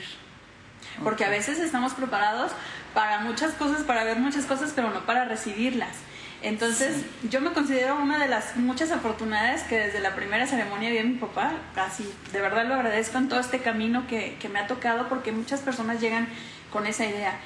Porque 1.03 1.25
a 1.25 1.29
veces 1.29 1.59
estamos 1.59 1.93
preparados 1.93 2.51
para 2.93 3.19
muchas 3.19 3.53
cosas, 3.53 3.83
para 3.83 4.03
ver 4.03 4.17
muchas 4.19 4.45
cosas, 4.45 4.73
pero 4.75 4.89
no 4.91 5.05
para 5.05 5.25
recibirlas. 5.25 5.95
Entonces, 6.43 7.05
yo 7.29 7.39
me 7.39 7.51
considero 7.51 7.97
una 8.01 8.17
de 8.17 8.27
las 8.27 8.55
muchas 8.55 8.91
afortunadas 8.91 9.61
que 9.63 9.77
desde 9.77 9.99
la 9.99 10.15
primera 10.15 10.47
ceremonia 10.47 10.89
vi 10.89 10.97
a 10.97 11.03
mi 11.03 11.15
papá, 11.15 11.53
casi, 11.75 12.11
de 12.33 12.41
verdad 12.41 12.65
lo 12.65 12.73
agradezco 12.73 13.19
en 13.19 13.29
todo 13.29 13.39
este 13.39 13.59
camino 13.59 14.07
que, 14.07 14.37
que 14.39 14.49
me 14.49 14.59
ha 14.59 14.65
tocado, 14.65 15.07
porque 15.07 15.31
muchas 15.31 15.61
personas 15.61 16.01
llegan 16.01 16.27
con 16.71 16.87
esa 16.87 17.05
idea. 17.05 17.39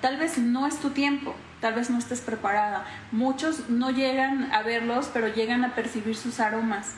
Tal 0.00 0.16
vez 0.16 0.38
no 0.38 0.66
es 0.66 0.78
tu 0.78 0.90
tiempo, 0.90 1.34
tal 1.60 1.74
vez 1.74 1.90
no 1.90 1.98
estés 1.98 2.20
preparada. 2.20 2.86
Muchos 3.12 3.68
no 3.68 3.90
llegan 3.90 4.50
a 4.52 4.62
verlos, 4.62 5.10
pero 5.12 5.28
llegan 5.28 5.64
a 5.64 5.74
percibir 5.74 6.16
sus 6.16 6.40
aromas, 6.40 6.92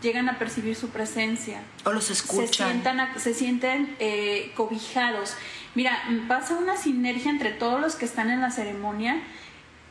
llegan 0.00 0.28
a 0.28 0.38
percibir 0.38 0.76
su 0.76 0.88
presencia. 0.90 1.60
O 1.84 1.92
los 1.92 2.10
escuchan. 2.10 2.82
Se, 3.16 3.34
sienten 3.34 3.96
eh, 3.98 4.52
cobijados. 4.54 5.34
Mira, 5.76 6.02
pasa 6.26 6.56
una 6.56 6.76
sinergia 6.76 7.30
entre 7.30 7.50
todos 7.52 7.80
los 7.80 7.94
que 7.94 8.04
están 8.04 8.30
en 8.30 8.40
la 8.40 8.50
ceremonia. 8.50 9.20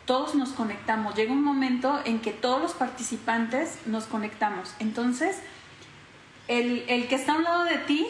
Todos 0.06 0.36
nos 0.36 0.50
conectamos. 0.50 1.16
Llega 1.16 1.32
un 1.32 1.44
momento 1.44 2.02
en 2.04 2.20
que 2.20 2.32
todos 2.32 2.62
los 2.62 2.74
participantes 2.74 3.78
nos 3.86 4.04
conectamos. 4.04 4.76
Entonces, 4.80 5.38
el, 6.50 6.84
el 6.90 7.08
que 7.08 7.16
está 7.16 7.34
a 7.34 7.38
un 7.38 7.44
lado 7.46 7.64
de 7.64 7.78
ti 7.78 8.06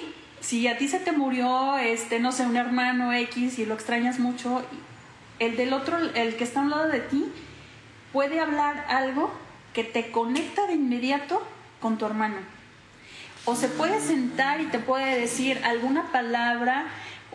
si 0.45 0.67
a 0.67 0.77
ti 0.77 0.87
se 0.87 0.99
te 0.99 1.11
murió, 1.11 1.77
este, 1.79 2.19
no 2.19 2.31
sé, 2.31 2.45
un 2.45 2.55
hermano 2.55 3.11
X 3.11 3.57
y 3.57 3.65
lo 3.65 3.73
extrañas 3.73 4.19
mucho, 4.19 4.63
el 5.39 5.57
del 5.57 5.73
otro, 5.73 5.97
el 5.97 6.35
que 6.35 6.43
está 6.43 6.59
a 6.59 6.63
un 6.63 6.69
lado 6.69 6.87
de 6.87 6.99
ti, 6.99 7.25
puede 8.13 8.39
hablar 8.39 8.85
algo 8.87 9.33
que 9.73 9.83
te 9.83 10.11
conecta 10.11 10.67
de 10.67 10.73
inmediato 10.73 11.41
con 11.81 11.97
tu 11.97 12.05
hermano. 12.05 12.37
O 13.45 13.55
se 13.55 13.67
puede 13.67 13.99
sentar 13.99 14.61
y 14.61 14.65
te 14.65 14.77
puede 14.77 15.19
decir 15.19 15.59
alguna 15.63 16.11
palabra 16.11 16.85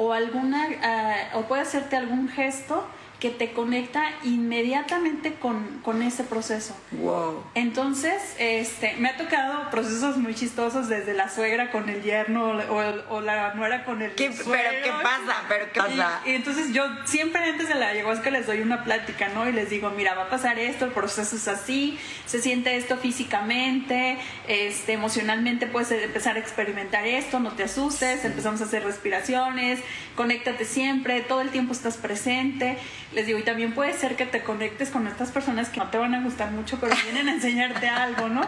o 0.01 0.13
alguna 0.13 0.67
ah, 0.83 1.15
o 1.35 1.43
puede 1.43 1.63
hacerte 1.63 1.95
algún 1.95 2.29
gesto 2.29 2.87
que 3.21 3.29
te 3.29 3.53
conecta 3.53 4.03
inmediatamente 4.25 5.35
con, 5.35 5.81
con, 5.83 6.03
ese 6.03 6.25
proceso. 6.25 6.75
Wow. 6.93 7.45
Entonces, 7.55 8.35
este, 8.39 8.95
me 8.97 9.11
ha 9.11 9.17
tocado 9.19 9.71
procesos 9.71 10.17
muy 10.17 10.35
chistosos 10.35 10.89
desde 10.89 11.13
la 11.13 11.29
suegra 11.29 11.71
con 11.71 11.91
el 11.91 12.03
yerno 12.03 12.49
o, 12.49 13.15
o 13.15 13.21
la 13.21 13.53
nuera 13.55 13.85
con 13.85 14.01
el 14.01 14.13
¿Qué, 14.13 14.33
suegro. 14.33 14.71
¿Pero 14.71 14.85
qué 14.85 15.03
pasa? 15.03 15.45
¿Pero 15.49 15.67
qué 15.71 15.81
pasa? 15.81 16.23
Y, 16.25 16.31
y, 16.31 16.35
entonces 16.35 16.73
yo 16.73 16.85
siempre 17.05 17.45
antes 17.45 17.69
de 17.69 17.75
la 17.75 17.89
ayahuasca 17.89 18.31
les 18.31 18.47
doy 18.47 18.63
una 18.63 18.85
plática, 18.85 19.29
¿no? 19.29 19.47
Y 19.47 19.53
les 19.53 19.69
digo, 19.69 19.91
mira, 19.91 20.15
va 20.15 20.25
a 20.25 20.31
pasar 20.31 20.59
esto, 20.59 20.87
el 20.87 20.93
proceso 20.93 21.37
es 21.37 21.47
así, 21.47 21.99
se 22.25 22.41
siente 22.41 22.75
esto 22.77 22.97
físicamente, 22.97 24.17
este, 24.49 24.95
emocionalmente 24.95 25.67
puedes 25.67 25.91
empezar 25.93 26.37
a 26.37 26.41
experimentar 26.41 27.07
esto, 27.07 27.39
no 27.39 27.53
te 27.53 27.65
asustes, 27.65 28.25
empezamos 28.25 28.63
a 28.63 28.65
hacer 28.65 28.83
respiraciones, 28.83 29.81
conéctate 30.17 30.65
siempre, 30.65 31.21
todo 31.21 31.43
el 31.43 31.51
tiempo 31.51 31.75
estás 31.75 31.99
presente 31.99 32.79
les 33.13 33.27
digo, 33.27 33.39
y 33.39 33.43
también 33.43 33.73
puede 33.73 33.93
ser 33.93 34.17
que 34.17 34.25
te 34.25 34.43
conectes 34.43 34.91
con 34.91 35.07
estas 35.09 35.31
personas 35.31 35.69
que 35.69 35.81
no 35.81 35.89
te 35.89 35.99
van 35.99 36.15
a 36.15 36.23
gustar 36.23 36.53
mucho, 36.53 36.79
pero 36.81 36.95
vienen 37.05 37.29
a 37.29 37.33
enseñarte 37.33 37.89
algo, 37.89 38.29
¿no? 38.29 38.43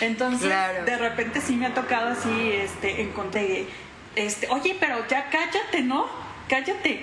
Entonces, 0.00 0.50
de 0.86 0.96
repente 0.96 1.40
sí 1.40 1.56
me 1.56 1.66
ha 1.66 1.74
tocado 1.74 2.08
así, 2.08 2.50
este, 2.52 3.02
encontré, 3.02 3.66
este, 4.14 4.48
oye, 4.48 4.76
pero 4.80 5.06
ya 5.08 5.28
cállate, 5.28 5.82
¿no? 5.82 6.06
Cállate. 6.48 7.02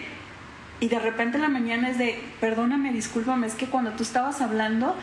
Y 0.80 0.88
de 0.88 1.00
repente 1.00 1.38
en 1.38 1.44
la 1.44 1.50
mañana 1.50 1.90
es 1.90 1.98
de, 1.98 2.20
perdóname, 2.42 2.92
discúlpame, 2.92 3.48
es 3.48 3.54
que 3.54 3.68
cuando 3.68 3.92
tú 3.92 4.04
estabas 4.04 4.42
hablando, 4.42 4.96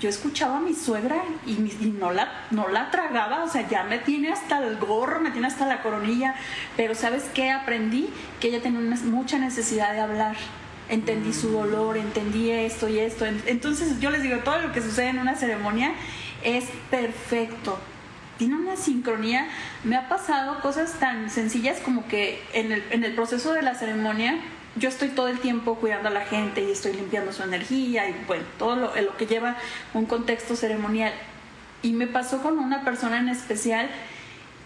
yo 0.00 0.08
escuchaba 0.08 0.56
a 0.56 0.60
mi 0.60 0.74
suegra 0.74 1.22
y, 1.44 1.52
y, 1.52 1.94
no, 1.98 2.12
la, 2.12 2.28
no 2.50 2.68
la 2.68 2.90
tragaba, 2.90 3.44
o 3.44 3.48
sea, 3.48 3.68
ya 3.68 3.84
me 3.84 3.98
tiene 3.98 4.32
hasta 4.32 4.58
el 4.64 4.78
gorro, 4.78 5.20
me 5.20 5.30
tiene 5.30 5.46
hasta 5.46 5.66
la 5.66 5.82
coronilla, 5.82 6.34
pero 6.76 6.94
¿sabes 6.94 7.24
qué? 7.34 7.50
Aprendí 7.50 8.08
que 8.40 8.48
ella 8.48 8.62
tenía 8.62 8.80
una, 8.80 8.96
mucha 8.96 9.38
necesidad 9.38 9.92
de 9.92 10.00
hablar 10.00 10.36
entendí 10.88 11.32
su 11.32 11.50
dolor, 11.50 11.96
entendí 11.96 12.50
esto 12.50 12.88
y 12.88 12.98
esto. 12.98 13.26
Entonces 13.46 14.00
yo 14.00 14.10
les 14.10 14.22
digo, 14.22 14.38
todo 14.38 14.58
lo 14.60 14.72
que 14.72 14.80
sucede 14.80 15.08
en 15.08 15.18
una 15.18 15.34
ceremonia 15.34 15.92
es 16.42 16.64
perfecto. 16.90 17.78
Tiene 18.36 18.56
una 18.56 18.76
sincronía. 18.76 19.48
Me 19.84 19.96
ha 19.96 20.08
pasado 20.08 20.60
cosas 20.60 20.94
tan 20.98 21.30
sencillas 21.30 21.80
como 21.80 22.06
que 22.06 22.42
en 22.52 22.72
el, 22.72 23.14
proceso 23.14 23.52
de 23.52 23.62
la 23.62 23.74
ceremonia 23.74 24.38
yo 24.76 24.88
estoy 24.88 25.08
todo 25.08 25.28
el 25.28 25.40
tiempo 25.40 25.74
cuidando 25.76 26.08
a 26.08 26.12
la 26.12 26.24
gente 26.24 26.62
y 26.62 26.70
estoy 26.70 26.92
limpiando 26.92 27.32
su 27.32 27.42
energía 27.42 28.08
y 28.08 28.14
bueno, 28.26 28.44
todo 28.58 28.76
lo, 28.76 28.94
lo 29.00 29.16
que 29.16 29.26
lleva 29.26 29.56
un 29.94 30.06
contexto 30.06 30.54
ceremonial. 30.54 31.12
Y 31.82 31.92
me 31.92 32.06
pasó 32.06 32.42
con 32.42 32.58
una 32.58 32.84
persona 32.84 33.18
en 33.18 33.28
especial 33.28 33.88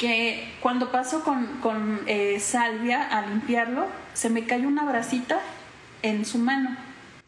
que 0.03 0.53
cuando 0.61 0.91
paso 0.91 1.23
con, 1.23 2.01
eh, 2.07 2.41
salvia 2.41 3.07
a 3.07 3.25
limpiarlo, 3.25 3.87
se 4.14 4.31
me 4.31 4.45
cae 4.45 4.66
una 4.66 4.85
bracita 4.85 5.39
en 6.03 6.25
su 6.25 6.39
mano. 6.39 6.77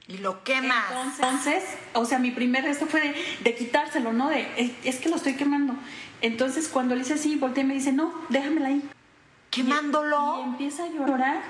Y 0.07 0.19
lo 0.19 0.45
quemas. 0.45 0.85
Entonces, 1.17 1.65
o 1.95 2.05
sea, 2.05 2.19
mi 2.19 2.31
primer 2.31 2.63
gesto 2.63 2.87
fue 2.87 3.15
de, 3.43 3.55
quitárselo, 3.55 4.13
¿no? 4.13 4.29
De, 4.29 4.47
es, 4.85 4.97
que 4.97 5.09
lo 5.09 5.17
estoy 5.17 5.35
quemando. 5.35 5.75
Entonces, 6.21 6.69
cuando 6.69 6.95
le 6.95 7.03
hice 7.03 7.15
así, 7.15 7.37
volteé 7.37 7.65
y 7.65 7.67
me 7.67 7.75
dice, 7.75 7.93
no, 7.93 8.13
déjamela 8.29 8.69
ahí. 8.69 8.83
¿Quemándolo? 9.51 10.41
Y, 10.41 10.49
empieza 10.51 10.85
a 10.85 10.89
llorar, 10.89 11.41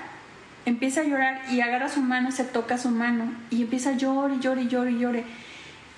empieza 0.65 1.01
a 1.01 1.03
llorar 1.03 1.41
y 1.51 1.59
agarra 1.59 1.89
su 1.89 2.01
mano, 2.01 2.31
se 2.31 2.45
toca 2.45 2.77
su 2.77 2.89
mano 2.91 3.33
y 3.49 3.63
empieza 3.63 3.89
a 3.89 3.93
llorar 3.97 4.37
y 4.37 4.39
llorar 4.39 4.63
y 4.63 4.67
llorar 4.67 4.91
y 4.91 4.99
llorar. 4.99 5.23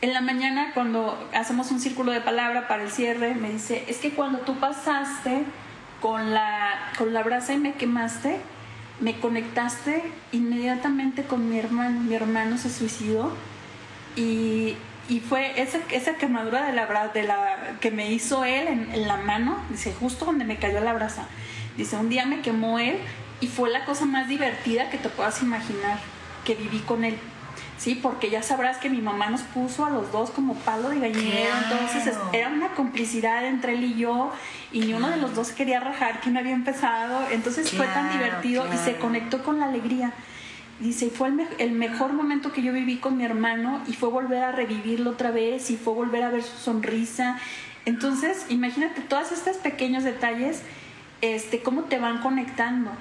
En 0.01 0.13
la 0.13 0.21
mañana, 0.21 0.71
cuando 0.73 1.29
hacemos 1.33 1.71
un 1.71 1.79
círculo 1.79 2.11
de 2.11 2.21
palabra 2.21 2.67
para 2.67 2.83
el 2.83 2.91
cierre, 2.91 3.35
me 3.35 3.51
dice, 3.51 3.83
es 3.87 3.97
que 3.97 4.11
cuando 4.11 4.39
tú 4.39 4.55
pasaste 4.59 5.43
con 6.01 6.33
la, 6.33 6.91
con 6.97 7.13
la 7.13 7.23
brasa 7.23 7.53
y 7.53 7.57
me 7.57 7.73
quemaste, 7.73 8.39
me 8.99 9.19
conectaste 9.19 10.03
inmediatamente 10.31 11.23
con 11.23 11.49
mi 11.49 11.59
hermano. 11.59 11.99
Mi 12.01 12.15
hermano 12.15 12.57
se 12.57 12.69
suicidó 12.69 13.31
y, 14.15 14.75
y 15.09 15.19
fue 15.19 15.61
esa, 15.61 15.79
esa 15.91 16.15
quemadura 16.15 16.65
de 16.65 16.73
la, 16.73 17.07
de 17.09 17.23
la 17.23 17.77
que 17.79 17.91
me 17.91 18.11
hizo 18.11 18.43
él 18.43 18.67
en, 18.67 18.91
en, 18.91 19.07
la 19.07 19.17
mano, 19.17 19.57
dice, 19.69 19.93
justo 19.99 20.25
donde 20.25 20.45
me 20.45 20.57
cayó 20.57 20.79
la 20.79 20.93
brasa. 20.93 21.27
Dice, 21.77 21.95
un 21.95 22.09
día 22.09 22.25
me 22.25 22.41
quemó 22.41 22.79
él 22.79 22.97
y 23.39 23.47
fue 23.47 23.69
la 23.69 23.85
cosa 23.85 24.05
más 24.05 24.27
divertida 24.27 24.89
que 24.89 24.97
te 24.97 25.09
puedas 25.09 25.41
imaginar 25.43 25.99
que 26.43 26.55
viví 26.55 26.79
con 26.79 27.03
él. 27.03 27.17
Sí, 27.77 27.93
porque 27.93 28.31
ya 28.31 28.41
sabrás 28.41 28.77
que 28.77 28.89
mi 28.89 29.01
mamá 29.01 29.29
nos 29.29 29.41
puso 29.41 29.85
a 29.85 29.91
los 29.91 30.11
dos 30.11 30.31
como 30.31 30.55
palo 30.55 30.89
de 30.89 30.99
gallinero, 30.99 31.53
entonces 31.63 32.15
era 32.33 32.49
una 32.49 32.69
complicidad 32.69 33.45
entre 33.45 33.73
él 33.73 33.83
y 33.83 33.95
yo 33.95 34.31
y 34.71 34.79
ni 34.79 34.93
uno 34.93 35.09
de 35.09 35.17
los 35.17 35.35
dos 35.35 35.51
quería 35.51 35.79
rajar 35.79 36.19
que 36.19 36.31
no 36.31 36.39
había 36.39 36.53
empezado, 36.53 37.29
entonces 37.31 37.71
fue 37.71 37.85
tan 37.85 38.11
divertido 38.11 38.65
y 38.73 38.77
se 38.77 38.95
conectó 38.97 39.43
con 39.43 39.59
la 39.59 39.67
alegría. 39.67 40.11
Dice, 40.79 41.09
fue 41.09 41.29
el, 41.29 41.47
el, 41.57 41.71
mejor 41.71 42.13
momento 42.13 42.51
que 42.51 42.61
yo 42.61 42.71
viví 42.71 42.97
con 42.97 43.17
mi 43.17 43.25
hermano 43.25 43.81
y 43.87 43.93
fue 43.93 44.09
volver 44.09 44.43
a 44.43 44.51
revivirlo 44.51 45.11
otra 45.11 45.31
vez 45.31 45.71
y 45.71 45.77
fue 45.77 45.93
volver 45.93 46.21
a 46.23 46.29
ver 46.29 46.43
su 46.43 46.55
sonrisa. 46.57 47.39
Entonces, 47.85 48.45
imagínate 48.49 49.01
todos 49.01 49.31
estos 49.31 49.57
pequeños 49.57 50.03
detalles, 50.03 50.61
este, 51.21 51.61
cómo 51.61 51.83
te 51.83 51.97
van 51.97 52.19
conectando. 52.21 52.91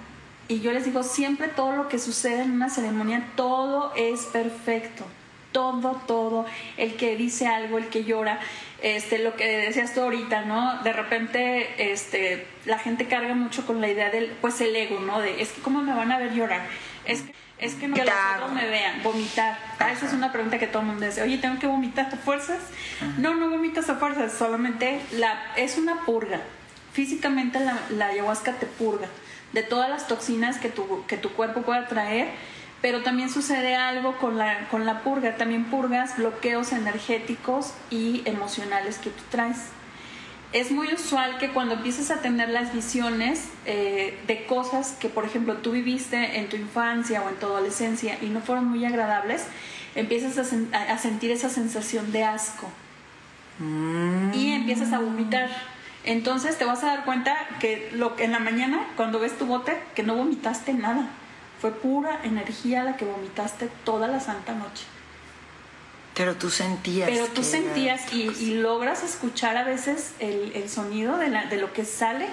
Y 0.49 0.61
yo 0.61 0.73
les 0.73 0.85
digo, 0.85 1.03
siempre 1.03 1.49
todo 1.49 1.73
lo 1.73 1.89
que 1.89 1.99
sucede 1.99 2.43
en 2.43 2.53
una 2.53 2.71
ceremonia, 2.71 3.27
todo 3.35 3.93
es 3.97 4.27
perfecto. 4.27 5.05
Todo, 5.51 6.01
todo. 6.07 6.47
El 6.77 6.97
que 6.97 7.17
dice 7.17 7.49
algo, 7.49 7.79
el 7.79 7.89
que 7.89 8.05
llora, 8.05 8.39
este, 8.83 9.19
lo 9.19 9.35
que 9.35 9.47
decías 9.47 9.95
tú 9.95 10.03
ahorita, 10.03 10.43
¿no? 10.43 10.83
De 10.83 10.93
repente, 10.93 11.93
este, 11.93 12.47
la 12.65 12.79
gente 12.79 13.07
carga 13.07 13.35
mucho 13.35 13.67
con 13.67 13.81
la 13.81 13.89
idea 13.89 14.11
del, 14.11 14.37
pues 14.41 14.61
el 14.61 14.77
ego, 14.77 15.01
¿no? 15.01 15.21
De, 15.21 15.41
es 15.43 15.53
que 15.53 15.63
cómo 15.63 15.83
me 15.83 15.95
van 15.95 16.13
a 16.13 16.19
ver 16.19 16.35
llorar. 16.35 16.67
Es 17.07 17.23
que, 17.23 17.35
es 17.59 17.75
que 17.75 17.89
no 17.89 17.97
que 17.97 18.05
los 18.05 18.15
otros 18.37 18.53
me 18.53 18.69
vean, 18.69 19.03
vomitar. 19.03 19.59
Ah, 19.79 19.91
esa 19.91 20.07
es 20.07 20.13
una 20.13 20.31
pregunta 20.31 20.59
que 20.59 20.67
todo 20.67 20.83
el 20.83 20.89
mundo 20.89 21.07
dice. 21.07 21.23
Oye, 21.23 21.39
¿tengo 21.39 21.59
que 21.59 21.67
vomitar 21.67 22.07
a 22.13 22.17
fuerzas? 22.17 22.59
No, 23.19 23.35
no 23.35 23.49
vomitas 23.49 23.89
a 23.89 23.97
fuerzas, 23.97 24.33
solamente 24.33 25.01
la, 25.13 25.55
es 25.57 25.79
una 25.79 26.05
purga. 26.05 26.41
Físicamente 26.93 27.59
la, 27.61 27.81
la 27.91 28.09
ayahuasca 28.09 28.53
te 28.53 28.67
purga 28.67 29.09
de 29.57 29.63
todas 29.63 29.89
las 29.89 30.07
toxinas 30.07 30.59
que 30.59 30.69
tu, 30.69 31.07
que 31.07 31.17
tu 31.17 31.31
cuerpo 31.31 31.63
pueda 31.63 31.89
traer, 31.89 32.29
pero 32.83 33.03
también 33.03 33.31
sucede 33.31 33.75
algo 33.75 34.19
con 34.19 34.37
la, 34.37 34.69
con 34.69 34.85
la 34.85 35.01
purga, 35.01 35.37
también 35.37 35.65
purgas 35.65 36.19
bloqueos 36.19 36.73
energéticos 36.73 37.73
y 37.89 38.21
emocionales 38.27 38.99
que 38.99 39.09
tú 39.09 39.23
traes. 39.31 39.57
Es 40.53 40.71
muy 40.73 40.93
usual 40.93 41.39
que 41.39 41.53
cuando 41.53 41.77
empiezas 41.77 42.11
a 42.11 42.21
tener 42.21 42.51
las 42.51 42.75
visiones 42.75 43.49
eh, 43.65 44.19
de 44.27 44.45
cosas 44.45 44.95
que, 45.01 45.09
por 45.09 45.25
ejemplo, 45.25 45.55
tú 45.55 45.71
viviste 45.71 46.39
en 46.39 46.51
tu 46.51 46.57
infancia 46.57 47.23
o 47.23 47.31
en 47.31 47.37
tu 47.37 47.47
adolescencia 47.47 48.19
y 48.21 48.27
no 48.27 48.43
fueron 48.43 48.67
muy 48.67 48.85
agradables, 48.85 49.47
empiezas 49.95 50.37
a, 50.37 50.79
a 50.93 50.99
sentir 50.99 51.31
esa 51.31 51.49
sensación 51.49 52.13
de 52.13 52.25
asco 52.25 52.69
mm. 53.59 54.35
y 54.35 54.53
empiezas 54.53 54.93
a 54.93 54.99
vomitar 54.99 55.49
entonces 56.07 56.57
te 56.57 56.65
vas 56.65 56.83
a 56.85 56.87
dar 56.87 57.05
cuenta 57.05 57.37
que 57.61 57.91
lo 57.93 58.19
en 58.19 58.33
la 58.33 58.39
mañana, 58.39 58.87
cuando 58.97 59.19
ves 59.19 59.37
tu 59.37 59.47
bote, 59.47 59.77
que 59.95 60.03
no 60.03 60.15
vomitaste 60.15 60.73
nada. 60.73 61.09
Fue 61.61 61.73
pura 61.73 62.21
energía 62.23 62.85
la 62.85 62.97
que 62.97 63.05
vomitaste 63.05 63.69
toda 63.85 64.07
la 64.09 64.21
santa 64.21 64.55
noche. 64.55 64.85
Pero 66.15 66.37
tú 66.37 66.49
sentías. 66.49 67.11
Pero 67.11 67.27
tú 67.27 67.43
sentías 67.43 68.13
y, 68.13 68.55
logras 68.55 69.03
escuchar 69.03 69.57
a 69.57 69.65
veces 69.65 70.13
el, 70.19 70.69
sonido 70.69 71.19
de, 71.19 71.29
la, 71.29 71.47
de, 71.47 71.59
lo 71.59 71.73
que 71.73 71.85
sale 71.85 72.27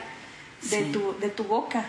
de, 0.69 0.83
tu, 0.85 1.17
de 1.19 1.29
tu 1.29 1.43
boca. 1.43 1.85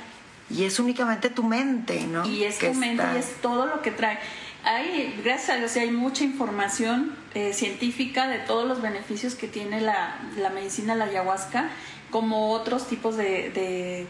Y 0.51 0.65
es 0.65 0.79
únicamente 0.79 1.31
tu 1.31 1.45
mente, 1.45 2.01
¿no? 2.07 2.27
Y 2.27 2.45
es 2.45 2.59
tu 2.59 2.75
mente 2.75 3.05
y 3.15 3.19
es 3.19 3.41
todo 3.41 3.67
lo 3.67 3.81
que 3.81 3.91
trae 3.91 4.19
hay, 4.65 5.21
gracias 5.23 5.51
a 5.51 5.57
Dios, 5.57 5.77
hay 5.77 5.91
mucha 5.91 6.25
información 6.25 7.15
eh, 7.35 7.53
científica 7.53 8.29
de 8.29 8.39
todos 8.39 8.67
los 8.67 8.81
beneficios 8.81 9.35
que 9.35 9.47
tiene 9.47 9.81
la, 9.81 10.17
la 10.39 10.51
medicina, 10.51 10.95
la 10.95 11.05
ayahuasca, 11.05 11.69
como 12.11 12.53
otros 12.53 12.89
tipos 12.89 13.17
de, 13.17 14.07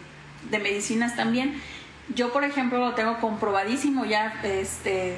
de, 0.51 0.59
medicinas 0.59 1.17
también. 1.17 1.61
Yo, 2.15 2.33
por 2.33 2.45
ejemplo, 2.45 2.79
lo 2.79 2.95
tengo 2.95 3.19
comprobadísimo 3.19 4.05
ya 4.05 4.41
este, 4.45 5.17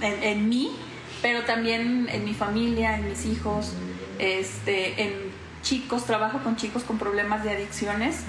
en, 0.00 0.22
en, 0.22 0.48
mí, 0.48 0.70
pero 1.20 1.42
también 1.42 2.08
en 2.10 2.24
mi 2.24 2.32
familia, 2.32 2.96
en 2.96 3.08
mis 3.08 3.26
hijos, 3.26 3.74
este, 4.18 5.02
en 5.02 5.12
chicos, 5.62 6.04
trabajo 6.06 6.38
con 6.38 6.56
chicos 6.56 6.82
con 6.82 6.98
problemas 6.98 7.44
de 7.44 7.50
adicciones 7.50 8.24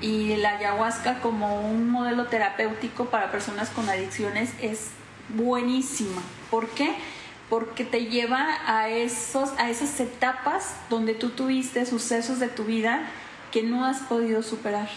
y 0.00 0.36
la 0.36 0.56
ayahuasca 0.56 1.20
como 1.20 1.60
un 1.60 1.90
modelo 1.90 2.26
terapéutico 2.26 3.06
para 3.06 3.30
personas 3.30 3.68
con 3.70 3.88
adicciones 3.88 4.52
es 4.60 4.88
buenísima. 5.34 6.22
¿Por 6.50 6.68
qué? 6.68 6.94
Porque 7.48 7.84
te 7.84 8.06
lleva 8.06 8.46
a, 8.66 8.88
esos, 8.88 9.50
a 9.58 9.70
esas 9.70 9.98
etapas 10.00 10.74
donde 10.88 11.14
tú 11.14 11.30
tuviste 11.30 11.84
sucesos 11.86 12.38
de 12.38 12.48
tu 12.48 12.64
vida 12.64 13.08
que 13.50 13.62
no 13.62 13.84
has 13.84 13.98
podido 14.00 14.42
superar. 14.42 14.88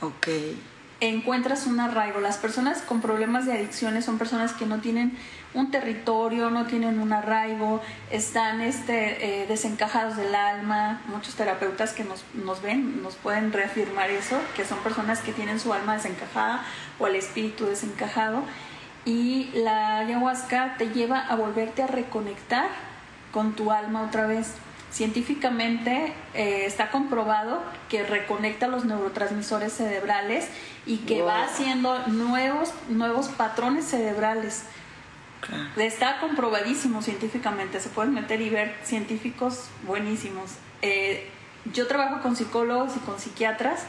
Ok. 0.00 0.28
encuentras 1.00 1.66
un 1.66 1.80
arraigo. 1.80 2.20
Las 2.20 2.38
personas 2.38 2.82
con 2.82 3.00
problemas 3.00 3.46
de 3.46 3.52
adicciones 3.52 4.04
son 4.04 4.18
personas 4.18 4.52
que 4.52 4.66
no 4.66 4.80
tienen 4.80 5.16
un 5.54 5.70
territorio, 5.70 6.50
no 6.50 6.66
tienen 6.66 6.98
un 6.98 7.12
arraigo, 7.12 7.80
están 8.10 8.60
este, 8.60 9.42
eh, 9.42 9.46
desencajados 9.46 10.16
del 10.16 10.34
alma. 10.34 11.00
Muchos 11.06 11.36
terapeutas 11.36 11.92
que 11.92 12.04
nos, 12.04 12.24
nos 12.34 12.60
ven 12.60 13.02
nos 13.02 13.14
pueden 13.14 13.52
reafirmar 13.52 14.10
eso, 14.10 14.36
que 14.56 14.64
son 14.64 14.78
personas 14.78 15.20
que 15.20 15.32
tienen 15.32 15.60
su 15.60 15.72
alma 15.72 15.94
desencajada 15.94 16.64
o 16.98 17.06
el 17.06 17.14
espíritu 17.16 17.66
desencajado. 17.66 18.42
Y 19.04 19.50
la 19.54 19.98
ayahuasca 19.98 20.76
te 20.78 20.88
lleva 20.88 21.18
a 21.20 21.36
volverte 21.36 21.82
a 21.82 21.86
reconectar 21.86 22.68
con 23.32 23.54
tu 23.54 23.70
alma 23.70 24.02
otra 24.02 24.26
vez. 24.26 24.54
Científicamente 24.90 26.12
eh, 26.34 26.64
está 26.66 26.90
comprobado 26.90 27.62
que 27.88 28.04
reconecta 28.04 28.68
los 28.68 28.84
neurotransmisores 28.84 29.72
cerebrales 29.72 30.48
y 30.86 30.98
que 30.98 31.18
Wow. 31.18 31.26
va 31.26 31.44
haciendo 31.44 32.06
nuevos, 32.06 32.72
nuevos 32.88 33.28
patrones 33.28 33.84
cerebrales. 33.86 34.64
Está 35.76 36.20
comprobadísimo 36.20 37.02
científicamente, 37.02 37.78
se 37.80 37.90
pueden 37.90 38.14
meter 38.14 38.40
y 38.40 38.48
ver 38.48 38.74
científicos 38.82 39.64
buenísimos. 39.86 40.52
Eh, 40.80 41.28
yo 41.72 41.86
trabajo 41.86 42.22
con 42.22 42.36
psicólogos 42.36 42.96
y 42.96 43.00
con 43.00 43.18
psiquiatras 43.18 43.82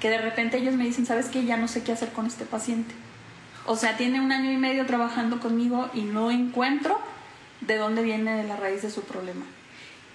que 0.00 0.08
de 0.10 0.18
repente 0.18 0.56
ellos 0.56 0.74
me 0.74 0.84
dicen, 0.84 1.04
¿sabes 1.04 1.26
qué? 1.26 1.44
Ya 1.44 1.56
no 1.56 1.68
sé 1.68 1.82
qué 1.82 1.92
hacer 1.92 2.12
con 2.12 2.26
este 2.26 2.44
paciente. 2.44 2.94
O 3.66 3.76
sea, 3.76 3.96
tiene 3.96 4.20
un 4.20 4.32
año 4.32 4.50
y 4.50 4.56
medio 4.56 4.86
trabajando 4.86 5.40
conmigo 5.40 5.88
y 5.94 6.02
no 6.02 6.30
encuentro 6.30 6.98
de 7.60 7.76
dónde 7.76 8.02
viene 8.02 8.44
la 8.44 8.56
raíz 8.56 8.82
de 8.82 8.90
su 8.90 9.02
problema. 9.02 9.44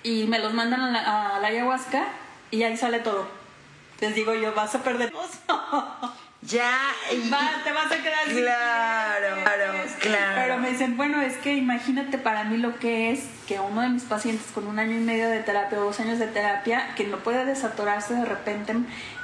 Y 0.04 0.26
me 0.26 0.40
los 0.40 0.54
mandan 0.54 0.82
a 0.82 1.40
la, 1.40 1.48
ayahuasca 1.48 2.08
y 2.52 2.64
ahí 2.64 2.78
sale 2.78 3.00
todo. 3.00 3.28
Les 4.00 4.14
digo 4.16 4.34
yo, 4.34 4.54
vas 4.54 4.76
a 4.76 4.84
perder. 4.84 5.14
Ya. 6.42 6.78
y- 7.12 7.30
Va, 7.30 7.62
te 7.64 7.72
vas 7.72 7.92
a 7.92 7.98
quedar 7.98 8.26
Claro, 8.28 9.44
claro, 9.44 9.74
claro. 10.00 10.36
Pero 10.36 10.58
me 10.60 10.70
dicen, 10.72 10.96
bueno, 10.98 11.22
es 11.22 11.36
que 11.38 11.54
imagínate 11.56 12.18
para 12.18 12.44
mí 12.44 12.58
lo 12.58 12.78
que 12.80 13.12
es 13.12 13.22
que 13.48 13.60
uno 13.60 13.82
de 13.82 13.90
mis 13.90 14.04
pacientes 14.04 14.46
con 14.54 14.68
un 14.68 14.78
año 14.80 14.94
y 14.96 15.00
medio 15.00 15.30
de 15.30 15.40
terapia 15.40 15.80
o 15.80 15.86
dos 15.86 16.00
años 16.00 16.20
de 16.20 16.28
terapia, 16.28 16.94
que 16.96 17.06
no 17.06 17.18
puede 17.18 17.44
desatorarse 17.46 18.14
de 18.14 18.26
repente, 18.26 18.76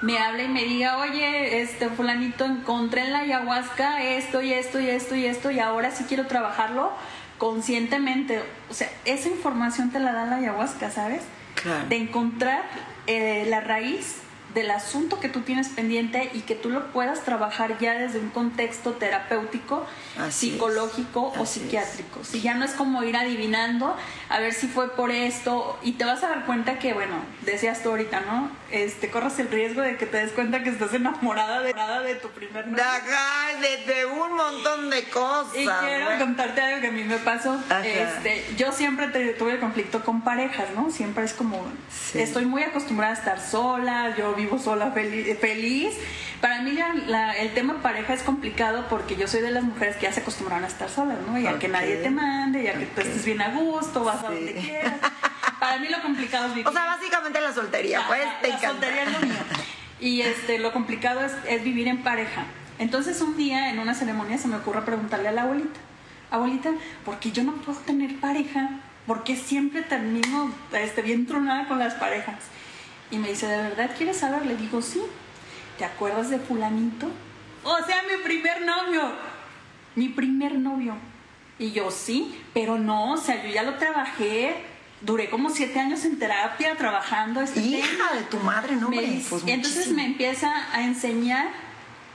me 0.01 0.17
habla 0.17 0.43
y 0.43 0.47
me 0.47 0.63
diga, 0.63 0.97
oye, 0.97 1.61
este 1.61 1.89
fulanito, 1.89 2.45
encontré 2.45 3.01
en 3.01 3.13
la 3.13 3.19
ayahuasca 3.19 4.01
esto 4.03 4.41
y 4.41 4.53
esto 4.53 4.79
y 4.79 4.89
esto 4.89 5.15
y 5.15 5.25
esto 5.25 5.51
y 5.51 5.59
ahora 5.59 5.91
sí 5.91 6.05
quiero 6.07 6.25
trabajarlo 6.27 6.91
conscientemente. 7.37 8.41
O 8.69 8.73
sea, 8.73 8.89
esa 9.05 9.29
información 9.29 9.91
te 9.91 9.99
la 9.99 10.13
da 10.13 10.25
la 10.25 10.37
ayahuasca, 10.37 10.89
¿sabes? 10.91 11.21
Claro. 11.61 11.87
de 11.87 11.95
encontrar 11.97 12.63
eh, 13.07 13.45
la 13.47 13.61
raíz 13.61 14.15
del 14.53 14.71
asunto 14.71 15.19
que 15.19 15.29
tú 15.29 15.41
tienes 15.41 15.69
pendiente 15.69 16.29
y 16.33 16.41
que 16.41 16.55
tú 16.55 16.69
lo 16.69 16.91
puedas 16.91 17.23
trabajar 17.23 17.77
ya 17.79 17.93
desde 17.97 18.19
un 18.19 18.29
contexto 18.29 18.91
terapéutico, 18.91 19.85
Así 20.17 20.47
es. 20.47 20.53
psicológico 20.53 21.21
o 21.21 21.33
Así 21.33 21.41
es. 21.41 21.49
psiquiátrico. 21.49 22.23
Si 22.23 22.41
ya 22.41 22.53
no 22.53 22.65
es 22.65 22.71
como 22.71 23.03
ir 23.03 23.15
adivinando 23.17 23.95
a 24.29 24.39
ver 24.39 24.53
si 24.53 24.67
fue 24.67 24.89
por 24.95 25.11
esto 25.11 25.77
y 25.81 25.93
te 25.93 26.05
vas 26.05 26.23
a 26.23 26.29
dar 26.29 26.45
cuenta 26.45 26.77
que, 26.79 26.93
bueno, 26.93 27.15
decías 27.41 27.81
tú 27.83 27.89
ahorita, 27.89 28.21
¿no? 28.21 28.49
Este, 28.71 29.09
corres 29.09 29.37
el 29.39 29.49
riesgo 29.49 29.81
de 29.81 29.97
que 29.97 30.05
te 30.05 30.17
des 30.17 30.31
cuenta 30.31 30.63
que 30.63 30.69
estás 30.69 30.93
enamorada 30.93 31.61
de, 31.61 31.73
de 31.73 32.15
tu 32.15 32.29
primer 32.29 32.67
novio. 32.67 32.83
De, 33.61 33.93
de 33.93 34.05
un 34.05 34.35
montón 34.35 34.89
de 34.89 35.03
cosas. 35.09 35.53
Y 35.55 35.65
quiero 35.67 36.07
contarte 36.19 36.61
algo 36.61 36.81
que 36.81 36.87
a 36.87 36.91
mí 36.91 37.03
me 37.03 37.17
pasó. 37.17 37.53
Ajá. 37.69 37.85
Este, 37.85 38.45
yo 38.57 38.71
siempre 38.71 39.07
te- 39.07 39.33
tuve 39.33 39.59
conflicto 39.59 40.03
con 40.03 40.21
parejas, 40.23 40.67
¿no? 40.75 40.91
Siempre 40.91 41.23
es 41.23 41.33
como, 41.33 41.63
Sí. 42.11 42.19
estoy 42.19 42.45
muy 42.45 42.63
acostumbrada 42.63 43.13
a 43.13 43.17
estar 43.17 43.39
sola, 43.41 44.15
yo 44.17 44.33
vivo 44.33 44.59
sola 44.59 44.93
feli- 44.93 45.35
feliz. 45.37 45.93
Para 46.43 46.61
mí 46.61 46.75
ya 46.75 46.93
la- 46.93 47.37
el 47.37 47.53
tema 47.53 47.81
pareja 47.81 48.13
es 48.13 48.21
complicado 48.21 48.87
porque 48.89 49.15
yo 49.15 49.29
soy 49.29 49.39
de 49.39 49.49
las 49.51 49.63
mujeres 49.63 49.95
que 49.95 50.03
ya 50.03 50.11
se 50.11 50.19
acostumbraron 50.19 50.65
a 50.65 50.67
estar 50.67 50.89
solas, 50.89 51.17
¿no? 51.25 51.39
Y 51.39 51.47
a 51.47 51.57
que 51.57 51.69
nadie 51.69 51.95
te 51.95 52.09
mande, 52.09 52.63
y 52.63 52.67
a 52.67 52.73
que 52.73 52.85
tú 52.87 52.99
estés 52.99 53.23
bien 53.23 53.41
a 53.41 53.47
gusto, 53.51 54.03
vas 54.03 54.21
a 54.25 54.29
donde 54.29 54.53
quieras. 54.53 54.95
Para 55.57 55.77
mí 55.79 55.87
lo 55.87 56.01
complicado 56.01 56.47
es 56.47 56.51
vivir. 56.55 56.67
O 56.67 56.73
sea, 56.73 56.83
básicamente 56.85 57.39
la 57.39 57.53
soltería, 57.53 58.01
pues 58.07 58.19
te 58.41 58.49
la 58.49 58.55
encanta. 58.55 58.67
soltería 58.87 59.03
es 59.03 59.11
lo 59.13 59.19
mío. 59.25 59.35
Y 60.01 60.19
este, 60.21 60.59
lo 60.59 60.73
complicado 60.73 61.21
es, 61.25 61.31
es 61.47 61.63
vivir 61.63 61.87
en 61.87 62.03
pareja. 62.03 62.43
Entonces 62.77 63.21
un 63.21 63.37
día 63.37 63.69
en 63.69 63.79
una 63.79 63.93
ceremonia 63.93 64.37
se 64.37 64.49
me 64.49 64.57
ocurre 64.57 64.81
preguntarle 64.81 65.29
a 65.29 65.31
la 65.31 65.43
abuelita, 65.43 65.79
abuelita, 66.29 66.71
¿por 67.05 67.19
qué 67.19 67.31
yo 67.31 67.43
no 67.45 67.53
puedo 67.53 67.79
tener 67.79 68.17
pareja? 68.19 68.69
¿Por 69.07 69.23
qué 69.23 69.37
siempre 69.37 69.81
termino 69.81 70.51
este, 70.73 71.01
bien 71.03 71.25
tronada 71.25 71.69
con 71.69 71.79
las 71.79 71.93
parejas? 71.93 72.35
Y 73.11 73.17
me 73.17 73.29
dice, 73.29 73.47
¿de 73.47 73.57
verdad 73.61 73.91
quieres 73.97 74.17
saber? 74.17 74.45
Le 74.45 74.57
digo, 74.57 74.81
sí. 74.81 75.01
¿Te 75.83 75.87
acuerdas 75.87 76.29
de 76.29 76.39
fulanito? 76.39 77.07
O 77.65 77.77
sea, 77.85 78.03
mi 78.03 78.23
primer 78.23 78.61
novio. 78.61 79.01
Mi 79.95 80.07
primer 80.07 80.57
novio. 80.57 80.95
Y 81.59 81.73
yo, 81.73 81.91
sí, 81.91 82.41
pero 82.53 82.79
no, 82.79 83.11
o 83.11 83.17
sea, 83.17 83.43
yo 83.43 83.49
ya 83.49 83.63
lo 83.63 83.73
trabajé. 83.73 84.63
Duré 85.01 85.29
como 85.29 85.49
siete 85.49 85.81
años 85.81 86.05
en 86.05 86.19
terapia 86.19 86.77
trabajando 86.77 87.41
este 87.41 87.59
tema. 87.59 87.79
Hija 87.79 88.13
de 88.15 88.21
tu 88.21 88.37
madre, 88.37 88.77
no, 88.77 88.87
Me 88.87 88.95
pues 89.29 89.43
entonces 89.45 89.75
muchísimo. 89.75 89.97
me 89.97 90.05
empieza 90.05 90.53
a 90.71 90.83
enseñar 90.83 91.49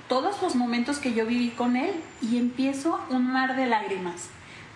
todos 0.08 0.40
los 0.40 0.54
momentos 0.54 0.96
que 0.96 1.12
yo 1.12 1.26
viví 1.26 1.50
con 1.50 1.76
él 1.76 1.92
y 2.22 2.38
empiezo 2.38 2.98
un 3.10 3.30
mar 3.30 3.54
de 3.54 3.66
lágrimas. 3.66 4.30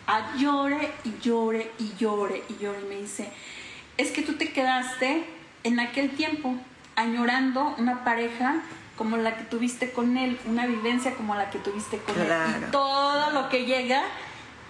A 0.06 0.36
llore 0.36 0.92
y 1.04 1.14
llore 1.22 1.70
y 1.78 1.94
llore 1.96 2.42
y 2.50 2.62
llore. 2.62 2.82
Y 2.82 2.88
me 2.90 3.00
dice, 3.00 3.32
es 3.96 4.10
que 4.10 4.20
tú 4.20 4.34
te 4.34 4.52
quedaste 4.52 5.24
en 5.64 5.80
aquel 5.80 6.10
tiempo 6.10 6.54
añorando 6.94 7.74
una 7.78 8.04
pareja 8.04 8.60
como 8.96 9.16
la 9.16 9.36
que 9.36 9.44
tuviste 9.44 9.90
con 9.92 10.16
él, 10.16 10.38
una 10.46 10.66
vivencia 10.66 11.14
como 11.14 11.34
la 11.34 11.50
que 11.50 11.58
tuviste 11.58 11.98
con 11.98 12.18
él. 12.20 12.28
Y 12.68 12.70
todo 12.70 13.30
lo 13.30 13.48
que 13.48 13.64
llega 13.64 14.02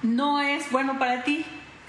no 0.02 0.40
es 0.40 0.70
bueno 0.70 0.98
para 0.98 1.24
ti 1.24 1.44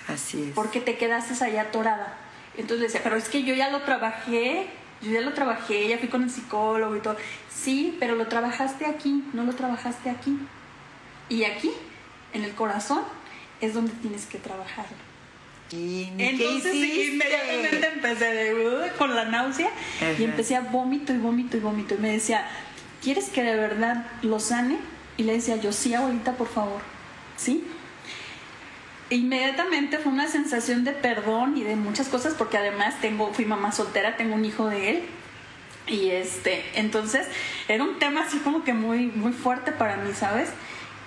Así 0.07 0.43
es. 0.43 0.49
porque 0.53 0.81
te 0.81 0.97
quedaste 0.97 1.43
allá 1.43 1.63
atorada. 1.63 2.17
Entonces 2.55 2.79
le 2.79 2.85
decía, 2.87 3.01
pero 3.03 3.15
es 3.15 3.29
que 3.29 3.43
yo 3.43 3.53
ya 3.55 3.69
lo 3.69 3.81
trabajé, 3.81 4.67
yo 5.01 5.11
ya 5.11 5.21
lo 5.21 5.33
trabajé, 5.33 5.87
ya 5.87 5.97
fui 5.97 6.07
con 6.07 6.23
el 6.23 6.29
psicólogo 6.29 6.95
y 6.95 6.99
todo. 6.99 7.17
Sí, 7.49 7.97
pero 7.99 8.15
lo 8.15 8.27
trabajaste 8.27 8.85
aquí, 8.85 9.23
no 9.33 9.43
lo 9.43 9.53
trabajaste 9.53 10.09
aquí. 10.09 10.37
Y 11.29 11.45
aquí, 11.45 11.71
en 12.33 12.43
el 12.43 12.53
corazón, 12.53 13.01
es 13.61 13.73
donde 13.73 13.93
tienes 13.93 14.25
que 14.25 14.37
trabajarlo. 14.37 14.97
¿Y 15.75 16.05
qué 16.17 16.29
Entonces 16.29 16.75
hiciste? 16.75 17.05
inmediatamente 17.13 17.87
empecé 17.95 18.25
de, 18.25 18.53
"Uh", 18.53 18.97
con 18.97 19.15
la 19.15 19.25
náusea 19.25 19.67
Ajá. 19.97 20.11
y 20.19 20.23
empecé 20.23 20.55
a 20.55 20.61
vómito 20.61 21.13
y 21.13 21.17
vómito 21.17 21.57
y 21.57 21.59
vómito. 21.61 21.95
Y 21.95 21.97
me 21.97 22.11
decía, 22.11 22.47
¿quieres 23.01 23.29
que 23.29 23.41
de 23.43 23.55
verdad 23.55 24.05
lo 24.21 24.39
sane? 24.39 24.77
Y 25.17 25.23
le 25.23 25.33
decía 25.33 25.55
yo, 25.57 25.71
sí, 25.73 25.93
abuelita, 25.93 26.33
por 26.33 26.47
favor. 26.47 26.81
¿Sí? 27.37 27.63
Inmediatamente 29.09 29.97
fue 29.99 30.11
una 30.11 30.27
sensación 30.27 30.83
de 30.83 30.91
perdón 30.91 31.57
y 31.57 31.63
de 31.63 31.75
muchas 31.75 32.07
cosas, 32.07 32.33
porque 32.35 32.57
además 32.57 32.95
tengo, 33.01 33.31
fui 33.33 33.45
mamá 33.45 33.71
soltera, 33.71 34.15
tengo 34.17 34.35
un 34.35 34.45
hijo 34.45 34.67
de 34.67 34.89
él. 34.91 35.03
Y 35.85 36.09
este, 36.11 36.63
entonces 36.75 37.27
era 37.67 37.83
un 37.83 37.99
tema 37.99 38.21
así 38.23 38.37
como 38.39 38.63
que 38.63 38.73
muy, 38.73 39.07
muy 39.07 39.33
fuerte 39.33 39.71
para 39.71 39.97
mí, 39.97 40.13
¿sabes? 40.13 40.49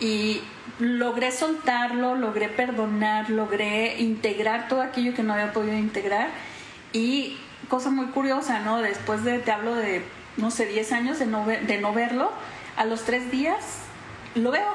Y 0.01 0.41
logré 0.79 1.33
soltarlo, 1.33 2.15
logré 2.17 2.49
perdonar, 2.49 3.31
logré 3.31 3.99
integrar 4.01 4.69
todo 4.69 4.83
aquello 4.83 5.15
que 5.15 5.23
no 5.23 5.33
había 5.33 5.53
podido 5.53 5.77
integrar. 5.77 6.29
Y 6.93 7.39
cosa 7.69 7.91
muy 7.91 8.07
curiosa, 8.07 8.61
¿no? 8.61 8.79
Después 8.79 9.25
de, 9.25 9.39
te 9.39 9.51
hablo 9.53 9.75
de, 9.75 10.03
no 10.37 10.51
sé, 10.51 10.67
10 10.67 10.93
años 10.93 11.19
de 11.19 11.27
no, 11.27 11.45
ver- 11.45 11.67
de 11.67 11.79
no 11.79 11.93
verlo, 11.93 12.31
a 12.77 12.85
los 12.85 13.05
tres 13.05 13.31
días 13.31 13.59
lo 14.35 14.51
veo. 14.51 14.73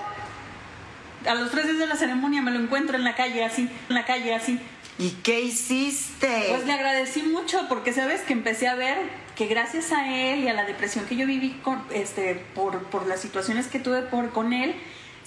A 1.27 1.35
los 1.35 1.51
tres 1.51 1.65
días 1.65 1.77
de 1.77 1.85
la 1.87 1.95
ceremonia 1.95 2.41
me 2.41 2.49
lo 2.51 2.59
encuentro 2.59 2.95
en 2.97 3.03
la 3.03 3.13
calle 3.15 3.43
así, 3.45 3.69
en 3.89 3.95
la 3.95 4.05
calle 4.05 4.33
así. 4.33 4.59
¿Y 4.97 5.11
qué 5.23 5.41
hiciste? 5.41 6.45
Pues 6.49 6.65
le 6.65 6.73
agradecí 6.73 7.21
mucho 7.23 7.67
porque 7.69 7.93
sabes 7.93 8.21
que 8.21 8.33
empecé 8.33 8.67
a 8.67 8.75
ver 8.75 8.97
que 9.35 9.45
gracias 9.45 9.91
a 9.91 10.07
él 10.13 10.39
y 10.43 10.47
a 10.47 10.53
la 10.53 10.65
depresión 10.65 11.05
que 11.05 11.15
yo 11.15 11.25
viví 11.27 11.51
con, 11.63 11.81
este, 11.93 12.35
por, 12.55 12.79
por 12.85 13.05
las 13.07 13.19
situaciones 13.21 13.67
que 13.67 13.79
tuve 13.79 14.01
por, 14.01 14.31
con 14.31 14.51
él, 14.53 14.75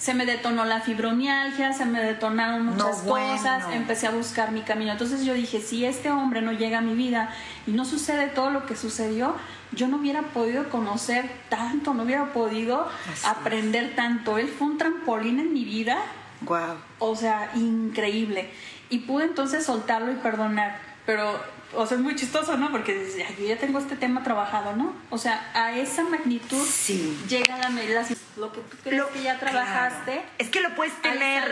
se 0.05 0.13
me 0.13 0.27
detonó 0.27 0.65
la 0.65 0.81
fibromialgia, 0.81 1.73
se 1.73 1.83
me 1.83 1.99
detonaron 1.99 2.63
muchas 2.67 2.99
No, 2.99 3.09
bueno. 3.09 3.35
cosas, 3.37 3.63
empecé 3.73 4.05
a 4.05 4.11
buscar 4.11 4.51
mi 4.51 4.61
camino. 4.61 4.91
Entonces 4.91 5.25
yo 5.25 5.33
dije, 5.33 5.59
si 5.61 5.83
este 5.83 6.11
hombre 6.11 6.43
no 6.43 6.51
llega 6.51 6.77
a 6.77 6.81
mi 6.81 6.93
vida 6.93 7.31
y 7.65 7.71
no 7.71 7.85
sucede 7.85 8.27
todo 8.27 8.51
lo 8.51 8.67
que 8.67 8.75
sucedió, 8.75 9.35
yo 9.71 9.87
no 9.87 9.97
hubiera 9.97 10.21
podido 10.21 10.69
conocer 10.69 11.27
tanto, 11.49 11.95
no 11.95 12.03
hubiera 12.03 12.33
podido 12.33 12.87
Así 13.11 13.13
es. 13.13 13.25
aprender 13.25 13.95
tanto. 13.95 14.37
Él 14.37 14.47
fue 14.47 14.67
un 14.67 14.77
trampolín 14.77 15.39
en 15.39 15.51
mi 15.53 15.65
vida 15.65 15.97
Guau. 16.41 16.75
o 16.99 17.15
sea, 17.15 17.49
increíble. 17.55 18.51
Y 18.91 18.99
pude 18.99 19.25
entonces 19.25 19.65
soltarlo 19.65 20.11
y 20.11 20.15
perdonar. 20.17 20.77
Pero, 21.07 21.39
o 21.77 21.85
sea, 21.85 21.97
es 21.97 22.03
muy 22.03 22.15
chistoso, 22.15 22.57
¿no? 22.57 22.71
Porque 22.71 22.93
dices, 22.93 23.25
"Ay, 23.27 23.35
yo 23.39 23.45
ya 23.47 23.57
tengo 23.57 23.79
este 23.79 23.95
tema 23.95 24.23
trabajado, 24.23 24.75
¿no? 24.75 24.93
O 25.09 25.17
sea, 25.17 25.49
a 25.53 25.73
esa 25.77 26.03
magnitud 26.03 26.63
Sí. 26.65 27.17
llega 27.27 27.57
la, 27.57 27.69
la 27.69 28.05
lo 28.37 28.51
que 28.51 28.61
tú 28.61 28.77
crees 28.83 28.97
Lo- 28.99 29.09
que 29.11 29.21
ya 29.23 29.39
trabajaste. 29.39 30.11
claro. 30.13 30.27
Es 30.37 30.49
que 30.49 30.61
lo 30.61 30.75
puedes 30.75 30.93
tener 31.01 31.43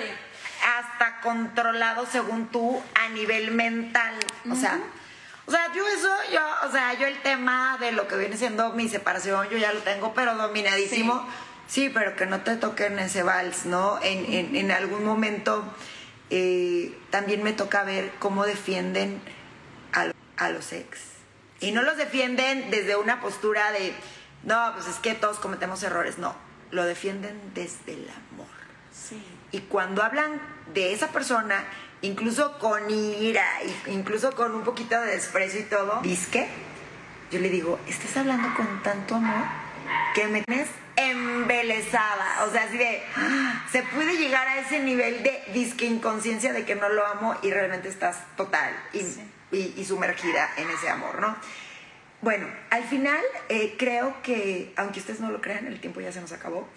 hasta 0.78 1.20
controlado 1.22 2.06
según 2.06 2.48
tú 2.48 2.82
a 2.96 3.10
nivel 3.10 3.52
mental. 3.52 4.14
O 4.52 4.56
sea, 4.56 4.80
O 5.46 5.52
sea, 5.52 5.68
yo 5.76 5.86
eso, 5.90 6.08
yo, 6.32 6.40
o 6.68 6.72
sea, 6.72 6.94
yo 6.98 7.06
el 7.06 7.22
tema 7.22 7.78
de 7.78 7.92
lo 7.92 8.08
que 8.08 8.16
viene 8.16 8.38
siendo 8.38 8.70
mi 8.72 8.88
separación, 8.88 9.50
yo 9.50 9.58
ya 9.58 9.74
lo 9.74 9.82
tengo, 9.82 10.14
pero 10.14 10.36
dominadísimo. 10.36 11.28
Sí, 11.68 11.90
pero 11.90 12.16
que 12.16 12.26
no 12.26 12.40
te 12.42 12.56
toquen 12.56 12.98
ese 13.00 13.24
vals, 13.24 13.66
¿no? 13.66 14.00
En, 14.02 14.32
en, 14.34 14.56
en 14.56 14.72
algún 14.72 15.04
momento 15.04 15.66
eh, 16.30 16.98
también 17.10 17.44
me 17.44 17.52
toca 17.52 17.84
ver 17.84 18.12
cómo 18.20 18.46
defienden 18.46 19.22
a, 20.38 20.50
los 20.50 20.74
ex. 20.74 21.00
Y 21.60 21.72
no 21.72 21.82
los 21.82 21.98
defienden 21.98 22.70
desde 22.72 22.96
una 22.96 23.22
postura 23.22 23.72
de, 23.72 23.94
no, 24.44 24.74
pues 24.74 24.88
es 24.88 24.98
que 24.98 25.14
todos 25.14 25.40
cometemos 25.40 25.82
errores, 25.84 26.18
no, 26.18 26.36
lo 26.72 26.84
defienden 26.86 27.40
desde 27.54 27.94
el 27.94 28.10
amor. 28.10 28.48
Sí. 28.92 29.22
Y 29.52 29.60
cuando 29.62 30.04
hablan 30.04 30.42
de 30.74 30.94
esa 30.94 31.10
persona, 31.10 31.64
incluso 32.02 32.60
con 32.60 32.90
ira, 32.90 33.46
incluso 33.88 34.36
con 34.36 34.54
un 34.54 34.64
poquito 34.64 35.00
de 35.00 35.08
desprecio 35.08 35.62
y 35.62 35.64
todo, 35.64 36.02
disque, 36.02 36.48
yo 37.32 37.40
le 37.40 37.50
digo, 37.50 37.80
estás 37.88 38.18
hablando 38.18 38.54
con 38.56 38.84
tanto 38.84 39.16
amor 39.16 39.46
que 40.14 40.28
me 40.28 40.42
tienes 40.44 40.68
embelesada. 40.96 42.46
O 42.46 42.52
sea, 42.52 42.64
así 42.64 42.78
de, 42.78 43.04
¡ah! 43.16 43.66
se 43.72 43.84
puede 43.84 44.18
llegar 44.18 44.48
a 44.48 44.60
ese 44.60 44.80
nivel 44.80 45.24
de 45.24 45.44
disque 45.54 45.86
inconsciencia 45.86 46.54
de 46.54 46.66
que 46.66 46.76
no 46.76 46.90
lo 46.90 47.06
amo 47.06 47.36
y 47.42 47.52
realmente 47.52 47.90
estás 47.90 48.18
total 48.36 48.74
y, 48.94 49.00
Sí. 49.00 49.22
Y- 49.54 49.74
y 49.78 49.86
sumergida 49.86 50.50
en 50.58 50.70
ese 50.70 50.90
amor, 50.90 51.22
¿no? 51.22 51.36
Bueno, 52.22 52.48
al 52.70 52.84
final 52.86 53.22
eh, 53.50 53.76
creo 53.78 54.16
que, 54.24 54.74
aunque 54.78 55.00
ustedes 55.02 55.20
no 55.20 55.30
lo 55.32 55.42
crean, 55.42 55.68
el 55.68 55.80
tiempo 55.82 56.00
ya 56.02 56.12
se 56.12 56.22
nos 56.22 56.32
acabó, 56.32 56.68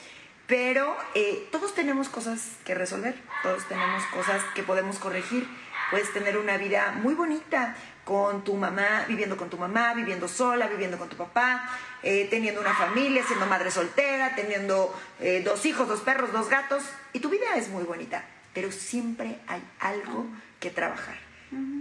pero 0.48 0.96
eh, 1.14 1.48
todos 1.52 1.74
tenemos 1.74 2.08
cosas 2.08 2.40
que 2.64 2.74
resolver, 2.74 3.14
todos 3.42 3.66
tenemos 3.68 4.04
cosas 4.06 4.42
que 4.54 4.62
podemos 4.62 4.98
corregir. 4.98 5.46
Puedes 5.90 6.12
tener 6.12 6.36
una 6.36 6.56
vida 6.56 6.92
muy 7.00 7.14
bonita 7.14 7.76
con 8.04 8.42
tu 8.44 8.54
mamá, 8.54 9.04
viviendo 9.08 9.36
con 9.36 9.50
tu 9.50 9.56
mamá, 9.56 9.94
viviendo 9.94 10.26
sola, 10.28 10.66
viviendo 10.66 10.98
con 10.98 11.08
tu 11.08 11.16
papá, 11.16 11.68
eh, 12.02 12.26
teniendo 12.30 12.60
una 12.60 12.74
familia, 12.74 13.24
siendo 13.24 13.46
madre 13.46 13.70
soltera, 13.70 14.34
teniendo 14.34 14.96
dos 15.44 15.64
hijos, 15.66 15.86
dos 15.88 16.00
perros, 16.00 16.32
dos 16.32 16.48
gatos, 16.48 16.82
y 17.12 17.20
tu 17.20 17.28
vida 17.28 17.56
es 17.56 17.68
muy 17.68 17.84
bonita, 17.84 18.24
pero 18.52 18.70
siempre 18.72 19.38
hay 19.46 19.62
algo 19.80 20.26
que 20.60 20.70
trabajar. 20.70 21.25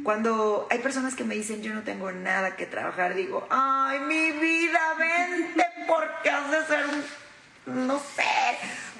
Cuando 0.03 0.67
hay 0.69 0.79
personas 0.79 1.15
que 1.15 1.23
me 1.23 1.35
dicen 1.35 1.63
yo 1.63 1.73
no 1.73 1.81
tengo 1.81 2.11
nada 2.11 2.55
que 2.55 2.65
trabajar, 2.65 3.15
digo, 3.15 3.47
ay, 3.49 3.99
mi 4.01 4.31
vida, 4.31 4.79
vente 4.97 5.65
porque 5.87 6.29
has 6.29 6.51
de 6.51 6.65
ser 6.65 6.85
un, 6.85 7.87
no 7.87 7.99
sé, 7.99 8.23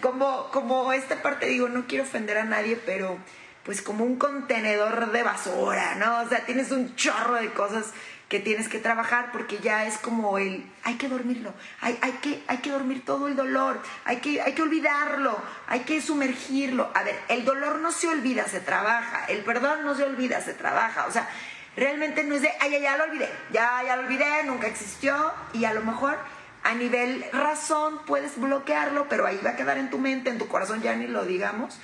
como, 0.01 0.49
como 0.51 0.91
esta 0.93 1.22
parte 1.22 1.45
digo, 1.45 1.70
no 1.70 1.86
quiero 1.88 2.03
ofender 2.03 2.38
a 2.39 2.45
nadie, 2.45 2.80
pero 2.86 3.18
pues 3.63 3.82
como 3.82 4.03
un 4.03 4.18
contenedor 4.18 5.11
de 5.11 5.24
basura, 5.24 5.95
¿no? 5.95 6.22
O 6.22 6.30
sea, 6.30 6.45
tienes 6.45 6.72
un 6.72 6.95
chorro 6.95 7.36
de 7.36 7.51
cosas 7.51 7.93
que 8.30 8.39
tienes 8.39 8.67
que 8.67 8.80
trabajar 8.80 9.32
porque 9.32 9.59
ya 9.59 9.86
es 9.86 9.97
como 9.97 10.38
el, 10.38 10.65
hay 10.84 10.95
que 10.95 11.07
dormirlo, 11.07 11.53
hay, 11.82 11.97
hay, 12.01 12.13
que, 12.13 12.43
hay 12.47 12.57
que 12.57 12.71
dormir 12.71 13.05
todo 13.05 13.28
el 13.28 13.36
dolor, 13.36 13.82
hay 14.03 14.17
que, 14.17 14.41
hay 14.41 14.53
que 14.53 14.63
olvidarlo, 14.63 15.38
hay 15.67 15.82
que 15.82 16.01
sumergirlo. 16.01 16.91
A 16.95 17.03
ver, 17.03 17.19
el 17.28 17.45
dolor 17.45 17.80
no 17.80 17.91
se 17.91 18.07
olvida, 18.07 18.47
se 18.47 18.59
trabaja, 18.59 19.26
el 19.26 19.43
perdón 19.43 19.84
no 19.84 19.95
se 19.95 20.03
olvida, 20.03 20.41
se 20.41 20.53
trabaja, 20.53 21.05
o 21.07 21.11
sea, 21.11 21.30
realmente 21.76 22.23
no 22.23 22.36
es 22.36 22.41
de, 22.41 22.51
ay, 22.59 22.71
ya, 22.71 22.80
ya 22.80 22.97
lo 22.97 23.03
olvidé, 23.03 23.30
ya, 23.51 23.84
ya 23.86 23.95
lo 23.95 24.03
olvidé, 24.03 24.43
nunca 24.45 24.67
existió 24.67 25.32
y 25.53 25.65
a 25.65 25.73
lo 25.73 25.82
mejor 25.82 26.17
a 26.63 26.73
nivel 26.73 27.23
razón 27.32 27.99
puedes 28.07 28.39
bloquearlo, 28.39 29.07
pero 29.07 29.28
ahí 29.28 29.39
va 29.45 29.51
a 29.51 29.55
quedar 29.55 29.78
en 29.78 29.91
tu 29.91 29.99
mente, 29.99 30.32
en 30.32 30.39
tu 30.39 30.47
corazón, 30.47 30.82
ya 30.82 30.95
ni 30.95 31.05
lo 31.05 31.23
digamos. 31.23 31.80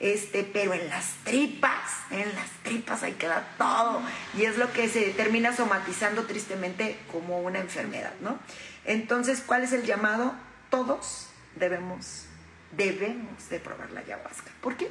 Este, 0.00 0.42
pero 0.42 0.74
en 0.74 0.88
las 0.88 1.14
tripas, 1.24 1.92
en 2.10 2.34
las 2.34 2.50
tripas 2.62 3.02
ahí 3.02 3.12
queda 3.12 3.46
todo. 3.56 4.00
Y 4.36 4.44
es 4.44 4.58
lo 4.58 4.72
que 4.72 4.88
se 4.88 5.10
termina 5.10 5.54
somatizando 5.54 6.24
tristemente 6.24 6.98
como 7.12 7.40
una 7.40 7.60
enfermedad, 7.60 8.12
¿no? 8.20 8.38
Entonces, 8.84 9.42
¿cuál 9.46 9.62
es 9.62 9.72
el 9.72 9.84
llamado? 9.84 10.34
Todos 10.68 11.28
debemos, 11.56 12.26
debemos 12.72 13.48
de 13.50 13.60
probar 13.60 13.90
la 13.92 14.00
ayahuasca. 14.00 14.50
¿Por 14.60 14.76
qué? 14.76 14.90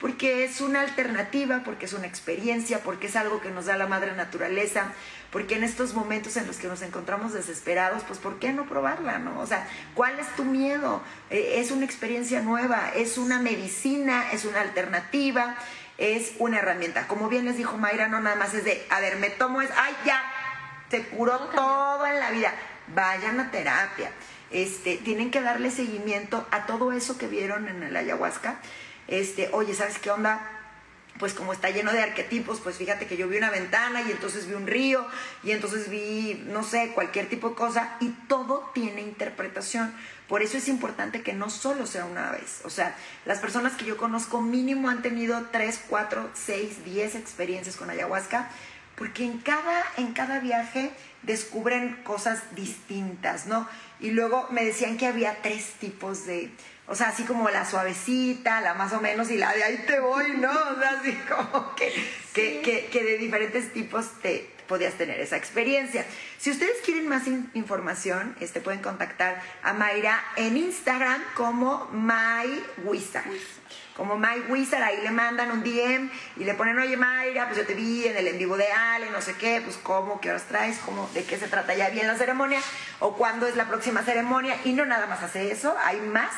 Porque 0.00 0.44
es 0.44 0.60
una 0.60 0.80
alternativa, 0.80 1.62
porque 1.64 1.86
es 1.86 1.92
una 1.92 2.06
experiencia, 2.06 2.80
porque 2.80 3.06
es 3.06 3.16
algo 3.16 3.40
que 3.40 3.50
nos 3.50 3.66
da 3.66 3.76
la 3.76 3.86
madre 3.86 4.12
naturaleza, 4.12 4.92
porque 5.30 5.56
en 5.56 5.64
estos 5.64 5.94
momentos 5.94 6.36
en 6.36 6.46
los 6.46 6.56
que 6.58 6.68
nos 6.68 6.82
encontramos 6.82 7.32
desesperados, 7.32 8.02
pues 8.04 8.18
¿por 8.18 8.38
qué 8.38 8.52
no 8.52 8.66
probarla, 8.66 9.18
no? 9.18 9.40
O 9.40 9.46
sea, 9.46 9.66
¿cuál 9.94 10.18
es 10.18 10.28
tu 10.36 10.44
miedo? 10.44 11.02
Eh, 11.30 11.54
es 11.56 11.70
una 11.70 11.84
experiencia 11.84 12.40
nueva, 12.40 12.90
es 12.94 13.18
una 13.18 13.40
medicina, 13.40 14.30
es 14.32 14.44
una 14.44 14.60
alternativa, 14.60 15.56
es 15.98 16.34
una 16.38 16.58
herramienta. 16.58 17.06
Como 17.08 17.28
bien 17.28 17.44
les 17.44 17.56
dijo 17.56 17.78
Mayra, 17.78 18.08
no 18.08 18.20
nada 18.20 18.36
más 18.36 18.54
es 18.54 18.64
de, 18.64 18.86
a 18.90 19.00
ver, 19.00 19.16
me 19.16 19.30
tomo 19.30 19.62
es, 19.62 19.70
ay, 19.76 19.94
ya, 20.04 20.22
se 20.90 21.02
curó 21.02 21.38
todo 21.48 22.06
en 22.06 22.20
la 22.20 22.30
vida. 22.30 22.54
Vayan 22.94 23.40
a 23.40 23.50
terapia. 23.50 24.10
Este, 24.54 24.96
tienen 24.96 25.30
que 25.30 25.42
darle 25.42 25.70
seguimiento 25.70 26.46
a 26.50 26.64
todo 26.64 26.92
eso 26.92 27.18
que 27.18 27.26
vieron 27.26 27.68
en 27.68 27.82
el 27.82 27.94
ayahuasca. 27.96 28.60
Este, 29.08 29.50
oye, 29.52 29.74
¿sabes 29.74 29.98
qué 29.98 30.10
onda? 30.10 30.54
pues 31.18 31.32
como 31.32 31.52
está 31.52 31.70
lleno 31.70 31.92
de 31.92 32.02
arquetipos, 32.02 32.60
pues 32.60 32.76
fíjate 32.76 33.06
que 33.06 33.16
yo 33.16 33.28
vi 33.28 33.38
una 33.38 33.50
ventana 33.50 34.02
y 34.02 34.10
entonces 34.10 34.48
vi 34.48 34.54
un 34.54 34.66
río 34.66 35.06
y 35.44 35.52
entonces 35.52 35.88
vi, 35.88 36.42
no 36.46 36.64
sé, 36.64 36.90
cualquier 36.92 37.28
tipo 37.28 37.50
de 37.50 37.54
cosa 37.54 37.96
y 38.00 38.08
todo 38.28 38.70
tiene 38.74 39.00
interpretación. 39.02 39.94
Por 40.28 40.42
eso 40.42 40.56
es 40.56 40.68
importante 40.68 41.22
que 41.22 41.32
no 41.32 41.50
solo 41.50 41.86
sea 41.86 42.04
una 42.04 42.32
vez. 42.32 42.62
O 42.64 42.70
sea, 42.70 42.96
las 43.26 43.38
personas 43.38 43.74
que 43.74 43.84
yo 43.84 43.96
conozco 43.96 44.40
mínimo 44.40 44.88
han 44.88 45.02
tenido 45.02 45.46
3, 45.52 45.84
4, 45.88 46.30
6, 46.34 46.84
10 46.84 47.14
experiencias 47.14 47.76
con 47.76 47.90
ayahuasca, 47.90 48.50
porque 48.96 49.24
en 49.24 49.38
cada, 49.38 49.84
en 49.96 50.12
cada 50.14 50.40
viaje 50.40 50.92
descubren 51.22 52.00
cosas 52.04 52.42
distintas, 52.54 53.46
¿no? 53.46 53.68
Y 54.04 54.10
luego 54.10 54.46
me 54.50 54.64
decían 54.64 54.96
que 54.98 55.06
había 55.06 55.36
tres 55.42 55.64
tipos 55.80 56.26
de, 56.26 56.50
o 56.86 56.94
sea, 56.94 57.08
así 57.08 57.24
como 57.24 57.48
la 57.50 57.64
suavecita, 57.68 58.60
la 58.60 58.74
más 58.74 58.92
o 58.92 59.00
menos, 59.00 59.30
y 59.30 59.36
la 59.38 59.52
de 59.54 59.64
ahí 59.64 59.84
te 59.86 59.98
voy, 60.00 60.32
¿no? 60.36 60.50
O 60.50 60.78
sea, 60.80 60.98
así 61.00 61.12
como 61.28 61.74
que, 61.74 61.92
que, 62.34 62.60
que, 62.60 62.86
que 62.92 63.02
de 63.02 63.18
diferentes 63.18 63.72
tipos 63.72 64.06
te 64.22 64.50
podías 64.68 64.94
tener 64.94 65.20
esa 65.20 65.36
experiencia. 65.36 66.06
Si 66.38 66.50
ustedes 66.50 66.76
quieren 66.84 67.06
más 67.08 67.26
in- 67.26 67.50
información, 67.54 68.34
este, 68.40 68.60
pueden 68.60 68.80
contactar 68.80 69.42
a 69.62 69.72
Mayra 69.74 70.22
en 70.36 70.56
Instagram 70.56 71.22
como 71.34 71.86
MyWizard. 71.92 73.24
Como 73.96 74.16
MyWizard, 74.18 74.82
ahí 74.82 75.00
le 75.02 75.10
mandan 75.12 75.52
un 75.52 75.62
DM 75.62 76.10
y 76.36 76.44
le 76.44 76.54
ponen, 76.54 76.76
oye 76.78 76.96
Mayra, 76.96 77.46
pues 77.46 77.58
yo 77.58 77.64
te 77.66 77.74
vi 77.74 78.06
en 78.08 78.16
el 78.16 78.26
en 78.26 78.38
vivo 78.38 78.56
de 78.56 78.70
Ale, 78.72 79.08
no 79.10 79.20
sé 79.20 79.34
qué, 79.36 79.60
pues 79.64 79.76
cómo, 79.76 80.20
qué 80.20 80.30
horas 80.30 80.42
traes, 80.48 80.78
cómo, 80.84 81.08
de 81.14 81.22
qué 81.24 81.38
se 81.38 81.46
trata 81.46 81.74
ya 81.74 81.90
bien 81.90 82.08
la 82.08 82.16
ceremonia, 82.16 82.60
o 82.98 83.16
cuándo 83.16 83.46
es 83.46 83.54
la 83.54 83.66
próxima 83.66 84.02
ceremonia, 84.02 84.56
y 84.64 84.72
no 84.72 84.84
nada 84.84 85.06
más 85.06 85.22
hace 85.22 85.52
eso, 85.52 85.76
hay 85.84 86.00
más 86.00 86.32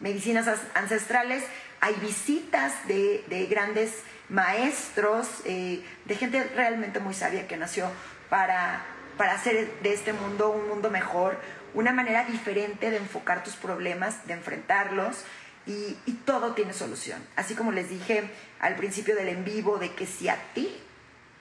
medicinas 0.00 0.48
as- 0.48 0.60
ancestrales, 0.74 1.44
hay 1.80 1.94
visitas 2.02 2.72
de, 2.88 3.22
de 3.28 3.46
grandes 3.46 3.92
maestros, 4.28 5.28
eh, 5.44 5.84
de 6.06 6.14
gente 6.16 6.42
realmente 6.56 6.98
muy 6.98 7.14
sabia 7.14 7.46
que 7.46 7.56
nació 7.56 7.88
para, 8.30 8.82
para 9.16 9.34
hacer 9.34 9.70
de 9.82 9.92
este 9.92 10.12
mundo 10.12 10.50
un 10.50 10.68
mundo 10.68 10.90
mejor, 10.90 11.38
una 11.74 11.92
manera 11.92 12.24
diferente 12.24 12.90
de 12.90 12.96
enfocar 12.96 13.44
tus 13.44 13.54
problemas, 13.54 14.26
de 14.26 14.32
enfrentarlos. 14.34 15.24
Y, 15.66 15.96
todo 16.24 16.54
tiene 16.54 16.72
solución. 16.72 17.24
Así 17.36 17.54
como 17.54 17.70
les 17.70 17.88
dije 17.88 18.28
al 18.58 18.74
principio 18.74 19.14
del 19.14 19.28
en 19.28 19.44
vivo, 19.44 19.78
de 19.78 19.92
que 19.94 20.06
si 20.06 20.28
a 20.28 20.36
ti 20.54 20.68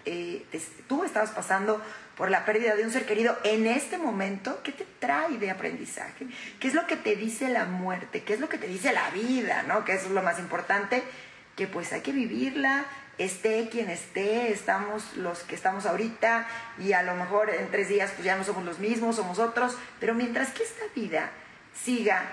eh, 0.06 0.46
tú 0.88 1.04
estabas 1.04 1.32
pasando 1.32 1.82
por 2.16 2.30
la 2.30 2.46
pérdida 2.46 2.76
de 2.76 2.84
un 2.84 2.92
ser 2.92 3.06
querido 3.06 3.38
en 3.44 3.66
este 3.66 3.98
momento, 3.98 4.62
¿qué 4.64 4.72
te 4.72 4.86
trae 5.00 5.38
de 5.38 5.50
aprendizaje? 5.50 6.28
¿Qué 6.60 6.68
es 6.68 6.76
lo 6.76 6.86
que 6.86 6.96
te 6.96 7.16
dice 7.16 7.50
la 7.50 7.66
muerte? 7.66 8.24
¿Qué 8.24 8.36
es 8.36 8.40
lo 8.40 8.48
que 8.48 8.58
te 8.58 8.68
dice 8.68 8.94
la 8.94 9.10
vida? 9.10 9.64
¿no? 9.64 9.84
Que 9.86 9.94
eso 9.94 10.06
es 10.06 10.12
lo 10.12 10.22
más 10.22 10.40
importante, 10.40 11.04
que 11.56 11.68
pues 11.68 11.92
hay 11.94 12.02
que 12.02 12.12
vivirla, 12.12 12.86
esté 13.18 13.70
quien 13.70 13.90
esté, 13.90 14.52
estamos 14.52 15.16
los 15.18 15.40
que 15.40 15.56
estamos 15.56 15.86
ahorita 15.86 16.48
y 16.80 16.94
a 16.94 17.04
lo 17.04 17.16
mejor 17.16 17.50
en 17.50 17.70
tres 17.72 17.88
días 17.88 18.12
pues 18.12 18.26
ya 18.26 18.36
no 18.36 18.44
somos 18.44 18.64
los 18.64 18.80
mismos, 18.80 19.16
somos 19.16 19.40
otros, 19.40 19.78
pero 20.00 20.14
mientras 20.14 20.50
que 20.52 20.64
esta 20.64 20.86
vida 20.96 21.32
siga, 21.74 22.24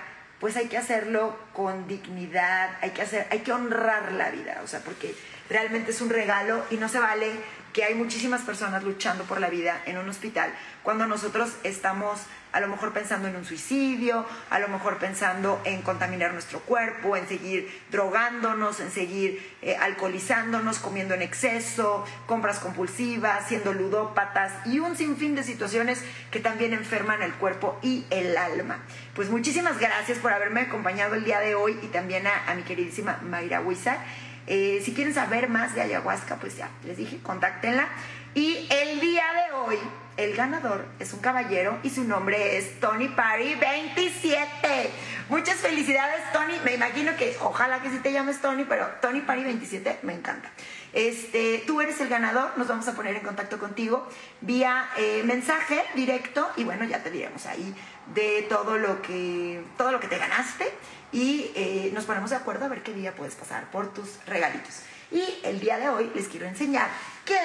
pues 0.43 0.57
hay 0.57 0.67
que 0.67 0.77
hacerlo 0.77 1.37
con 1.53 1.87
dignidad, 1.87 2.71
hay 2.81 2.89
que 2.89 3.01
hacer, 3.01 3.25
hay 3.29 3.39
que 3.39 3.53
honrar 3.53 4.11
la 4.11 4.29
vida, 4.29 4.59
o 4.61 4.67
sea, 4.67 4.81
porque 4.81 5.15
realmente 5.49 5.91
es 5.91 6.01
un 6.01 6.09
regalo 6.09 6.65
y 6.69 6.75
no 6.75 6.89
se 6.89 6.99
vale 6.99 7.31
que 7.71 7.85
hay 7.85 7.95
muchísimas 7.95 8.41
personas 8.41 8.83
luchando 8.83 9.23
por 9.23 9.39
la 9.39 9.47
vida 9.47 9.81
en 9.85 9.97
un 9.97 10.09
hospital 10.09 10.53
cuando 10.83 11.07
nosotros 11.07 11.53
estamos 11.63 12.19
a 12.53 12.59
lo 12.59 12.67
mejor 12.67 12.93
pensando 12.93 13.27
en 13.27 13.35
un 13.35 13.45
suicidio, 13.45 14.25
a 14.49 14.59
lo 14.59 14.67
mejor 14.67 14.99
pensando 14.99 15.59
en 15.65 15.81
contaminar 15.81 16.33
nuestro 16.33 16.59
cuerpo, 16.59 17.17
en 17.17 17.27
seguir 17.27 17.69
drogándonos, 17.91 18.79
en 18.79 18.91
seguir 18.91 19.55
eh, 19.63 19.75
alcoholizándonos, 19.75 20.77
comiendo 20.77 21.15
en 21.15 21.23
exceso, 21.23 22.05
compras 22.27 22.59
compulsivas, 22.59 23.47
siendo 23.47 23.73
ludópatas 23.73 24.53
y 24.65 24.79
un 24.79 24.95
sinfín 24.95 25.33
de 25.35 25.43
situaciones 25.43 26.03
que 26.29 26.39
también 26.39 26.73
enferman 26.73 27.23
el 27.23 27.33
cuerpo 27.33 27.79
y 27.81 28.05
el 28.11 28.37
alma. 28.37 28.77
Pues 29.15 29.29
muchísimas 29.29 29.79
gracias 29.79 30.19
por 30.19 30.31
haberme 30.31 30.61
acompañado 30.61 31.15
el 31.15 31.23
día 31.23 31.39
de 31.39 31.55
hoy 31.55 31.79
y 31.81 31.87
también 31.87 32.27
a, 32.27 32.53
mi 32.53 32.61
queridísima 32.61 33.19
Mayra 33.23 33.61
Huizar. 33.61 33.97
Eh, 34.45 34.81
si 34.83 34.93
quieren 34.93 35.13
saber 35.13 35.49
más 35.49 35.73
de 35.73 35.81
ayahuasca, 35.81 36.35
pues 36.35 36.55
ya 36.57 36.69
les 36.85 36.97
dije, 36.97 37.17
contáctenla. 37.23 37.87
Y 38.35 38.67
el 38.69 38.99
día 38.99 39.23
de 39.33 39.53
hoy, 39.53 39.77
el 40.17 40.35
ganador 40.35 40.85
es 40.99 41.13
un 41.13 41.19
caballero 41.19 41.79
y 41.83 41.89
su 41.89 42.03
nombre 42.03 42.57
es 42.57 42.79
Tony 42.79 43.07
Parry 43.09 43.55
27. 43.55 44.91
Muchas 45.29 45.55
felicidades, 45.55 46.21
Tony. 46.31 46.53
Me 46.63 46.73
imagino 46.73 47.15
que 47.15 47.35
ojalá 47.41 47.81
que 47.81 47.89
sí 47.89 47.97
te 47.99 48.11
llames 48.11 48.39
Tony, 48.39 48.65
pero 48.65 48.87
Tony 49.01 49.21
Parry 49.21 49.43
27 49.43 49.99
me 50.03 50.13
encanta. 50.13 50.51
Este, 50.93 51.63
tú 51.65 51.81
eres 51.81 51.99
el 52.01 52.09
ganador, 52.09 52.51
nos 52.57 52.67
vamos 52.67 52.87
a 52.87 52.93
poner 52.93 53.15
en 53.15 53.23
contacto 53.23 53.57
contigo 53.57 54.07
vía 54.41 54.87
eh, 54.97 55.23
mensaje 55.25 55.83
directo 55.95 56.47
y 56.55 56.63
bueno, 56.63 56.85
ya 56.85 57.01
te 57.01 57.09
diremos 57.09 57.47
ahí 57.47 57.73
de 58.13 58.45
todo 58.47 58.77
lo 58.77 59.01
que, 59.01 59.63
todo 59.77 59.91
lo 59.91 59.99
que 59.99 60.07
te 60.07 60.19
ganaste 60.19 60.71
y 61.11 61.51
eh, 61.55 61.91
nos 61.93 62.05
ponemos 62.05 62.29
de 62.29 62.35
acuerdo 62.35 62.65
a 62.65 62.67
ver 62.67 62.83
qué 62.83 62.93
día 62.93 63.15
puedes 63.15 63.33
pasar 63.33 63.71
por 63.71 63.91
tus 63.91 64.23
regalitos. 64.27 64.83
Y 65.11 65.23
el 65.43 65.59
día 65.59 65.77
de 65.77 65.89
hoy 65.89 66.11
les 66.15 66.27
quiero 66.27 66.45
enseñar 66.45 66.87
que 67.25 67.37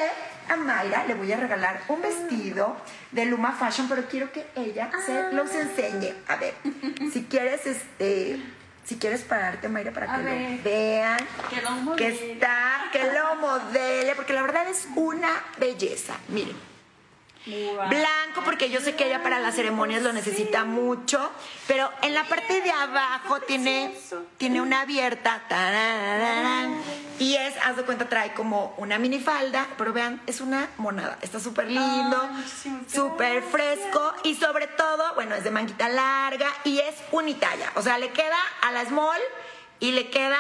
a 0.49 0.57
Mayra 0.57 1.05
le 1.07 1.15
voy 1.15 1.33
a 1.33 1.37
regalar 1.37 1.83
un 1.89 2.01
vestido 2.01 2.77
de 3.13 3.27
Luma 3.27 3.53
Fashion, 3.53 3.89
pero 3.89 4.07
quiero 4.09 4.33
que 4.33 4.47
ella 4.57 4.91
se 5.05 5.33
los 5.33 5.55
enseñe. 5.55 6.15
A 6.27 6.37
ver, 6.37 6.55
si 7.13 7.25
quieres, 7.25 7.67
este, 7.67 8.41
si 8.85 8.97
quieres 8.97 9.23
pararte, 9.23 9.69
Mayra, 9.69 9.93
para 9.93 10.17
que 10.17 10.23
lo 10.23 10.63
vean, 10.63 11.19
que, 11.51 11.61
lo 11.61 11.97
que 11.97 12.09
está, 12.09 12.85
que 12.93 13.05
lo 13.13 13.37
modele, 13.37 14.15
porque 14.15 14.33
la 14.33 14.43
verdad 14.43 14.69
es 14.69 14.89
una 14.97 15.31
belleza. 15.59 16.15
Miren. 16.29 16.68
Blanco, 17.89 18.43
porque 18.45 18.71
yo 18.71 18.81
sé 18.81 18.95
que 18.95 19.07
ella 19.07 19.23
para 19.23 19.39
las 19.41 19.55
ceremonias 19.55 20.03
lo 20.03 20.13
necesita 20.13 20.65
mucho, 20.65 21.31
pero 21.67 21.91
en 22.03 22.15
la 22.15 22.25
parte 22.25 22.61
de 22.61 22.71
abajo 22.71 23.41
tiene, 23.41 23.95
tiene 24.37 24.61
una 24.61 24.83
abierta. 24.83 25.43
Y 27.19 27.35
es, 27.35 27.55
haz 27.65 27.77
de 27.77 27.83
cuenta, 27.83 28.09
trae 28.09 28.33
como 28.35 28.75
una 28.77 28.99
minifalda, 28.99 29.67
pero 29.77 29.93
vean, 29.93 30.21
es 30.27 30.41
una 30.41 30.69
monada. 30.77 31.19
Está 31.23 31.41
súper 31.41 31.71
lindo, 31.71 32.29
súper 32.93 33.43
fresco 33.43 34.15
y 34.25 34.35
sobre 34.35 34.67
todo, 34.67 35.15
bueno, 35.15 35.35
es 35.35 35.45
de 35.45 35.51
manguita 35.51 35.89
larga 35.89 36.49
y 36.65 36.79
es 36.79 36.95
unitalla. 37.11 37.73
O 37.75 37.83
sea, 37.83 37.99
le 37.99 38.11
queda 38.11 38.39
a 38.63 38.73
la 38.73 38.85
small 38.85 39.21
y 39.81 39.93
le 39.93 40.11
queda 40.11 40.39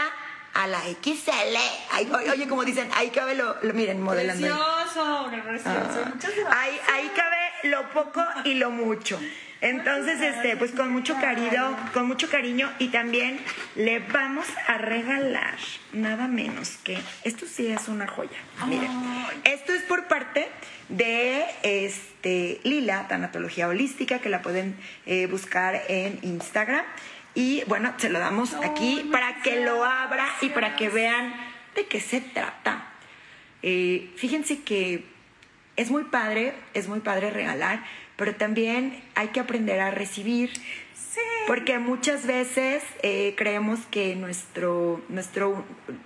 a 0.55 0.66
la 0.66 0.80
XL. 0.80 2.30
oye, 2.30 2.49
como 2.49 2.64
dicen, 2.64 2.88
ahí 2.94 3.11
cabe 3.11 3.34
lo, 3.34 3.57
miren, 3.74 4.01
modelando. 4.01 4.46
Precioso, 4.46 5.30
precioso. 5.44 6.03
Ah. 6.05 6.11
Muchas 6.14 6.34
gracias. 6.34 6.57
Ahí, 6.57 6.78
ahí 6.92 7.12
cabe 7.14 7.36
lo 7.64 7.90
poco 7.90 8.24
y 8.44 8.55
lo 8.55 8.70
mucho. 8.70 9.18
Entonces, 9.61 10.20
este, 10.20 10.57
pues 10.57 10.70
con 10.70 10.92
mucho 10.92 11.14
cariño, 11.20 11.76
con 11.92 12.07
mucho 12.07 12.30
cariño 12.30 12.70
y 12.78 12.88
también 12.88 13.40
le 13.74 13.99
vamos 13.99 14.46
a 14.68 14.78
regalar 14.78 15.57
nada 15.92 16.28
menos 16.28 16.76
que 16.84 16.96
esto 17.24 17.46
sí 17.46 17.66
es 17.66 17.88
una 17.88 18.07
joya. 18.07 18.38
Miren, 18.68 18.90
esto 19.44 19.72
es 19.72 19.82
por 19.82 20.07
parte 20.07 20.49
de 20.88 21.44
este 21.62 22.61
Lila, 22.62 23.09
Tanatología 23.09 23.66
Holística, 23.66 24.20
que 24.20 24.28
la 24.28 24.42
pueden 24.42 24.76
eh, 25.07 25.26
buscar 25.26 25.82
en 25.88 26.20
Instagram. 26.22 26.84
Y 27.39 27.62
bueno, 27.68 27.95
se 27.99 28.11
lo 28.11 28.18
damos 28.18 28.53
aquí 28.55 29.09
para 29.12 29.43
que 29.43 29.64
lo 29.64 29.84
abra 29.84 30.26
y 30.41 30.49
para 30.49 30.74
que 30.74 30.89
vean 30.89 31.32
de 31.76 31.86
qué 31.86 32.01
se 32.01 32.20
trata. 32.20 32.89
Eh, 33.62 34.11
fíjense 34.16 34.62
que 34.62 35.05
es 35.76 35.89
muy 35.93 36.03
padre, 36.03 36.53
es 36.74 36.89
muy 36.89 36.99
padre 36.99 37.30
regalar, 37.30 37.84
pero 38.16 38.34
también 38.34 39.01
hay 39.14 39.28
que 39.28 39.39
aprender 39.39 39.78
a 39.78 39.93
recibir. 39.93 40.51
Sí. 41.19 41.45
Porque 41.47 41.79
muchas 41.79 42.27
veces 42.27 42.83
eh, 43.03 43.35
creemos 43.37 43.81
que 43.91 44.14
nuestro, 44.14 45.03
nuestro, 45.09 45.64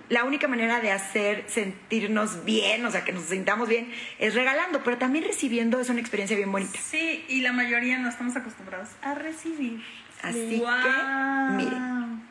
la 0.09 0.23
única 0.23 0.47
manera 0.47 0.79
de 0.79 0.91
hacer 0.91 1.43
sentirnos 1.47 2.45
bien, 2.45 2.85
o 2.85 2.91
sea, 2.91 3.03
que 3.03 3.11
nos 3.11 3.25
sintamos 3.25 3.67
bien, 3.67 3.91
es 4.19 4.35
regalando, 4.35 4.81
pero 4.83 4.97
también 4.97 5.25
recibiendo 5.25 5.79
es 5.79 5.89
una 5.89 5.99
experiencia 5.99 6.37
bien 6.37 6.51
bonita. 6.51 6.79
Sí, 6.79 7.25
y 7.27 7.41
la 7.41 7.51
mayoría 7.51 7.97
no 7.97 8.09
estamos 8.09 8.35
acostumbrados 8.35 8.89
a 9.01 9.15
recibir. 9.15 9.83
Así 10.21 10.61
que, 10.61 11.55
miren, 11.57 12.23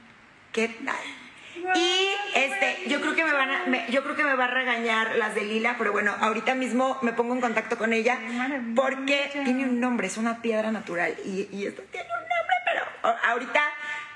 ¿qué 0.53 0.69
tal? 0.69 0.97
Y 1.75 2.09
este, 2.35 2.89
yo 2.89 3.01
creo 3.01 3.15
que 3.15 3.25
me 3.25 3.33
van 3.33 3.51
a, 3.51 3.87
yo 3.89 4.03
creo 4.03 4.17
que 4.17 4.25
me 4.25 4.35
va 4.35 4.45
a 4.45 4.49
regañar 4.49 5.17
las 5.17 5.35
de 5.35 5.45
Lila, 5.45 5.77
pero 5.79 5.93
bueno, 5.93 6.15
ahorita 6.19 6.55
mismo 6.55 6.99
me 7.03 7.13
pongo 7.13 7.35
en 7.35 7.41
contacto 7.41 7.77
con 7.79 7.93
ella 7.93 8.19
porque 8.75 9.31
tiene 9.45 9.65
un 9.65 9.79
nombre, 9.79 10.07
es 10.07 10.17
una 10.17 10.41
piedra 10.41 10.73
natural 10.73 11.15
y, 11.25 11.49
y 11.53 11.67
esto 11.67 11.83
tiene 11.91 12.09
un 12.22 12.22
ahorita 13.03 13.61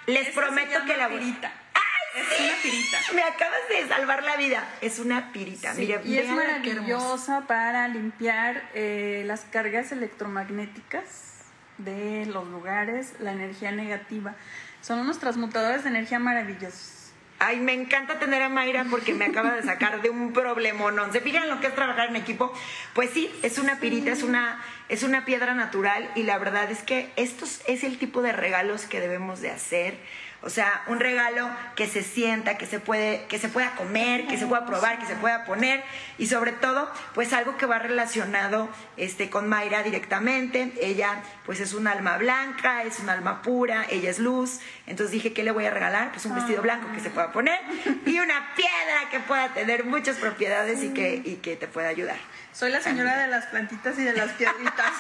les 0.07 0.29
prometo 0.29 0.85
que 0.87 0.97
la 0.97 1.09
pirita. 1.09 1.53
¡Ay, 1.75 2.23
es 2.23 2.41
una 2.41 2.63
pirita. 2.63 2.99
Me 3.15 3.23
acabas 3.23 3.69
de 3.69 3.89
salvar 3.89 4.23
la 4.23 4.37
vida. 4.37 4.69
Es 4.81 4.99
una 4.99 5.33
pirita. 5.33 5.75
Mira, 5.75 6.01
y 6.05 6.19
es 6.19 6.29
maravillosa 6.29 7.43
para 7.47 7.89
limpiar 7.89 8.63
eh, 8.75 9.25
las 9.27 9.43
cargas 9.43 9.93
electromagnéticas 9.93 11.45
de 11.79 12.27
los 12.27 12.47
lugares, 12.49 13.15
la 13.21 13.33
energía 13.33 13.73
negativa. 13.73 14.35
Son 14.81 14.99
unos 15.01 15.19
transmutadores 15.19 15.83
de 15.85 15.91
energía 15.91 16.19
maravillosos. 16.19 16.97
Ay, 17.39 17.61
me 17.61 17.75
encanta 17.75 18.19
tener 18.19 18.43
a 18.43 18.49
Mayra 18.49 18.87
porque 18.91 19.13
me 19.13 19.27
acaba 19.27 19.53
de 19.53 19.63
sacar 19.63 20.01
de 20.01 20.09
un 20.09 20.33
problemón. 20.33 20.97
¿Se 21.13 21.21
fijan 21.21 21.51
lo 21.51 21.61
que 21.61 21.67
es 21.67 21.75
trabajar 21.75 22.09
en 22.09 22.17
equipo? 22.17 22.51
Pues 22.95 23.11
sí, 23.11 23.31
es 23.43 23.59
una 23.59 23.79
pirita, 23.79 24.11
es 24.11 24.23
una, 24.23 24.59
es 24.89 25.03
una 25.03 25.25
piedra 25.25 25.55
natural 25.55 26.11
y 26.15 26.23
la 26.23 26.39
verdad 26.39 26.71
es 26.71 26.83
que 26.83 27.11
estos 27.17 27.63
es 27.67 27.85
el 27.85 27.99
tipo 27.99 28.23
de 28.23 28.33
regalos 28.33 28.85
que 28.85 29.01
debemos 29.01 29.41
de 29.41 29.51
hacer 29.51 29.99
o 30.47 30.51
sea, 30.51 30.85
un 30.87 31.01
regalo 31.01 31.49
que 31.75 31.89
se 31.89 32.05
sienta, 32.05 32.57
que 32.57 32.67
se 32.67 32.79
puede, 32.79 33.25
que 33.25 33.39
se 33.39 33.49
pueda 33.49 33.75
comer, 33.75 34.27
que 34.27 34.37
se 34.37 34.47
pueda 34.47 34.65
probar, 34.65 34.99
que 34.99 35.07
se 35.07 35.17
pueda 35.17 35.45
poner 35.45 35.83
y 36.19 36.27
sobre 36.27 36.53
todo, 36.53 36.89
pues 37.15 37.33
algo 37.33 37.57
que 37.57 37.67
va 37.67 37.81
relacionado 37.81 38.69
este 38.97 39.29
con 39.29 39.49
Mayra 39.49 39.83
directamente. 39.83 40.73
Ella 40.81 41.23
pues 41.47 41.59
es 41.59 41.73
un 41.73 41.89
alma 41.89 42.17
blanca, 42.19 42.85
es 42.85 43.01
un 43.01 43.09
alma 43.09 43.43
pura, 43.43 43.87
ella 43.91 44.11
es 44.11 44.21
luz. 44.21 44.61
Entonces 44.87 45.11
dije, 45.11 45.33
¿qué 45.33 45.43
le 45.43 45.51
voy 45.51 45.65
a 45.65 45.71
regalar? 45.71 46.13
Pues 46.13 46.25
un 46.27 46.37
vestido 46.37 46.63
blanco 46.63 46.93
que 46.95 47.01
se 47.01 47.11
pueda 47.11 47.33
poner 47.33 47.59
y 48.05 48.21
una 48.21 48.55
piedra 48.55 49.11
que 49.11 49.21
pueda 49.21 49.53
tener 49.53 49.85
muchas 49.85 50.17
propiedades 50.17 50.83
y 50.85 50.91
que, 50.91 51.23
y 51.25 51.37
que 51.37 51.57
te 51.57 51.67
pueda 51.67 51.89
ayudar. 51.89 52.19
Soy 52.59 52.71
la 52.71 52.81
señora 52.81 53.19
de 53.19 53.27
las 53.27 53.45
plantitas 53.45 53.99
y 53.99 54.03
de 54.03 54.15
las 54.15 54.31
piedritas. 54.33 54.91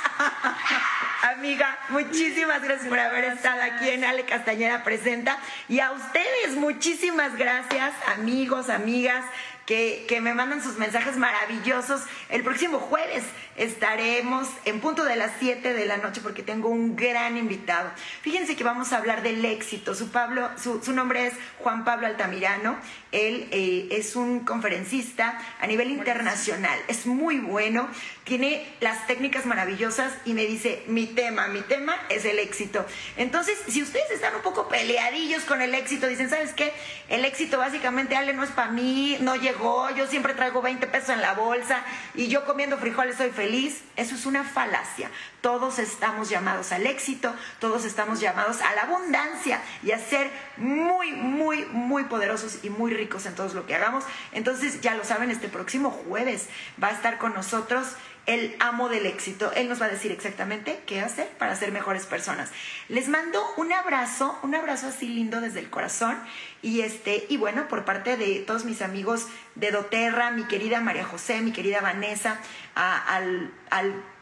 Amiga, 1.22 1.78
muchísimas 1.88 2.62
gracias 2.62 2.86
por 2.86 2.98
haber 2.98 3.24
estado 3.24 3.62
aquí 3.62 3.88
en 3.88 4.04
Ale 4.04 4.26
Castañeda 4.26 4.84
Presenta. 4.84 5.38
Y 5.66 5.80
a 5.80 5.92
ustedes, 5.92 6.54
muchísimas 6.58 7.34
gracias, 7.38 7.94
amigos, 8.14 8.68
amigas 8.68 9.24
que, 9.64 10.18
me 10.22 10.34
mandan 10.34 10.62
sus 10.62 10.76
mensajes 10.76 11.16
maravillosos. 11.16 12.02
El 12.28 12.42
próximo 12.42 12.78
jueves 12.78 13.24
estaremos 13.56 14.48
en 14.64 14.80
punto 14.80 15.04
de 15.04 15.16
las 15.16 15.32
7 15.38 15.74
de 15.74 15.86
la 15.86 15.96
noche 15.96 16.20
porque 16.22 16.42
tengo 16.42 16.68
un 16.68 16.96
gran 16.96 17.36
invitado. 17.36 17.90
Fíjense 18.22 18.56
que 18.56 18.64
vamos 18.64 18.92
a 18.92 18.98
hablar 18.98 19.22
del 19.22 19.44
éxito. 19.44 19.94
Su, 19.94 20.10
Pablo, 20.10 20.50
su, 20.56 20.92
nombre 20.92 21.26
es 21.26 21.34
Juan 21.58 21.84
Pablo 21.84 22.06
Altamirano. 22.06 22.76
Él 23.12 23.48
eh, 23.50 23.88
es 23.90 24.16
un 24.16 24.40
conferencista 24.40 25.38
a 25.60 25.66
nivel 25.66 25.90
internacional. 25.90 26.78
Es 26.88 27.06
muy 27.06 27.38
bueno, 27.38 27.88
tiene 28.24 28.66
las 28.80 29.06
técnicas 29.06 29.46
maravillosas 29.46 30.12
y 30.24 30.34
me 30.34 30.44
dice, 30.46 30.82
mi 30.86 31.06
tema, 31.06 31.48
mi 31.48 31.62
tema 31.62 31.96
es 32.08 32.24
el 32.24 32.38
éxito. 32.38 32.84
Entonces, 33.16 33.58
si 33.68 33.82
ustedes 33.82 34.10
están 34.10 34.34
un 34.34 34.42
poco 34.42 34.68
peleadillos 34.68 35.44
con 35.44 35.62
el 35.62 35.74
éxito, 35.74 36.06
dicen, 36.06 36.28
¿sabes 36.28 36.52
qué? 36.52 36.72
El 37.08 37.24
éxito 37.24 37.58
básicamente, 37.58 38.16
Ale, 38.16 38.34
no 38.34 38.42
es 38.42 38.50
para 38.50 38.70
mí, 38.70 39.16
no 39.20 39.36
llego 39.36 39.66
yo 39.96 40.06
siempre 40.06 40.34
traigo 40.34 40.62
20 40.62 40.86
pesos 40.86 41.10
en 41.10 41.20
la 41.20 41.34
bolsa 41.34 41.82
y 42.14 42.28
yo 42.28 42.44
comiendo 42.44 42.78
frijoles 42.78 43.16
soy 43.16 43.30
feliz. 43.30 43.45
Eso 43.54 44.14
es 44.14 44.26
una 44.26 44.44
falacia. 44.44 45.10
Todos 45.40 45.78
estamos 45.78 46.28
llamados 46.28 46.72
al 46.72 46.86
éxito, 46.86 47.32
todos 47.60 47.84
estamos 47.84 48.20
llamados 48.20 48.60
a 48.60 48.74
la 48.74 48.82
abundancia 48.82 49.60
y 49.82 49.92
a 49.92 49.98
ser 49.98 50.30
muy, 50.56 51.12
muy, 51.12 51.64
muy 51.66 52.04
poderosos 52.04 52.64
y 52.64 52.70
muy 52.70 52.92
ricos 52.92 53.24
en 53.26 53.34
todo 53.34 53.52
lo 53.54 53.66
que 53.66 53.74
hagamos. 53.74 54.04
Entonces, 54.32 54.80
ya 54.80 54.94
lo 54.94 55.04
saben, 55.04 55.30
este 55.30 55.48
próximo 55.48 55.90
jueves 55.90 56.48
va 56.82 56.88
a 56.88 56.92
estar 56.92 57.18
con 57.18 57.34
nosotros 57.34 57.86
el 58.26 58.56
amo 58.58 58.88
del 58.88 59.06
éxito. 59.06 59.52
Él 59.54 59.68
nos 59.68 59.80
va 59.80 59.86
a 59.86 59.88
decir 59.88 60.10
exactamente 60.10 60.80
qué 60.84 61.00
hacer 61.00 61.28
para 61.38 61.54
ser 61.54 61.70
mejores 61.70 62.06
personas. 62.06 62.50
Les 62.88 63.08
mando 63.08 63.42
un 63.56 63.72
abrazo, 63.72 64.38
un 64.42 64.54
abrazo 64.54 64.88
así 64.88 65.08
lindo 65.08 65.40
desde 65.40 65.60
el 65.60 65.70
corazón. 65.70 66.18
Y 66.60 66.80
este, 66.80 67.24
y 67.28 67.36
bueno, 67.36 67.68
por 67.68 67.84
parte 67.84 68.16
de 68.16 68.40
todos 68.40 68.64
mis 68.64 68.82
amigos 68.82 69.28
de 69.54 69.70
Doterra, 69.70 70.32
mi 70.32 70.44
querida 70.44 70.80
María 70.80 71.04
José, 71.04 71.40
mi 71.40 71.52
querida 71.52 71.80
Vanessa, 71.80 72.40
al, 72.74 73.52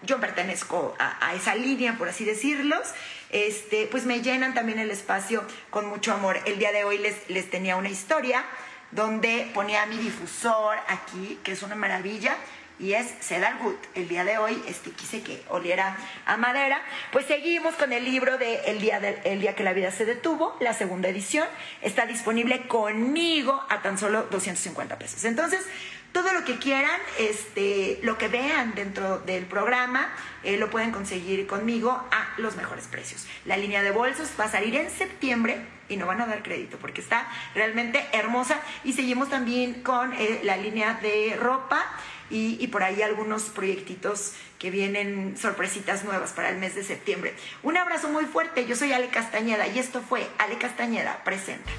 yo 0.02 0.20
pertenezco 0.20 0.94
a, 0.98 1.26
a, 1.26 1.34
esa 1.34 1.54
línea, 1.54 1.96
por 1.96 2.08
así 2.08 2.24
decirlos. 2.24 2.82
Este, 3.30 3.88
pues 3.90 4.04
me 4.04 4.20
llenan 4.20 4.54
también 4.54 4.78
el 4.78 4.90
espacio 4.90 5.42
con 5.70 5.86
mucho 5.86 6.12
amor. 6.12 6.38
El 6.44 6.58
día 6.58 6.72
de 6.72 6.84
hoy 6.84 6.98
les, 6.98 7.28
les 7.30 7.48
tenía 7.50 7.76
una 7.76 7.88
historia 7.88 8.44
donde 8.90 9.50
ponía 9.54 9.86
mi 9.86 9.96
difusor 9.96 10.76
aquí, 10.88 11.40
que 11.42 11.52
es 11.52 11.62
una 11.62 11.74
maravilla 11.74 12.36
y 12.78 12.94
es 12.94 13.06
Cedar 13.20 13.56
Wood. 13.62 13.76
El 13.94 14.08
día 14.08 14.24
de 14.24 14.38
hoy 14.38 14.60
este, 14.66 14.90
quise 14.90 15.22
que 15.22 15.42
oliera 15.48 15.96
a 16.26 16.36
madera. 16.36 16.82
Pues 17.12 17.26
seguimos 17.26 17.74
con 17.74 17.92
el 17.92 18.04
libro 18.04 18.38
de 18.38 18.56
el 18.66 18.80
día, 18.80 18.98
el 19.24 19.40
día 19.40 19.54
que 19.54 19.62
la 19.62 19.72
vida 19.72 19.90
se 19.90 20.04
detuvo, 20.04 20.56
la 20.60 20.74
segunda 20.74 21.08
edición. 21.08 21.46
Está 21.82 22.06
disponible 22.06 22.66
conmigo 22.66 23.62
a 23.68 23.82
tan 23.82 23.98
solo 23.98 24.24
250 24.30 24.98
pesos. 24.98 25.24
Entonces, 25.24 25.64
todo 26.12 26.32
lo 26.32 26.44
que 26.44 26.58
quieran, 26.58 27.00
este, 27.18 27.98
lo 28.02 28.16
que 28.18 28.28
vean 28.28 28.74
dentro 28.76 29.18
del 29.18 29.46
programa, 29.46 30.12
eh, 30.44 30.56
lo 30.56 30.70
pueden 30.70 30.92
conseguir 30.92 31.46
conmigo 31.46 31.90
a 31.90 32.28
los 32.38 32.54
mejores 32.54 32.86
precios. 32.86 33.26
La 33.44 33.56
línea 33.56 33.82
de 33.82 33.90
bolsos 33.90 34.30
va 34.38 34.44
a 34.44 34.48
salir 34.48 34.76
en 34.76 34.90
septiembre 34.90 35.58
y 35.88 35.96
no 35.96 36.06
van 36.06 36.20
a 36.20 36.26
dar 36.26 36.42
crédito 36.42 36.76
porque 36.78 37.00
está 37.00 37.26
realmente 37.54 38.04
hermosa. 38.12 38.60
Y 38.84 38.92
seguimos 38.92 39.28
también 39.28 39.82
con 39.82 40.12
eh, 40.12 40.40
la 40.44 40.56
línea 40.56 40.94
de 41.02 41.36
ropa 41.36 41.84
y, 42.30 42.66
por 42.68 42.82
ahí 42.82 43.02
algunos 43.02 43.44
proyectitos 43.44 44.32
que 44.58 44.70
vienen, 44.70 45.36
sorpresitas 45.36 46.04
nuevas 46.04 46.32
para 46.32 46.50
el 46.50 46.58
mes 46.58 46.74
de 46.74 46.82
septiembre. 46.82 47.34
Un 47.62 47.76
abrazo 47.76 48.08
muy 48.08 48.24
fuerte, 48.24 48.66
yo 48.66 48.76
soy 48.76 48.92
Ale 48.92 49.08
Castañeda 49.08 49.66
y 49.66 49.78
esto 49.78 50.00
fue 50.00 50.26
Ale 50.38 50.58
Castañeda 50.58 51.22
Presenta. 51.24 51.70